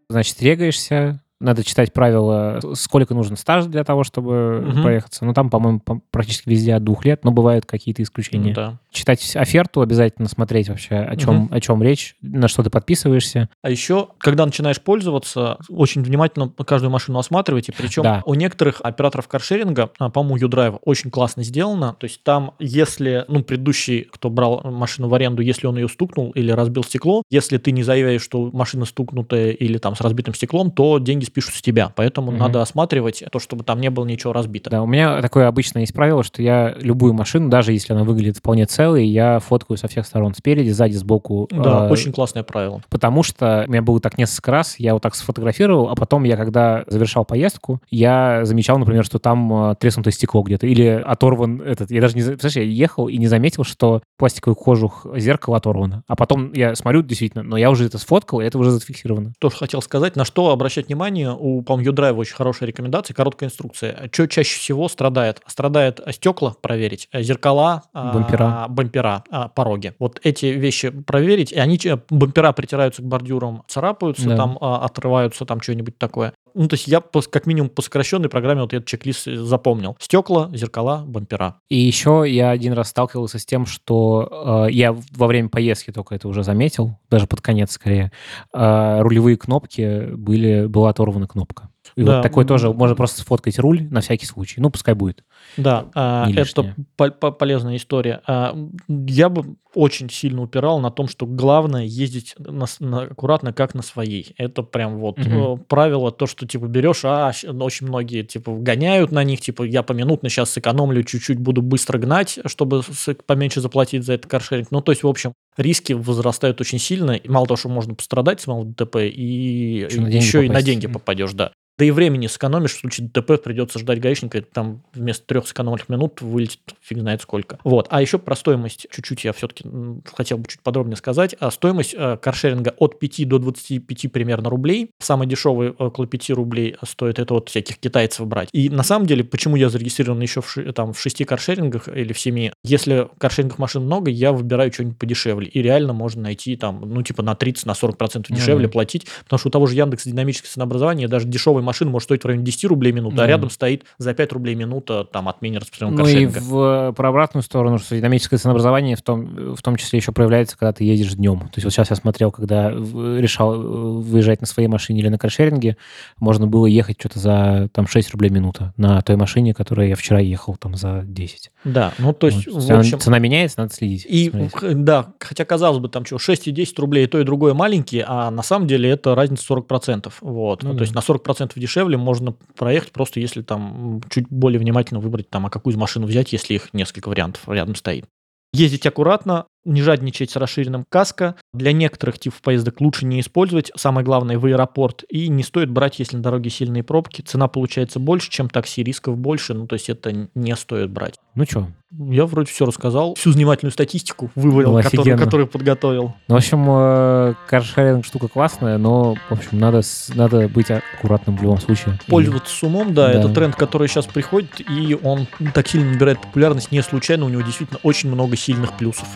Значит, 0.09 0.41
регаешься, 0.43 1.21
надо 1.41 1.65
читать 1.65 1.93
правила, 1.93 2.61
сколько 2.75 3.15
нужен 3.15 3.37
стаж 3.37 3.67
для 3.67 3.85
того, 3.85 4.05
чтобы 4.05 4.65
угу. 4.67 4.83
проехаться. 4.83 5.25
Ну, 5.25 5.35
там, 5.35 5.51
по-моему, 5.51 5.81
практически 6.11 6.49
везде 6.49 6.75
от 6.75 6.85
двух 6.85 7.05
лет, 7.05 7.25
но 7.25 7.33
бывают 7.33 7.67
какие-то 7.67 8.03
исключения. 8.03 8.49
Ну, 8.49 8.55
да. 8.55 8.79
Читать 8.91 9.37
оферту, 9.37 9.81
обязательно 9.81 10.29
смотреть 10.29 10.69
вообще, 10.69 10.97
о 10.97 11.17
чем, 11.17 11.45
угу. 11.45 11.55
о 11.55 11.61
чем 11.61 11.83
речь, 11.83 12.17
на 12.23 12.49
что 12.49 12.63
ты 12.63 12.71
подписываешься. 12.71 13.49
А 13.63 13.71
еще, 13.71 14.09
когда 14.19 14.47
начинаешь 14.47 14.81
пользоваться, 14.81 15.59
очень 15.69 16.03
внимательно 16.03 16.49
каждую 16.49 16.91
машину 16.91 17.19
осматривайте. 17.19 17.73
Причем 17.77 18.03
да. 18.03 18.23
у 18.25 18.35
некоторых 18.35 18.81
операторов 18.83 19.29
каршеринга, 19.29 19.91
а, 19.99 20.11
по-моему, 20.11 20.37
U-Drive 20.47 20.79
очень 20.85 21.11
классно 21.11 21.43
сделано. 21.43 21.97
То 21.99 22.05
есть 22.05 22.23
там, 22.23 22.53
если, 22.59 23.25
ну, 23.29 23.43
предыдущий, 23.43 24.03
кто 24.03 24.31
брал 24.31 24.63
машину 24.65 25.09
в 25.09 25.15
аренду, 25.15 25.43
если 25.43 25.67
он 25.67 25.77
ее 25.77 25.89
стукнул 25.89 26.31
или 26.31 26.51
разбил 26.53 26.85
стекло, 26.85 27.23
если 27.31 27.59
ты 27.59 27.73
не 27.73 27.83
заявляешь, 27.83 28.23
что 28.23 28.51
машина 28.53 28.85
стукнутая 28.85 29.51
или 29.51 29.79
там 29.79 29.97
с 29.97 30.01
разбитым 30.01 30.35
стеклом, 30.35 30.71
то 30.71 30.99
деньги 30.99 31.24
спишут 31.25 31.55
с 31.55 31.63
тебя. 31.63 31.93
Поэтому 31.95 32.29
угу. 32.31 32.39
надо 32.39 32.63
осматривать 32.63 33.25
то, 33.31 33.39
чтобы 33.39 33.65
там 33.65 33.81
не 33.81 33.91
было 33.91 34.05
ничего 34.05 34.33
разбито. 34.33 34.71
Да, 34.71 34.83
у 34.83 34.87
меня 34.87 35.21
такое 35.23 35.47
обычно 35.49 35.81
есть 35.81 35.95
правило, 35.95 36.23
что 36.23 36.43
я 36.43 36.75
любую 36.79 37.13
машину, 37.13 37.49
даже 37.49 37.73
если 37.73 37.93
она 37.93 38.05
выглядит 38.05 38.39
вполне 38.39 38.67
целой, 38.67 39.07
я 39.07 39.39
фоткаю 39.39 39.77
со 39.77 39.89
всех 39.89 40.07
сторон. 40.07 40.35
Спереди, 40.35 40.71
сзади, 40.71 40.95
сбоку. 40.95 41.49
Да, 41.51 41.87
э, 41.87 41.91
очень 41.91 42.13
классное 42.13 42.43
правило. 42.43 42.83
Потому 42.89 43.23
что 43.23 43.65
у 43.67 43.71
меня 43.71 43.83
было 43.83 44.01
так 44.01 44.19
несколько 44.19 44.51
раз, 44.51 44.79
я 44.79 44.95
вот 44.95 45.03
так 45.03 45.15
сфотографировал, 45.15 45.89
а 45.89 45.95
потом 45.95 46.25
я, 46.25 46.37
когда 46.37 46.85
завершал 46.87 47.25
поездку, 47.25 47.81
я 47.91 48.45
замечал, 48.45 48.79
например, 48.79 49.05
что 49.05 49.19
там 49.19 49.71
э, 49.71 49.75
треснутое 49.77 50.13
стекло 50.13 50.43
где-то 50.43 50.67
или 50.67 51.03
оторван 51.05 51.61
этот. 51.63 51.91
Я 51.91 52.01
даже 52.01 52.17
не... 52.17 52.23
Представляешь, 52.23 52.69
я 52.69 52.75
ехал 52.75 53.09
и 53.09 53.17
не 53.17 53.27
заметил, 53.27 53.65
что 53.65 54.03
пластиковый 54.19 54.57
кожух 54.57 55.07
зеркало 55.17 55.57
оторвано. 55.57 56.03
А 56.07 56.17
потом 56.17 56.53
я 56.53 56.75
смотрю, 56.75 57.03
действительно, 57.03 57.43
но 57.43 57.57
я 57.57 57.71
уже 57.71 57.87
это 57.87 57.99
сфоткал, 57.99 58.41
и 58.41 58.45
это 58.45 58.59
уже 58.59 58.71
зафиксировано. 58.71 59.33
Тоже 59.39 59.57
хотел 59.57 59.83
сказать, 59.83 60.17
на 60.17 60.25
что 60.25 60.51
обращать 60.51 60.89
внимание 60.89 61.14
компании, 61.15 61.27
у, 61.27 61.63
по-моему, 61.63 61.93
U-Drive 61.93 62.17
очень 62.17 62.35
хорошая 62.35 62.69
рекомендация, 62.69 63.15
короткая 63.15 63.49
инструкция. 63.49 64.09
Что 64.13 64.27
чаще 64.27 64.59
всего 64.59 64.89
страдает? 64.89 65.41
Страдает 65.47 66.01
стекла 66.11 66.55
проверить, 66.61 67.09
э, 67.13 67.23
зеркала, 67.23 67.83
а, 67.93 68.13
бампера, 68.13 68.67
бампера 68.69 69.25
а, 69.31 69.49
пороги. 69.49 69.95
Вот 69.99 70.21
эти 70.25 70.47
вещи 70.47 70.91
проверить, 70.91 71.53
и 71.53 71.59
они, 71.59 71.79
бампера 72.11 72.53
притираются 72.53 73.03
к 73.03 73.05
бордюрам, 73.05 73.63
царапаются, 73.69 74.29
да. 74.29 74.37
там 74.37 74.59
а, 74.61 74.85
отрываются, 74.85 75.45
там 75.45 75.61
что-нибудь 75.61 75.99
такое. 75.99 76.33
Ну, 76.55 76.69
то 76.69 76.75
есть 76.75 76.87
я 76.87 77.03
как 77.31 77.47
минимум 77.47 77.69
по 77.69 77.83
сокращенной 77.83 78.29
программе 78.29 78.63
вот 78.63 78.73
этот 78.73 78.87
чек-лист 78.87 79.25
запомнил. 79.25 79.97
Стекла, 79.99 80.51
зеркала, 80.55 81.05
бампера. 81.05 81.57
И 81.69 81.77
еще 81.77 82.25
я 82.27 82.51
один 82.51 82.73
раз 82.75 82.91
сталкивался 82.91 83.39
с 83.39 83.45
тем, 83.45 83.67
что 83.67 84.67
э, 84.69 84.73
я 84.73 84.97
во 85.13 85.27
время 85.27 85.49
поездки 85.49 85.91
только 85.91 86.15
это 86.15 86.29
уже 86.29 86.45
заметил, 86.45 86.99
даже 87.11 87.27
под 87.27 87.41
конец 87.41 87.73
скорее, 87.73 88.13
э, 88.53 89.01
рулевые 89.01 89.37
кнопки 89.37 90.15
были, 90.15 90.67
была 90.67 90.91
оторвана 90.91 91.27
кнопка. 91.27 91.71
И 91.97 92.03
Да. 92.03 92.17
вот 92.17 92.23
такой 92.23 92.45
тоже 92.45 92.73
можно 92.73 92.97
просто 92.97 93.21
сфоткать 93.21 93.59
руль 93.59 93.87
на 93.91 94.01
всякий 94.01 94.27
случай. 94.27 94.61
Ну, 94.61 94.71
пускай 94.71 94.95
будет. 94.95 95.25
Да, 95.57 95.87
а, 95.95 96.29
это 96.31 96.75
по- 96.97 97.11
по- 97.11 97.31
полезная 97.31 97.77
история. 97.77 98.21
А, 98.27 98.57
Я 98.89 99.29
бы 99.29 99.57
очень 99.75 100.09
сильно 100.09 100.41
упирал 100.43 100.79
на 100.81 100.91
том, 100.91 101.09
что 101.09 101.27
главное 101.27 101.83
ездить 101.85 102.35
на 102.39 102.67
на- 102.81 103.03
аккуратно, 103.03 103.53
как 103.53 103.75
на 103.75 103.83
своей. 103.83 104.35
Это 104.39 104.63
прям 104.63 104.99
вот 104.99 105.19
э, 105.19 105.57
правило, 105.69 106.13
то, 106.13 106.27
что 106.27 106.47
типа 106.47 106.67
берешь, 106.67 107.05
а 107.05 107.33
очень 107.61 107.89
многие 107.89 108.23
типа 108.23 108.53
гоняют 108.57 109.11
на 109.11 109.25
них, 109.25 109.41
типа 109.41 109.65
я 109.65 109.83
поминутно 109.83 110.29
сейчас 110.29 110.51
сэкономлю, 110.51 111.03
чуть-чуть 111.03 111.39
буду 111.41 111.61
быстро 111.61 111.99
гнать, 111.99 112.39
чтобы 112.47 112.83
поменьше 113.27 113.61
заплатить 113.61 114.05
за 114.05 114.15
этот 114.15 114.31
каршеринг. 114.31 114.69
Ну, 114.71 114.81
то 114.81 114.93
есть, 114.93 115.03
в 115.03 115.09
общем, 115.09 115.33
риски 115.57 115.93
возрастают 115.93 116.61
очень 116.61 116.79
сильно. 116.79 117.13
И 117.13 117.29
мало 117.29 117.47
того, 117.47 117.57
что 117.57 117.69
можно 117.69 117.95
пострадать 117.95 118.41
с 118.41 118.47
малого 118.47 118.67
ДТП, 118.67 118.97
и 119.03 119.87
на 119.97 120.11
деньги 120.11 120.17
еще 120.17 120.45
и 120.45 120.49
на 120.49 120.55
попасть. 120.55 120.67
деньги 120.67 120.87
попадешь, 120.87 121.33
да. 121.33 121.53
Да 121.77 121.85
и 121.85 121.91
времени 121.91 122.29
сэкономишь, 122.29 122.75
в 122.75 122.79
случае 122.79 123.09
ДТП 123.09 123.43
придется 123.43 123.81
ждать 123.81 124.01
гаишника, 124.01 124.41
там 124.43 124.85
вместо 124.95 125.27
трех 125.27 125.49
сэкономленных 125.49 125.89
минут 125.89 126.21
вылетит 126.21 126.61
фиг 126.81 126.99
знает 126.99 127.23
сколько. 127.23 127.59
Вот. 127.65 127.89
А 127.91 128.01
еще 128.01 128.19
про 128.19 128.37
стоимость 128.37 128.87
чуть-чуть 128.91 129.25
я 129.25 129.33
все-таки 129.33 129.65
хотел 130.13 130.39
бы 130.39 130.49
чуть 130.49 130.61
подробнее 130.61 130.97
сказать. 130.97 131.35
А 131.41 131.51
стоимость 131.51 131.95
э, 131.99 132.17
каршеринга 132.17 132.75
от 132.79 133.01
5 133.01 133.29
до 133.29 133.39
25 133.41 134.13
примерно 134.13 134.51
рублей. 134.51 134.91
Самый 135.01 135.27
дешевый 135.27 135.71
около 135.71 136.07
5 136.07 136.31
рублей 136.31 136.77
стоит 136.87 137.19
это 137.19 137.35
вот 137.35 137.49
всяких 137.49 137.79
китайцев 137.79 138.25
брать. 138.27 138.51
И 138.53 138.71
на 138.71 138.85
самом 138.85 139.07
деле, 139.07 139.25
почему 139.25 139.57
я 139.57 139.69
зарегистрирован 139.69 140.21
еще 140.21 140.43
в, 140.43 140.73
там, 140.75 140.93
в 140.93 141.01
6 141.01 141.25
каршерингах 141.27 141.89
или 141.89 142.13
в 142.13 142.19
7, 142.21 142.51
если 142.63 143.09
каршерингов 143.19 143.59
машин 143.59 143.83
много, 143.83 144.13
я 144.13 144.31
выбираю 144.31 144.73
что-нибудь 144.73 144.99
подешевле. 144.99 145.44
И 145.53 145.63
реально 145.63 145.93
можно 145.93 146.23
найти 146.23 146.57
там, 146.57 146.81
ну, 146.85 147.03
типа 147.03 147.23
на 147.23 147.35
30, 147.35 147.67
на 147.67 147.75
40 147.75 147.97
процентов 147.99 148.31
Ну 148.31 148.37
дешевле 148.37 148.67
да. 148.67 148.73
платить, 148.73 149.07
потому 149.25 149.39
что 149.39 149.49
у 149.49 149.51
того 149.51 149.67
же 149.67 149.75
Яндекса 149.75 150.09
динамическое 150.11 150.51
ценообразование 150.51 151.09
даже 151.09 151.27
дешевая 151.27 151.63
машина 151.63 151.91
может 151.91 152.05
стоить 152.07 152.23
в 152.23 152.27
районе 152.27 152.45
10 152.45 152.65
рублей 152.65 152.93
минута, 152.93 153.17
Да. 153.17 153.25
а 153.25 153.27
рядом 153.27 153.51
стоит 153.51 153.85
за 153.99 154.15
5 154.15 154.33
рублей 154.33 154.55
минута 154.55 155.05
там 155.05 155.29
от 155.29 155.43
менее 155.43 155.61
распространенного 155.61 156.03
Ну 156.07 156.09
и 156.09 156.27
каршеринга. 156.27 156.41
в, 156.41 156.93
про 156.93 157.09
обратную 157.09 157.43
сторону, 157.43 157.79
что 157.79 157.97
динамическое 157.97 158.39
ценообразование 158.39 158.97
в 158.97 159.03
том, 159.03 159.55
в 159.55 159.63
том 159.63 159.77
числе 159.77 159.99
еще 159.99 160.13
проявляется, 160.13 160.57
когда 160.59 160.73
ты 160.73 160.85
едешь 160.85 161.15
днем. 161.15 161.41
То 161.41 161.51
есть 161.57 161.65
вот 161.65 161.73
сейчас 161.73 161.91
я 161.91 161.97
смотрел, 161.97 162.31
когда 162.31 162.71
решал 162.71 163.55
э, 163.55 163.59
выезжать 164.01 164.41
на 164.41 164.47
своей 164.47 164.69
машине 164.69 165.01
или 165.01 165.09
на 165.09 165.19
каршеринге, 165.19 165.77
можно 166.19 166.47
было 166.47 166.67
ехать 166.67 166.97
что-то 166.99 167.19
за 167.19 167.69
там 167.73 167.87
6 167.87 168.11
рублей 168.13 168.31
минута 168.31 168.73
на 168.77 169.01
той 169.03 169.17
машине, 169.17 169.55
которой 169.55 169.89
я 169.89 169.97
вчера 169.97 170.21
ехал 170.21 170.57
там 170.57 170.75
за 170.77 171.03
10. 171.05 171.51
Да, 171.65 171.93
ну 171.99 172.13
то 172.13 172.27
есть, 172.27 172.47
Вот. 172.47 172.63
в 172.63 172.67
цена, 172.67 172.79
общем, 172.81 173.01
цена 173.01 173.19
меняется, 173.19 173.61
надо 173.61 173.75
следить. 173.75 174.07
И, 174.09 174.31
смотреть. 174.31 174.85
да, 174.85 175.13
хотя 175.35 175.45
казалось 175.45 175.81
бы, 175.81 175.89
там 175.89 176.05
что, 176.05 176.19
6 176.19 176.47
и 176.47 176.51
10 176.53 176.79
рублей, 176.79 177.05
и 177.05 177.07
то 177.09 177.19
и 177.19 177.25
другое 177.25 177.55
маленькие, 177.55 178.05
а 178.07 178.31
на 178.31 178.43
самом 178.45 178.69
деле 178.69 178.89
это 178.89 179.17
разница 179.17 179.53
40%. 179.53 180.13
Вот. 180.21 180.63
Ну 180.63 180.71
то 180.71 180.79
да. 180.79 180.85
есть 180.85 180.95
на 180.95 181.01
40% 181.01 181.53
дешевле 181.57 181.97
можно 181.97 182.37
проехать, 182.57 182.93
просто 182.93 183.19
если 183.19 183.43
там 183.43 184.01
чуть 184.11 184.29
более 184.29 184.61
внимательно 184.61 185.01
выбрать, 185.01 185.29
там, 185.29 185.47
а 185.47 185.51
какую 185.51 185.75
из 185.75 185.77
машину 185.77 186.07
взять, 186.07 186.33
если 186.33 186.55
их 186.55 186.73
несколько 186.73 187.09
вариантов 187.09 187.43
рядом 187.49 187.75
стоит. 187.75 188.05
Ездить 188.53 188.87
аккуратно, 188.87 189.47
не 189.65 189.83
жадничать 189.83 190.31
с 190.31 190.37
расширенным 190.37 190.85
каско. 190.89 191.37
Для 191.53 191.73
некоторых 191.73 192.19
типов 192.19 192.41
поездок 192.43 192.81
лучше 192.81 193.07
не 193.07 193.21
использовать. 193.21 193.71
Самое 193.77 194.05
главное, 194.05 194.39
в 194.39 194.47
аэропорт. 194.47 195.05
И 195.09 195.29
не 195.29 195.43
стоит 195.43 195.71
брать, 195.71 195.99
если 195.99 196.17
на 196.17 196.23
дороге 196.23 196.51
сильные 196.51 196.83
пробки. 196.83 197.23
Цена 197.23 197.49
получается 197.49 197.99
больше, 197.99 198.31
чем 198.31 198.49
такси, 198.49 198.83
рисков 198.83 199.17
больше. 199.19 199.55
Ну, 199.55 199.67
то 199.67 199.75
есть 199.75 199.89
это 199.89 200.29
не 200.35 200.57
стоит 200.57 200.91
брать. 200.91 201.15
Ну 201.35 201.45
что, 201.45 201.69
Я 201.91 202.27
вроде 202.27 202.51
все 202.51 202.65
рассказал. 202.67 203.15
Всю 203.15 203.33
занимательную 203.33 203.73
статистику 203.73 204.31
вывалил, 204.35 204.77
Ну, 204.77 204.83
которую, 204.83 205.19
которую 205.19 205.47
подготовил. 205.49 206.15
Ну, 206.29 206.35
в 206.35 206.39
общем, 206.39 206.65
э, 206.69 207.35
каршеринг 207.49 208.05
штука 208.05 208.29
классная, 208.29 208.79
но, 208.79 209.15
в 209.29 209.33
общем, 209.33 209.59
надо, 209.59 209.81
надо 210.15 210.49
быть 210.49 210.71
аккуратным 210.71 211.37
в 211.37 211.43
любом 211.43 211.61
случае. 211.61 211.99
И- 212.07 212.11
Пользоваться 212.11 212.55
с 212.55 212.63
умом, 212.63 212.95
да, 212.95 213.13
Да. 213.13 213.19
это 213.21 213.29
тренд, 213.31 213.57
который 213.57 213.89
сейчас 213.89 214.07
приходит, 214.07 214.61
и 214.61 214.97
он 215.03 215.27
так 215.55 215.67
сильно 215.69 215.91
набирает 215.91 216.21
популярность 216.21 216.71
не 216.73 216.83
случайно, 216.83 217.27
у 217.27 217.29
него 217.29 217.43
действительно 217.43 217.81
очень 217.83 218.11
много 218.11 218.37
сильных 218.37 218.77
плюсов. 218.77 219.09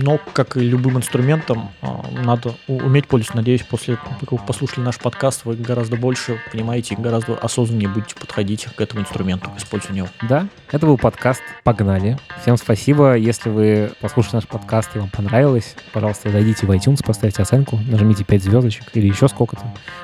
Но, 0.00 0.18
как 0.32 0.56
и 0.56 0.60
любым 0.60 0.98
инструментом, 0.98 1.70
а, 1.80 2.04
надо 2.22 2.54
уметь 2.66 3.06
пользоваться. 3.06 3.36
Надеюсь, 3.36 3.62
после 3.62 3.96
того, 3.96 4.16
как 4.20 4.32
вы 4.32 4.38
послушали 4.38 4.84
наш 4.84 4.98
подкаст, 4.98 5.44
вы 5.44 5.54
гораздо 5.54 5.96
больше 5.96 6.40
понимаете 6.52 6.94
и 6.94 7.00
гораздо 7.00 7.34
осознаннее 7.34 7.88
будете 7.88 8.14
подходить 8.14 8.64
к 8.64 8.80
этому 8.80 9.02
инструменту, 9.02 9.50
к 9.50 9.58
использованию 9.58 10.04
его. 10.04 10.28
Да, 10.28 10.48
это 10.70 10.86
был 10.86 10.98
подкаст 10.98 11.42
«Погнали». 11.64 12.18
Всем 12.42 12.56
спасибо. 12.56 13.14
Если 13.14 13.48
вы 13.48 13.92
послушали 14.00 14.36
наш 14.36 14.46
подкаст 14.46 14.90
и 14.94 14.98
вам 14.98 15.08
понравилось, 15.10 15.74
пожалуйста, 15.92 16.30
зайдите 16.30 16.66
в 16.66 16.70
iTunes, 16.70 17.04
поставьте 17.04 17.42
оценку, 17.42 17.78
нажмите 17.88 18.24
5 18.24 18.42
звездочек 18.42 18.84
или 18.94 19.06
еще 19.06 19.28
сколько-то, 19.28 19.62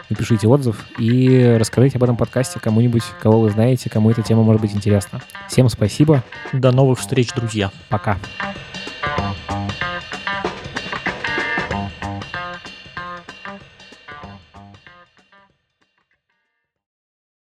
напишите 0.09 0.49
отзыв 0.49 0.85
и 0.99 1.57
расскажите 1.59 1.99
об 1.99 2.05
этом 2.05 2.16
подкасте 2.16 2.61
кому-нибудь, 2.61 3.03
кого 3.20 3.41
вы 3.41 3.51
знаете, 3.51 3.91
кому 3.91 4.11
эта 4.11 4.22
тема 4.22 4.43
может 4.43 4.62
быть 4.62 4.74
интересна. 4.74 5.20
Всем 5.49 5.68
спасибо. 5.68 6.22
До 6.53 6.72
новых 6.72 6.99
встреч, 6.99 7.32
друзья! 7.35 7.70
Пока. 7.89 8.18